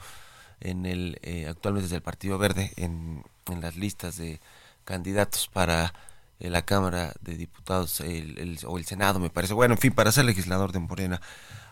en 0.59 0.85
el 0.85 1.19
eh, 1.21 1.47
actualmente 1.47 1.85
desde 1.85 1.97
el 1.97 2.01
Partido 2.01 2.37
Verde 2.37 2.73
en, 2.77 3.23
en 3.47 3.61
las 3.61 3.75
listas 3.75 4.17
de 4.17 4.39
candidatos 4.85 5.49
para 5.51 5.93
eh, 6.39 6.49
la 6.49 6.61
Cámara 6.61 7.13
de 7.21 7.35
Diputados 7.35 7.99
el, 8.01 8.59
o 8.65 8.77
el 8.77 8.85
Senado, 8.85 9.19
me 9.19 9.29
parece. 9.29 9.53
Bueno, 9.53 9.73
en 9.73 9.79
fin, 9.79 9.91
para 9.91 10.11
ser 10.11 10.25
legislador 10.25 10.71
de 10.71 10.79
Morena. 10.79 11.19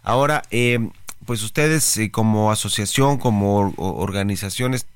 Ahora, 0.01 0.43
eh, 0.49 0.89
pues 1.25 1.43
ustedes 1.43 1.97
eh, 1.97 2.11
como 2.11 2.51
asociación, 2.51 3.17
como 3.17 3.73
organizaciones, 3.77 4.87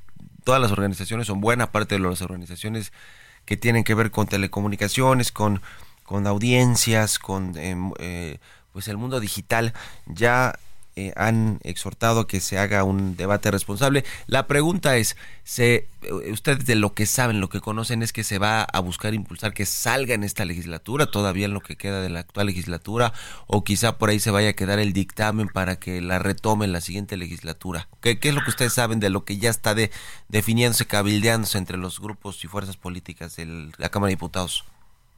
todas 0.44 0.60
las 0.60 0.72
organizaciones 0.72 1.28
son 1.28 1.40
buenas, 1.40 1.68
aparte 1.68 1.96
de 1.96 2.02
las 2.02 2.22
organizaciones 2.22 2.92
que 3.46 3.58
tienen 3.58 3.84
que 3.84 3.94
ver 3.94 4.10
con 4.10 4.28
telecomunicaciones, 4.28 5.32
con, 5.32 5.62
con 6.04 6.26
audiencias, 6.26 7.20
con 7.20 7.56
em, 7.58 7.92
pues 8.74 8.88
el 8.88 8.98
mundo 8.98 9.20
digital, 9.20 9.74
ya 10.08 10.58
eh, 11.00 11.14
han 11.16 11.60
exhortado 11.64 12.28
que 12.28 12.42
se 12.42 12.58
haga 12.58 12.84
un 12.84 13.16
debate 13.16 13.52
responsable. 13.52 14.04
La 14.28 14.48
pregunta 14.48 14.98
es, 14.98 15.16
se, 15.46 15.88
eh, 16.02 16.32
ustedes 16.32 16.66
de 16.66 16.76
lo 16.76 16.94
que 16.94 17.06
saben, 17.06 17.40
lo 17.40 17.48
que 17.48 17.62
conocen 17.62 18.04
es 18.04 18.12
que 18.12 18.26
se 18.26 18.38
va 18.38 18.64
a 18.64 18.80
buscar 18.82 19.14
impulsar 19.14 19.54
que 19.54 19.66
salga 19.66 20.14
en 20.14 20.26
esta 20.26 20.44
legislatura, 20.44 21.06
todavía 21.06 21.46
en 21.46 21.54
lo 21.54 21.62
que 21.62 21.78
queda 21.78 22.02
de 22.02 22.10
la 22.10 22.20
actual 22.20 22.48
legislatura, 22.48 23.14
o 23.48 23.64
quizá 23.64 23.98
por 23.98 24.10
ahí 24.10 24.20
se 24.20 24.32
vaya 24.32 24.50
a 24.50 24.54
quedar 24.54 24.80
el 24.80 24.92
dictamen 24.92 25.48
para 25.48 25.78
que 25.78 26.02
la 26.02 26.20
retome 26.20 26.66
en 26.66 26.74
la 26.74 26.82
siguiente 26.82 27.16
legislatura. 27.16 27.88
¿Qué, 28.02 28.20
es 28.22 28.34
lo 28.34 28.44
que 28.44 28.50
ustedes 28.50 28.74
saben 28.74 29.00
de 29.00 29.10
lo 29.10 29.24
que 29.24 29.38
ya 29.38 29.50
está 29.50 29.74
de, 29.74 29.92
definiéndose, 30.28 30.86
cabildeándose 30.86 31.58
entre 31.58 31.78
los 31.78 32.02
grupos 32.02 32.44
y 32.44 32.48
fuerzas 32.48 32.76
políticas 32.76 33.38
de 33.38 33.72
la 33.78 33.88
Cámara 33.88 34.10
de 34.10 34.16
Diputados? 34.16 34.66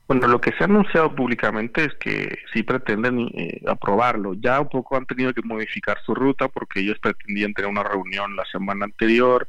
Bueno, 0.07 0.27
lo 0.27 0.41
que 0.41 0.51
se 0.51 0.63
ha 0.63 0.65
anunciado 0.65 1.15
públicamente 1.15 1.85
es 1.85 1.93
que 1.95 2.37
sí 2.53 2.63
pretenden 2.63 3.29
eh, 3.33 3.61
aprobarlo. 3.65 4.33
Ya 4.33 4.59
un 4.59 4.67
poco 4.67 4.97
han 4.97 5.05
tenido 5.05 5.33
que 5.33 5.41
modificar 5.41 5.97
su 6.05 6.13
ruta 6.13 6.49
porque 6.49 6.81
ellos 6.81 6.99
pretendían 6.99 7.53
tener 7.53 7.71
una 7.71 7.83
reunión 7.83 8.35
la 8.35 8.43
semana 8.51 8.85
anterior 8.85 9.47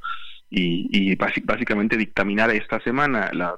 y, 0.54 1.16
básicamente 1.16 1.96
dictaminar 1.96 2.50
esta 2.50 2.80
semana. 2.80 3.30
La, 3.32 3.56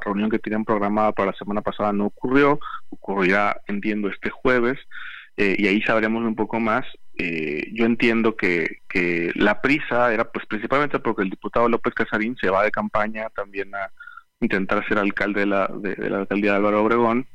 reunión 0.00 0.30
que 0.30 0.38
tenían 0.38 0.64
programada 0.64 1.12
para 1.12 1.32
la 1.32 1.36
semana 1.36 1.60
pasada 1.60 1.92
no 1.92 2.06
ocurrió, 2.06 2.58
ocurrirá, 2.90 3.60
entiendo, 3.66 4.08
este 4.08 4.30
jueves 4.30 4.78
eh, 5.36 5.56
y 5.58 5.66
ahí 5.66 5.82
sabremos 5.82 6.24
un 6.24 6.36
poco 6.36 6.60
más. 6.60 6.86
Eh, 7.16 7.70
yo 7.72 7.84
entiendo 7.84 8.36
que, 8.36 8.78
que 8.88 9.30
la 9.34 9.60
prisa 9.60 10.12
era 10.12 10.24
pues 10.30 10.46
principalmente 10.46 10.98
porque 10.98 11.22
el 11.22 11.30
diputado 11.30 11.68
López 11.68 11.94
Casarín 11.94 12.36
se 12.40 12.50
va 12.50 12.64
de 12.64 12.70
campaña 12.70 13.28
también 13.30 13.74
a 13.74 13.90
intentar 14.40 14.86
ser 14.86 14.98
alcalde 14.98 15.40
de 15.40 15.46
la, 15.46 15.68
de, 15.68 16.10
la 16.10 16.18
alcaldía 16.18 16.52
de 16.52 16.56
Álvaro 16.58 16.82
Obregón 16.82 17.26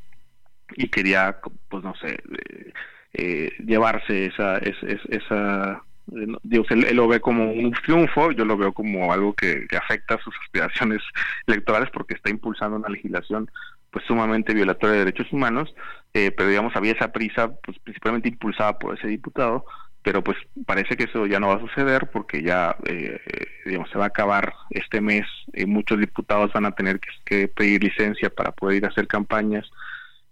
y 0.76 0.88
quería, 0.90 1.38
pues 1.70 1.84
no 1.84 1.96
sé, 1.96 2.12
eh, 2.14 2.74
eh, 3.14 3.52
llevarse 3.66 4.28
esa, 4.28 4.58
esa, 4.58 4.86
esa 5.10 5.84
eh, 6.16 6.28
digo, 6.44 6.66
él, 6.70 6.96
lo 6.96 7.08
ve 7.08 7.20
como 7.20 7.52
un 7.52 7.72
triunfo, 7.72 8.32
yo 8.32 8.46
lo 8.46 8.58
veo 8.58 8.74
como 8.74 9.12
algo 9.12 9.34
que, 9.34 9.66
afecta 9.78 10.20
sus 10.24 10.36
aspiraciones 10.44 11.02
electorales 11.48 11.90
porque 11.92 12.14
está 12.14 12.30
impulsando 12.30 12.78
una 12.78 12.90
legislación 12.90 13.50
pues 13.92 14.06
sumamente 14.06 14.54
violatoria 14.54 14.94
de 14.94 15.06
derechos 15.06 15.34
humanos, 15.34 15.74
pero 16.12 16.48
digamos 16.48 16.76
había 16.76 16.92
esa 16.92 17.12
prisa 17.12 17.50
pues 17.64 17.80
principalmente 17.80 18.30
impulsada 18.30 18.78
por 18.78 18.96
ese 18.96 19.08
diputado 19.08 19.66
pero 20.02 20.24
pues 20.24 20.38
parece 20.66 20.96
que 20.96 21.04
eso 21.06 21.26
ya 21.26 21.40
no 21.40 21.50
va 21.50 21.56
a 21.56 21.60
suceder 21.60 22.10
porque 22.12 22.42
ya 22.42 22.76
eh, 22.86 23.20
digamos 23.66 23.90
se 23.90 23.98
va 23.98 24.06
a 24.06 24.08
acabar 24.08 24.54
este 24.70 25.02
mes 25.02 25.26
y 25.54 25.66
muchos 25.66 26.00
diputados 26.00 26.54
van 26.54 26.66
a 26.66 26.72
tener 26.72 27.00
que, 27.26 27.48
pedir 27.50 27.84
licencia 27.84 28.30
para 28.30 28.52
poder 28.52 28.78
ir 28.78 28.86
a 28.86 28.90
hacer 28.90 29.08
campañas. 29.08 29.70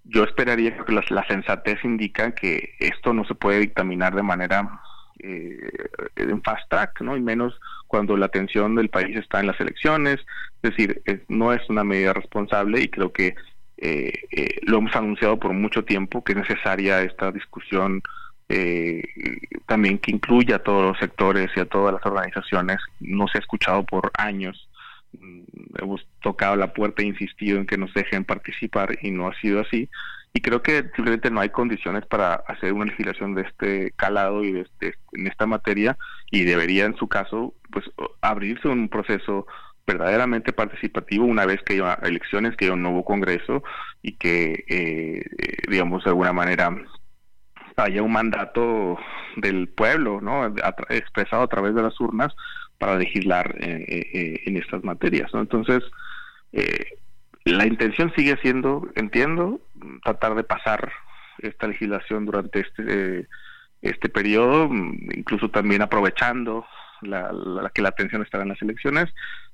Yo 0.06 0.24
esperaría 0.24 0.78
que 0.86 0.94
la, 0.94 1.28
sensatez 1.28 1.84
indica 1.84 2.32
que 2.32 2.76
esto 2.80 3.14
no 3.14 3.26
se 3.26 3.36
puede 3.36 3.60
dictaminar 3.60 4.16
de 4.16 4.24
manera 4.24 4.80
eh, 5.20 5.60
en 6.16 6.42
fast 6.44 6.70
track 6.70 7.02
no 7.02 7.18
y 7.18 7.22
menos 7.22 7.60
cuando 7.88 8.16
la 8.16 8.28
atención 8.28 8.76
del 8.76 8.90
país 8.90 9.18
está 9.18 9.42
en 9.42 9.48
las 9.48 9.60
elecciones. 9.60 10.26
Es 10.62 10.72
decir 10.72 11.02
no 11.28 11.52
es 11.52 11.62
una 11.70 11.84
medida 11.84 12.14
responsable 12.14 12.82
y 12.82 12.88
creo 12.88 13.12
que 13.12 13.36
eh, 13.80 14.14
lo 14.62 14.78
hemos 14.78 14.96
anunciado 14.96 15.38
por 15.38 15.52
mucho 15.52 15.84
tiempo 15.84 16.24
que 16.24 16.32
es 16.32 16.38
necesaria 16.38 17.02
esta 17.02 17.32
discusión 17.32 18.02
eh, 18.50 19.04
también 19.66 20.00
que 20.00 20.12
incluya 20.12 20.58
a 20.58 20.64
todos 20.64 20.84
los 20.84 20.98
sectores 21.00 21.50
y 21.56 21.60
a 21.60 21.66
todas 21.66 21.94
las 21.94 22.06
organizaciones. 22.06 22.78
No 23.00 23.28
se 23.28 23.38
ha 23.38 23.42
escuchado 23.42 23.84
por 23.84 24.12
años. 24.18 24.70
Mm, 25.20 25.44
hemos 25.80 26.08
tocado 26.22 26.56
la 26.56 26.74
puerta 26.74 27.02
e 27.02 27.08
insistido 27.08 27.58
en 27.58 27.66
que 27.66 27.78
nos 27.78 27.94
dejen 27.94 28.24
participar 28.24 28.98
y 29.02 29.12
no 29.12 29.28
ha 29.28 29.36
sido 29.40 29.62
así. 29.62 29.90
Y 30.34 30.42
creo 30.42 30.62
que 30.62 30.84
simplemente 30.96 31.32
no 31.32 31.42
hay 31.42 31.50
condiciones 31.50 32.06
para 32.06 32.36
hacer 32.36 32.74
una 32.74 32.86
legislación 32.86 33.34
de 33.34 33.42
este 33.42 33.92
calado 33.96 34.44
y 34.44 34.52
de 34.52 34.62
este, 34.62 34.94
en 35.14 35.28
esta 35.28 35.48
materia 35.48 35.98
y 36.30 36.44
debería 36.44 36.86
en 36.86 36.96
su 36.96 37.08
caso 37.08 37.54
pues 37.72 37.86
abrirse 38.22 38.68
un 38.68 38.88
proceso 38.90 39.48
verdaderamente 39.88 40.52
participativo 40.52 41.26
una 41.26 41.46
vez 41.46 41.62
que 41.64 41.74
haya 41.74 41.98
elecciones, 42.04 42.56
que 42.56 42.66
haya 42.66 42.74
un 42.74 42.84
nuevo 42.84 43.06
Congreso 43.06 43.64
y 44.02 44.14
que, 44.14 44.66
eh, 44.68 45.24
eh 45.38 45.58
digamos, 45.70 46.04
de 46.04 46.10
alguna 46.10 46.34
manera 46.34 46.76
haya 47.78 48.02
un 48.02 48.12
mandato 48.12 48.98
del 49.36 49.68
pueblo, 49.70 50.20
¿no? 50.20 50.54
expresado 50.90 51.44
a 51.44 51.48
través 51.48 51.76
de 51.76 51.84
las 51.84 52.00
urnas 52.00 52.36
para 52.80 52.98
legislar 52.98 53.56
eh, 53.60 53.86
eh, 53.88 54.10
eh, 54.14 54.42
en 54.46 54.58
estas 54.58 54.84
materias, 54.84 55.32
¿no? 55.34 55.42
Entonces, 55.42 55.84
la 57.46 57.66
intención 57.66 58.12
sigue 58.16 58.38
siendo, 58.42 58.90
entiendo, 58.96 59.62
tratar 60.04 60.36
de 60.36 60.44
pasar 60.44 60.92
esta 61.40 61.68
legislación 61.68 62.26
durante 62.26 62.62
este 62.62 63.28
este 63.84 64.10
periodo, 64.10 64.66
incluso 65.16 65.50
también 65.50 65.84
aprovechando 65.84 66.66
la, 67.02 67.32
que 67.76 67.84
la 67.84 67.90
atención 67.90 68.24
estará 68.24 68.42
en 68.42 68.50
las 68.50 68.62
elecciones, 68.64 69.06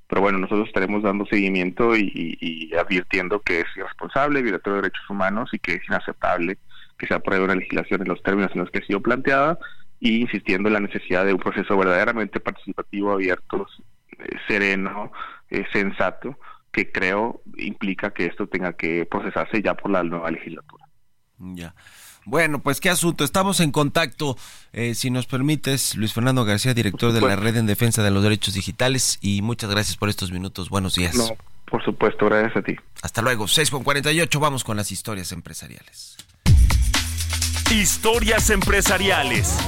pero 0.08 0.22
bueno, 0.22 0.38
nosotros 0.38 0.66
estaremos 0.66 1.02
dando 1.02 1.26
seguimiento 1.26 1.94
y, 1.94 2.38
y 2.40 2.74
advirtiendo 2.74 3.40
que 3.40 3.60
es 3.60 3.66
irresponsable, 3.76 4.40
violatorio 4.40 4.76
de 4.76 4.82
derechos 4.82 5.10
humanos 5.10 5.50
y 5.52 5.58
que 5.58 5.74
es 5.74 5.86
inaceptable 5.86 6.56
que 7.04 7.08
se 7.08 7.14
apruebe 7.14 7.44
una 7.44 7.54
legislación 7.54 8.00
en 8.00 8.08
los 8.08 8.22
términos 8.22 8.50
en 8.54 8.60
los 8.60 8.70
que 8.70 8.78
ha 8.78 8.86
sido 8.86 9.00
planteada 9.00 9.58
y 10.00 10.22
insistiendo 10.22 10.68
en 10.68 10.74
la 10.74 10.80
necesidad 10.80 11.24
de 11.26 11.34
un 11.34 11.38
proceso 11.38 11.76
verdaderamente 11.76 12.40
participativo, 12.40 13.12
abierto, 13.12 13.66
eh, 14.18 14.36
sereno, 14.48 15.12
eh, 15.50 15.64
sensato, 15.72 16.38
que 16.72 16.90
creo 16.90 17.42
implica 17.58 18.10
que 18.10 18.26
esto 18.26 18.46
tenga 18.46 18.72
que 18.72 19.06
procesarse 19.06 19.62
ya 19.62 19.74
por 19.74 19.90
la 19.90 20.02
nueva 20.02 20.30
legislatura. 20.30 20.84
Ya. 21.38 21.74
Bueno, 22.24 22.60
pues 22.60 22.80
qué 22.80 22.88
asunto. 22.88 23.22
Estamos 23.22 23.60
en 23.60 23.70
contacto, 23.70 24.36
eh, 24.72 24.94
si 24.94 25.10
nos 25.10 25.26
permites, 25.26 25.94
Luis 25.94 26.14
Fernando 26.14 26.46
García, 26.46 26.72
director 26.72 27.12
de 27.12 27.20
la 27.20 27.36
Red 27.36 27.56
en 27.56 27.66
Defensa 27.66 28.02
de 28.02 28.10
los 28.10 28.22
Derechos 28.22 28.54
Digitales, 28.54 29.18
y 29.20 29.42
muchas 29.42 29.70
gracias 29.70 29.98
por 29.98 30.08
estos 30.08 30.32
minutos. 30.32 30.70
Buenos 30.70 30.94
días. 30.94 31.14
No, 31.14 31.36
por 31.66 31.84
supuesto, 31.84 32.26
gracias 32.26 32.56
a 32.56 32.62
ti. 32.62 32.76
Hasta 33.02 33.20
luego. 33.20 33.46
6 33.46 33.70
con 33.70 33.84
48, 33.84 34.40
vamos 34.40 34.64
con 34.64 34.78
las 34.78 34.90
historias 34.90 35.32
empresariales. 35.32 36.16
Historias 37.74 38.50
empresariales. 38.50 39.58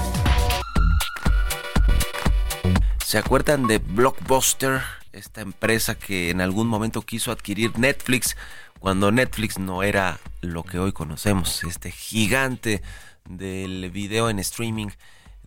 ¿Se 3.04 3.18
acuerdan 3.18 3.66
de 3.66 3.78
Blockbuster? 3.78 4.80
Esta 5.10 5.40
empresa 5.40 5.98
que 5.98 6.30
en 6.30 6.40
algún 6.40 6.68
momento 6.68 7.02
quiso 7.02 7.32
adquirir 7.32 7.76
Netflix 7.80 8.36
cuando 8.78 9.10
Netflix 9.10 9.58
no 9.58 9.82
era 9.82 10.20
lo 10.40 10.62
que 10.62 10.78
hoy 10.78 10.92
conocemos, 10.92 11.64
este 11.64 11.90
gigante 11.90 12.80
del 13.28 13.90
video 13.90 14.30
en 14.30 14.38
streaming, 14.38 14.90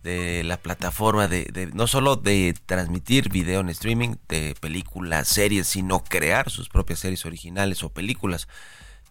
de 0.02 0.44
la 0.44 0.58
plataforma 0.58 1.28
de, 1.28 1.70
no 1.72 1.86
solo 1.86 2.16
de 2.16 2.54
transmitir 2.66 3.30
video 3.30 3.60
en 3.60 3.70
streaming 3.70 4.16
de 4.28 4.54
películas, 4.60 5.28
series, 5.28 5.66
sino 5.66 6.04
crear 6.04 6.50
sus 6.50 6.68
propias 6.68 6.98
series 6.98 7.24
originales 7.24 7.82
o 7.82 7.88
películas. 7.88 8.48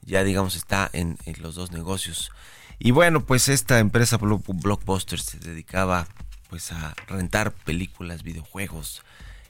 Ya 0.03 0.23
digamos 0.23 0.55
está 0.55 0.87
en 0.93 1.17
los 1.39 1.55
dos 1.55 1.71
negocios. 1.71 2.31
Y 2.79 2.91
bueno, 2.91 3.21
pues 3.21 3.49
esta 3.49 3.79
empresa 3.79 4.17
Blockbuster 4.17 5.19
se 5.19 5.37
dedicaba 5.37 6.07
pues 6.49 6.71
a 6.71 6.95
rentar 7.07 7.51
películas, 7.51 8.23
videojuegos, 8.23 9.03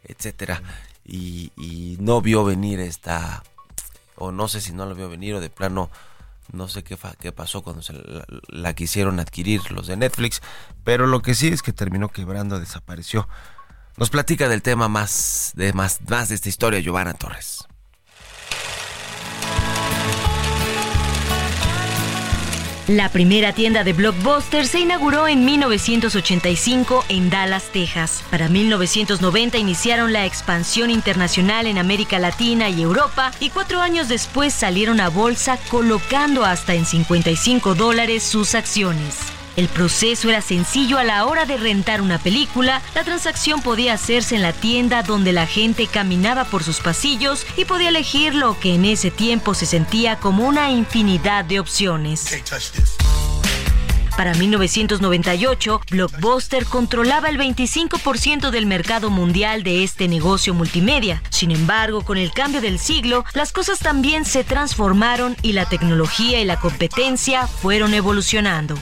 etcétera. 0.04 0.62
Y, 1.06 1.52
no 2.00 2.22
vio 2.22 2.44
venir 2.44 2.80
esta, 2.80 3.44
o 4.16 4.32
no 4.32 4.48
sé 4.48 4.62
si 4.62 4.74
no 4.74 4.86
lo 4.86 4.96
vio 4.96 5.10
venir, 5.10 5.36
o 5.36 5.42
de 5.42 5.50
plano 5.50 5.90
no 6.52 6.68
sé 6.68 6.84
qué, 6.84 6.98
qué 7.20 7.32
pasó 7.32 7.62
cuando 7.62 7.82
se 7.82 7.94
la, 8.48 8.74
quisieron 8.74 9.20
adquirir 9.20 9.72
los 9.72 9.88
de 9.88 9.98
Netflix, 9.98 10.42
pero 10.84 11.06
lo 11.06 11.22
que 11.22 11.36
sí 11.36 11.48
es 11.48 11.62
que 11.62 11.74
terminó 11.74 12.10
quebrando, 12.10 12.60
desapareció. 12.60 13.28
Nos 13.98 14.10
platica 14.10 14.50
del 14.50 14.62
tema 14.62 14.88
más 14.88 15.52
de 15.56 15.74
más, 15.74 16.00
más 16.10 16.30
de 16.30 16.36
esta 16.36 16.50
historia 16.50 16.80
Giovanna 16.80 17.14
Torres. 17.14 17.69
La 22.90 23.10
primera 23.10 23.54
tienda 23.54 23.84
de 23.84 23.94
Blockbuster 23.94 24.66
se 24.66 24.80
inauguró 24.80 25.28
en 25.28 25.46
1985 25.46 27.06
en 27.10 27.30
Dallas, 27.30 27.66
Texas. 27.72 28.24
Para 28.32 28.50
1990 28.50 29.60
iniciaron 29.60 30.12
la 30.12 30.26
expansión 30.26 30.90
internacional 30.90 31.68
en 31.68 31.78
América 31.78 32.18
Latina 32.18 32.68
y 32.68 32.82
Europa 32.82 33.32
y 33.40 33.52
cuatro 33.52 33.80
años 33.80 34.08
después 34.08 34.56
salieron 34.56 35.02
a 35.02 35.10
bolsa 35.10 35.60
colocando 35.70 36.44
hasta 36.44 36.74
en 36.74 36.88
55 36.88 37.76
dólares 37.76 38.24
sus 38.24 38.56
acciones. 38.56 39.39
El 39.60 39.68
proceso 39.68 40.30
era 40.30 40.40
sencillo 40.40 41.00
a 41.00 41.04
la 41.04 41.26
hora 41.26 41.44
de 41.44 41.58
rentar 41.58 42.02
una 42.02 42.18
película. 42.18 42.82
La 42.96 43.04
transacción 43.04 43.62
podía 43.62 43.92
hacerse 43.92 44.38
en 44.38 44.42
la 44.42 44.54
tienda 44.54 45.04
donde 45.04 45.34
la 45.34 45.48
gente 45.48 45.86
caminaba 45.88 46.46
por 46.46 46.64
sus 46.64 46.80
pasillos 46.80 47.46
y 47.58 47.66
podía 47.66 47.90
elegir 47.90 48.34
lo 48.34 48.58
que 48.58 48.76
en 48.76 48.86
ese 48.86 49.12
tiempo 49.12 49.54
se 49.54 49.66
sentía 49.66 50.16
como 50.16 50.48
una 50.48 50.72
infinidad 50.72 51.44
de 51.44 51.60
opciones. 51.60 52.42
Para 54.20 54.34
1998, 54.34 55.82
Blockbuster 55.92 56.66
controlaba 56.66 57.30
el 57.30 57.40
25% 57.40 58.50
del 58.50 58.66
mercado 58.66 59.10
mundial 59.10 59.64
de 59.64 59.86
este 59.86 60.10
negocio 60.10 60.54
multimedia. 60.54 61.24
Sin 61.30 61.52
embargo, 61.52 62.04
con 62.04 62.18
el 62.18 62.34
cambio 62.34 62.60
del 62.60 62.80
siglo, 62.80 63.24
las 63.34 63.54
cosas 63.54 63.80
también 63.80 64.26
se 64.26 64.44
transformaron 64.44 65.38
y 65.42 65.54
la 65.54 65.70
tecnología 65.70 66.42
y 66.42 66.44
la 66.44 66.60
competencia 66.60 67.48
fueron 67.48 67.94
evolucionando. 67.94 68.76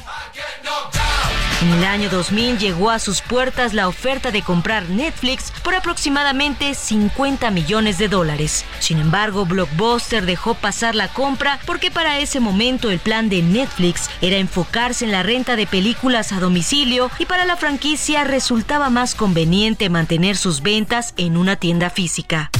En 1.60 1.74
el 1.74 1.86
año 1.86 2.08
2000 2.12 2.60
llegó 2.60 2.91
a 2.91 2.99
sus 2.99 3.22
puertas 3.22 3.74
la 3.74 3.88
oferta 3.88 4.30
de 4.30 4.43
comprar 4.43 4.89
Netflix 4.89 5.51
por 5.64 5.74
aproximadamente 5.74 6.76
50 6.76 7.49
millones 7.49 7.97
de 7.97 8.08
dólares. 8.08 8.64
Sin 8.80 8.99
embargo, 8.99 9.43
Blockbuster 9.47 10.24
dejó 10.28 10.53
pasar 10.53 10.93
la 10.93 11.08
compra 11.08 11.60
porque 11.66 11.89
para 11.89 12.20
ese 12.20 12.39
momento 12.39 12.91
el 12.91 12.99
plan 12.99 13.28
de 13.28 13.41
Netflix 13.41 14.08
era 14.22 14.38
enfocarse 14.38 15.05
en 15.05 15.12
la 15.12 15.24
renta 15.24 15.55
de 15.55 15.66
películas 15.66 16.32
a 16.32 16.39
domicilio 16.39 17.10
y 17.18 17.26
para 17.26 17.45
la 17.45 17.58
franquicia 17.58 18.24
resultaba 18.24 18.91
más 18.91 19.16
conveniente 19.16 19.89
mantener 19.89 20.38
sus 20.38 20.62
ventas 20.62 21.16
en 21.18 21.38
una 21.38 21.55
tienda 21.55 21.89
física. 21.89 22.51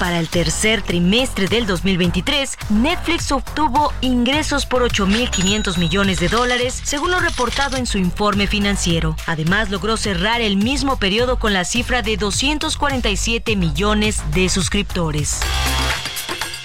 Para 0.00 0.18
el 0.18 0.30
tercer 0.30 0.80
trimestre 0.80 1.46
del 1.46 1.66
2023, 1.66 2.56
Netflix 2.70 3.30
obtuvo 3.32 3.92
ingresos 4.00 4.64
por 4.64 4.82
8.500 4.82 5.76
millones 5.76 6.18
de 6.20 6.28
dólares, 6.28 6.80
según 6.84 7.10
lo 7.10 7.20
reportado 7.20 7.76
en 7.76 7.84
su 7.84 7.98
informe 7.98 8.46
financiero. 8.46 9.14
Además, 9.26 9.68
logró 9.68 9.98
cerrar 9.98 10.40
el 10.40 10.56
mismo 10.56 10.96
periodo 10.96 11.38
con 11.38 11.52
la 11.52 11.66
cifra 11.66 12.00
de 12.00 12.16
247 12.16 13.56
millones 13.56 14.22
de 14.32 14.48
suscriptores. 14.48 15.40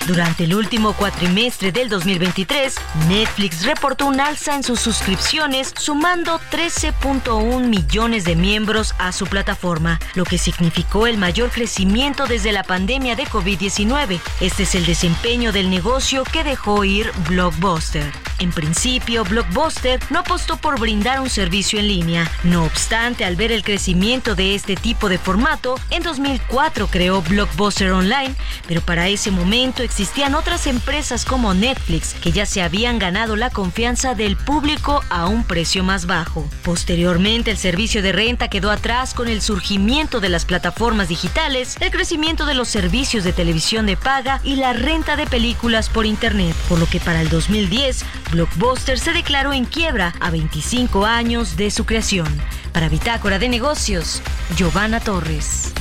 Durante 0.07 0.43
el 0.43 0.53
último 0.53 0.93
cuatrimestre 0.93 1.71
del 1.71 1.89
2023, 1.89 2.75
Netflix 3.07 3.65
reportó 3.65 4.05
un 4.05 4.19
alza 4.19 4.55
en 4.55 4.61
sus 4.61 4.79
suscripciones, 4.79 5.73
sumando 5.75 6.39
13.1 6.51 7.67
millones 7.67 8.23
de 8.23 8.35
miembros 8.35 8.93
a 8.99 9.11
su 9.11 9.25
plataforma, 9.25 9.99
lo 10.13 10.23
que 10.23 10.37
significó 10.37 11.07
el 11.07 11.17
mayor 11.17 11.49
crecimiento 11.49 12.27
desde 12.27 12.51
la 12.51 12.63
pandemia 12.63 13.15
de 13.15 13.25
COVID-19. 13.25 14.19
Este 14.41 14.63
es 14.63 14.75
el 14.75 14.85
desempeño 14.85 15.51
del 15.51 15.71
negocio 15.71 16.23
que 16.23 16.43
dejó 16.43 16.83
ir 16.83 17.11
Blockbuster. 17.27 18.05
En 18.39 18.51
principio, 18.51 19.23
Blockbuster 19.23 19.99
no 20.09 20.19
apostó 20.19 20.57
por 20.57 20.77
brindar 20.79 21.21
un 21.21 21.29
servicio 21.29 21.79
en 21.79 21.87
línea. 21.87 22.29
No 22.43 22.65
obstante, 22.65 23.23
al 23.23 23.37
ver 23.37 23.51
el 23.51 23.63
crecimiento 23.63 24.35
de 24.35 24.55
este 24.55 24.75
tipo 24.75 25.07
de 25.07 25.17
formato, 25.17 25.79
en 25.89 26.03
2004 26.03 26.87
creó 26.87 27.21
Blockbuster 27.21 27.91
Online, 27.91 28.35
pero 28.67 28.81
para 28.81 29.07
ese 29.07 29.31
momento 29.31 29.83
existían 29.97 30.35
otras 30.35 30.67
empresas 30.67 31.23
como 31.23 31.53
Netflix 31.53 32.15
que 32.15 32.33
ya 32.33 32.45
se 32.45 32.61
habían 32.61 32.99
ganado 32.99 33.37
la 33.37 33.49
confianza 33.49 34.13
del 34.13 34.35
público 34.35 35.01
a 35.09 35.27
un 35.27 35.45
precio 35.45 35.85
más 35.85 36.05
bajo. 36.05 36.45
Posteriormente, 36.65 37.51
el 37.51 37.57
servicio 37.57 38.01
de 38.01 38.11
renta 38.11 38.49
quedó 38.49 38.71
atrás 38.71 39.13
con 39.13 39.29
el 39.29 39.41
surgimiento 39.41 40.19
de 40.19 40.27
las 40.27 40.43
plataformas 40.43 41.07
digitales, 41.07 41.77
el 41.79 41.91
crecimiento 41.91 42.45
de 42.45 42.55
los 42.55 42.67
servicios 42.67 43.23
de 43.23 43.31
televisión 43.31 43.85
de 43.85 43.95
paga 43.95 44.41
y 44.43 44.57
la 44.57 44.73
renta 44.73 45.15
de 45.15 45.27
películas 45.27 45.87
por 45.87 46.05
Internet, 46.05 46.57
por 46.67 46.77
lo 46.77 46.87
que 46.87 46.99
para 46.99 47.21
el 47.21 47.29
2010, 47.29 48.03
Blockbuster 48.33 48.99
se 48.99 49.13
declaró 49.13 49.53
en 49.53 49.63
quiebra 49.63 50.13
a 50.19 50.29
25 50.29 51.05
años 51.05 51.55
de 51.55 51.71
su 51.71 51.85
creación. 51.85 52.27
Para 52.73 52.89
Bitácora 52.89 53.39
de 53.39 53.47
Negocios, 53.47 54.21
Giovanna 54.57 54.99
Torres. 54.99 55.71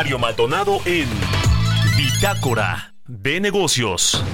Mario 0.00 0.18
Maldonado 0.18 0.80
en 0.86 1.06
Bitácora 1.94 2.94
de 3.06 3.38
Negocios. 3.38 4.24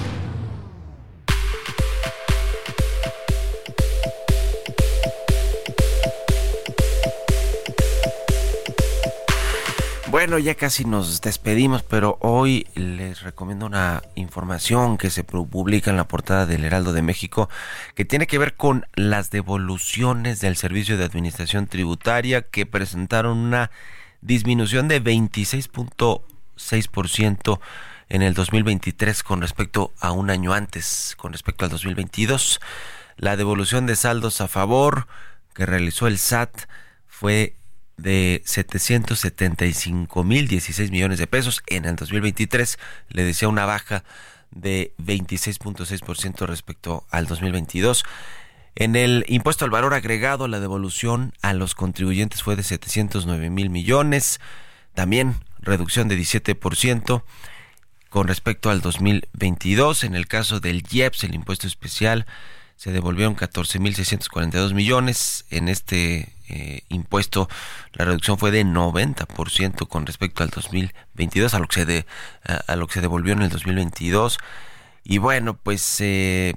Bueno, 10.09 10.39
ya 10.39 10.55
casi 10.55 10.85
nos 10.85 11.19
despedimos, 11.19 11.83
pero 11.83 12.17
hoy 12.21 12.65
les 12.75 13.23
recomiendo 13.23 13.65
una 13.65 14.03
información 14.15 14.97
que 14.97 15.09
se 15.09 15.25
publica 15.25 15.91
en 15.91 15.97
la 15.97 16.07
portada 16.07 16.45
del 16.45 16.63
Heraldo 16.63 16.93
de 16.93 17.01
México 17.01 17.49
que 17.93 18.05
tiene 18.05 18.25
que 18.25 18.37
ver 18.37 18.55
con 18.55 18.85
las 18.95 19.31
devoluciones 19.31 20.39
del 20.39 20.55
Servicio 20.55 20.97
de 20.97 21.03
Administración 21.03 21.67
Tributaria 21.67 22.43
que 22.43 22.65
presentaron 22.65 23.37
una 23.37 23.69
disminución 24.21 24.87
de 24.87 25.03
26.6% 25.03 27.59
en 28.09 28.21
el 28.21 28.33
2023 28.33 29.23
con 29.23 29.41
respecto 29.41 29.93
a 29.99 30.11
un 30.11 30.29
año 30.29 30.53
antes, 30.53 31.15
con 31.17 31.33
respecto 31.33 31.65
al 31.65 31.71
2022. 31.71 32.59
La 33.17 33.35
devolución 33.35 33.85
de 33.85 33.95
saldos 33.95 34.41
a 34.41 34.47
favor 34.47 35.07
que 35.53 35.65
realizó 35.65 36.07
el 36.07 36.17
SAT 36.17 36.69
fue 37.07 37.55
de 37.97 38.43
775 38.45 40.23
mil 40.23 40.47
16 40.47 40.91
millones 40.91 41.17
de 41.17 41.25
pesos 41.25 41.63
en 41.65 41.85
el 41.85 41.95
2023 41.95 42.77
le 43.09 43.23
decía 43.23 43.49
una 43.49 43.65
baja 43.65 44.03
de 44.51 44.93
26.6% 44.99 46.45
respecto 46.45 47.07
al 47.09 47.25
2022 47.25 48.05
en 48.79 48.95
el 48.95 49.25
impuesto 49.27 49.65
al 49.65 49.71
valor 49.71 49.93
agregado 49.93 50.47
la 50.47 50.59
devolución 50.59 51.33
a 51.41 51.53
los 51.53 51.75
contribuyentes 51.75 52.43
fue 52.43 52.55
de 52.55 52.63
709 52.63 53.49
mil 53.49 53.69
millones 53.69 54.39
también 54.93 55.35
reducción 55.59 56.07
de 56.07 56.17
17% 56.17 57.23
con 58.09 58.27
respecto 58.27 58.69
al 58.69 58.81
2022 58.81 60.03
en 60.03 60.15
el 60.15 60.27
caso 60.27 60.59
del 60.59 60.83
IEPS 60.89 61.23
el 61.25 61.35
impuesto 61.35 61.67
especial 61.67 62.25
se 62.77 62.91
devolvieron 62.91 63.35
14.642 63.35 64.73
millones. 64.73 65.45
En 65.49 65.67
este 65.67 66.31
eh, 66.47 66.83
impuesto 66.89 67.49
la 67.93 68.05
reducción 68.05 68.37
fue 68.37 68.51
de 68.51 68.63
90% 68.63 69.87
con 69.87 70.05
respecto 70.05 70.43
al 70.43 70.51
2022, 70.51 71.53
a 71.55 71.59
lo 71.59 71.67
que 71.67 71.83
se, 71.83 72.05
a, 72.45 72.75
lo 72.75 72.87
que 72.87 72.93
se 72.93 73.01
devolvió 73.01 73.33
en 73.33 73.41
el 73.41 73.49
2022. 73.49 74.37
Y 75.03 75.17
bueno, 75.17 75.57
pues 75.57 75.99
eh, 76.01 76.53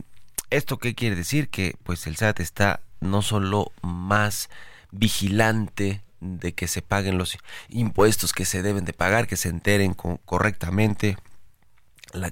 esto 0.51 0.79
qué 0.79 0.95
quiere 0.95 1.17
decir 1.17 1.49
que 1.49 1.77
pues 1.83 2.07
el 2.07 2.17
SAT 2.17 2.41
está 2.41 2.81
no 3.01 3.23
solo 3.23 3.73
más 3.83 4.51
vigilante 4.91 6.03
de 6.21 6.53
que 6.53 6.69
se 6.69 6.83
paguen 6.83 7.19
los 7.19 7.39
impuestos 7.69 8.33
que 8.33 8.45
se 8.45 8.63
deben 8.63 8.85
de 8.85 8.93
pagar, 8.93 9.27
que 9.27 9.37
se 9.37 9.49
enteren 9.49 9.95
correctamente 9.95 11.17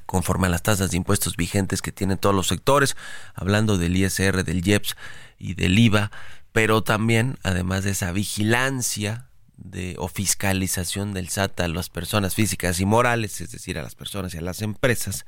conforme 0.07 0.49
a 0.49 0.51
las 0.51 0.63
tasas 0.63 0.91
de 0.91 0.97
impuestos 0.97 1.37
vigentes 1.37 1.83
que 1.83 1.93
tienen 1.93 2.19
todos 2.19 2.35
los 2.35 2.49
sectores, 2.49 2.97
hablando 3.35 3.79
del 3.79 3.97
ISR, 3.97 4.45
del 4.45 4.67
IEPS 4.67 4.97
y 5.39 5.55
del 5.55 5.79
IVA, 5.79 6.11
pero 6.53 6.83
también, 6.83 7.39
además 7.45 7.85
de 7.85 7.91
esa 7.91 8.11
vigilancia 8.13 9.29
de, 9.57 9.95
o 9.99 10.09
fiscalización 10.09 11.13
del 11.13 11.29
SAT 11.29 11.61
a 11.61 11.69
las 11.69 11.91
personas 11.91 12.35
físicas 12.35 12.81
y 12.81 12.87
morales, 12.87 13.41
es 13.41 13.53
decir, 13.53 13.79
a 13.79 13.83
las 13.83 13.95
personas 13.95 14.35
y 14.35 14.39
a 14.39 14.43
las 14.43 14.63
empresas, 14.63 15.27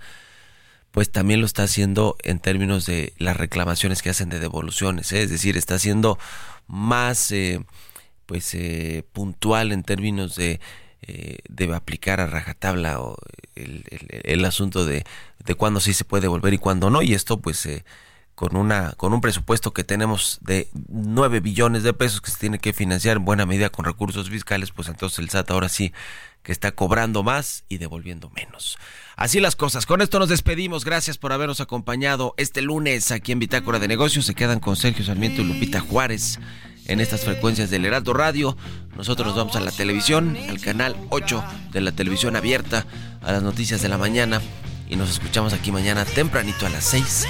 pues 0.91 1.11
también 1.11 1.41
lo 1.41 1.47
está 1.47 1.65
haciendo 1.65 2.17
en 2.23 2.41
términos 2.41 2.87
de 2.87 3.13
las 3.19 3.37
reclamaciones 3.37 4.03
que 4.03 4.11
hacen 4.11 4.29
de 4.29 4.41
devoluciones, 4.41 5.13
¿eh? 5.13 5.23
es 5.23 5.31
decir, 5.31 5.57
está 5.57 5.75
haciendo 5.75 6.19
más 6.67 7.31
eh, 7.33 7.61
pues 8.31 8.55
eh, 8.55 9.05
puntual 9.13 9.73
en 9.73 9.83
términos 9.83 10.37
de 10.37 10.61
eh, 11.03 11.39
debe 11.49 11.75
aplicar 11.75 12.21
a 12.21 12.27
rajatabla 12.27 13.01
o 13.01 13.17
el, 13.57 13.85
el, 14.23 14.45
asunto 14.45 14.85
de, 14.85 15.05
de 15.45 15.55
cuándo 15.57 15.81
sí 15.81 15.95
se 15.95 16.05
puede 16.05 16.29
volver 16.29 16.55
y 16.55 16.59
cuándo 16.59 16.91
no 16.91 17.03
y 17.03 17.15
esto 17.15 17.41
pues 17.41 17.67
eh, 17.67 17.85
con 18.37 18.55
una 18.55 18.93
con 18.93 19.13
un 19.13 19.21
presupuesto 19.21 19.73
que 19.73 19.83
tenemos 19.83 20.39
de 20.43 20.69
9 20.91 21.41
billones 21.41 21.83
de 21.83 21.93
pesos 21.93 22.21
que 22.21 22.31
se 22.31 22.39
tiene 22.39 22.61
que 22.61 22.73
financiar 22.73 23.17
en 23.17 23.25
buena 23.25 23.47
medida 23.47 23.71
con 23.71 23.85
recursos 23.85 24.31
fiscales 24.31 24.71
pues 24.71 24.87
entonces 24.87 25.19
el 25.19 25.31
SAT 25.31 25.51
ahora 25.51 25.69
sí 25.69 25.93
que 26.43 26.53
está 26.53 26.73
cobrando 26.73 27.23
más 27.23 27.65
y 27.69 27.79
devolviendo 27.79 28.31
menos. 28.31 28.79
Así 29.21 29.39
las 29.39 29.55
cosas. 29.55 29.85
Con 29.85 30.01
esto 30.01 30.19
nos 30.19 30.31
despedimos. 30.31 30.87
Gracias 30.87 31.19
por 31.19 31.35
habernos 31.35 31.61
acompañado 31.61 32.33
este 32.39 32.63
lunes 32.63 33.13
aquí 33.13 33.33
en 33.33 33.39
Bitácora 33.39 33.79
de 33.79 33.87
Negocios. 33.87 34.25
Se 34.25 34.35
quedan 34.35 34.61
con 34.61 34.77
Sergio 34.77 35.05
Sarmiento 35.05 35.43
y 35.43 35.45
Lupita 35.45 35.81
Juárez 35.81 36.39
en 36.87 37.01
estas 37.01 37.21
frecuencias 37.21 37.69
del 37.69 37.85
Heraldo 37.85 38.15
Radio. 38.15 38.57
Nosotros 38.97 39.27
nos 39.27 39.37
vamos 39.37 39.57
a 39.57 39.61
la 39.61 39.73
televisión, 39.73 40.39
al 40.49 40.59
canal 40.59 40.97
8 41.11 41.45
de 41.71 41.83
la 41.83 41.93
televisión 41.93 42.35
abierta, 42.35 42.87
a 43.21 43.33
las 43.33 43.43
noticias 43.43 43.83
de 43.83 43.91
la 43.91 43.99
mañana 43.99 44.41
y 44.89 44.97
nos 44.97 45.11
escuchamos 45.11 45.53
aquí 45.53 45.71
mañana 45.71 46.07
tempranito 46.07 46.65
a 46.65 46.71
las 46.71 46.85
6. 46.85 47.27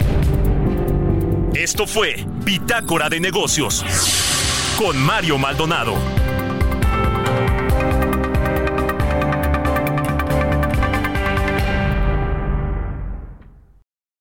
Esto 1.55 1.88
fue 1.88 2.24
Bitácora 2.45 3.09
de 3.09 3.18
Negocios 3.18 3.84
con 4.78 4.97
Mario 4.97 5.38
Maldonado. 5.38 5.97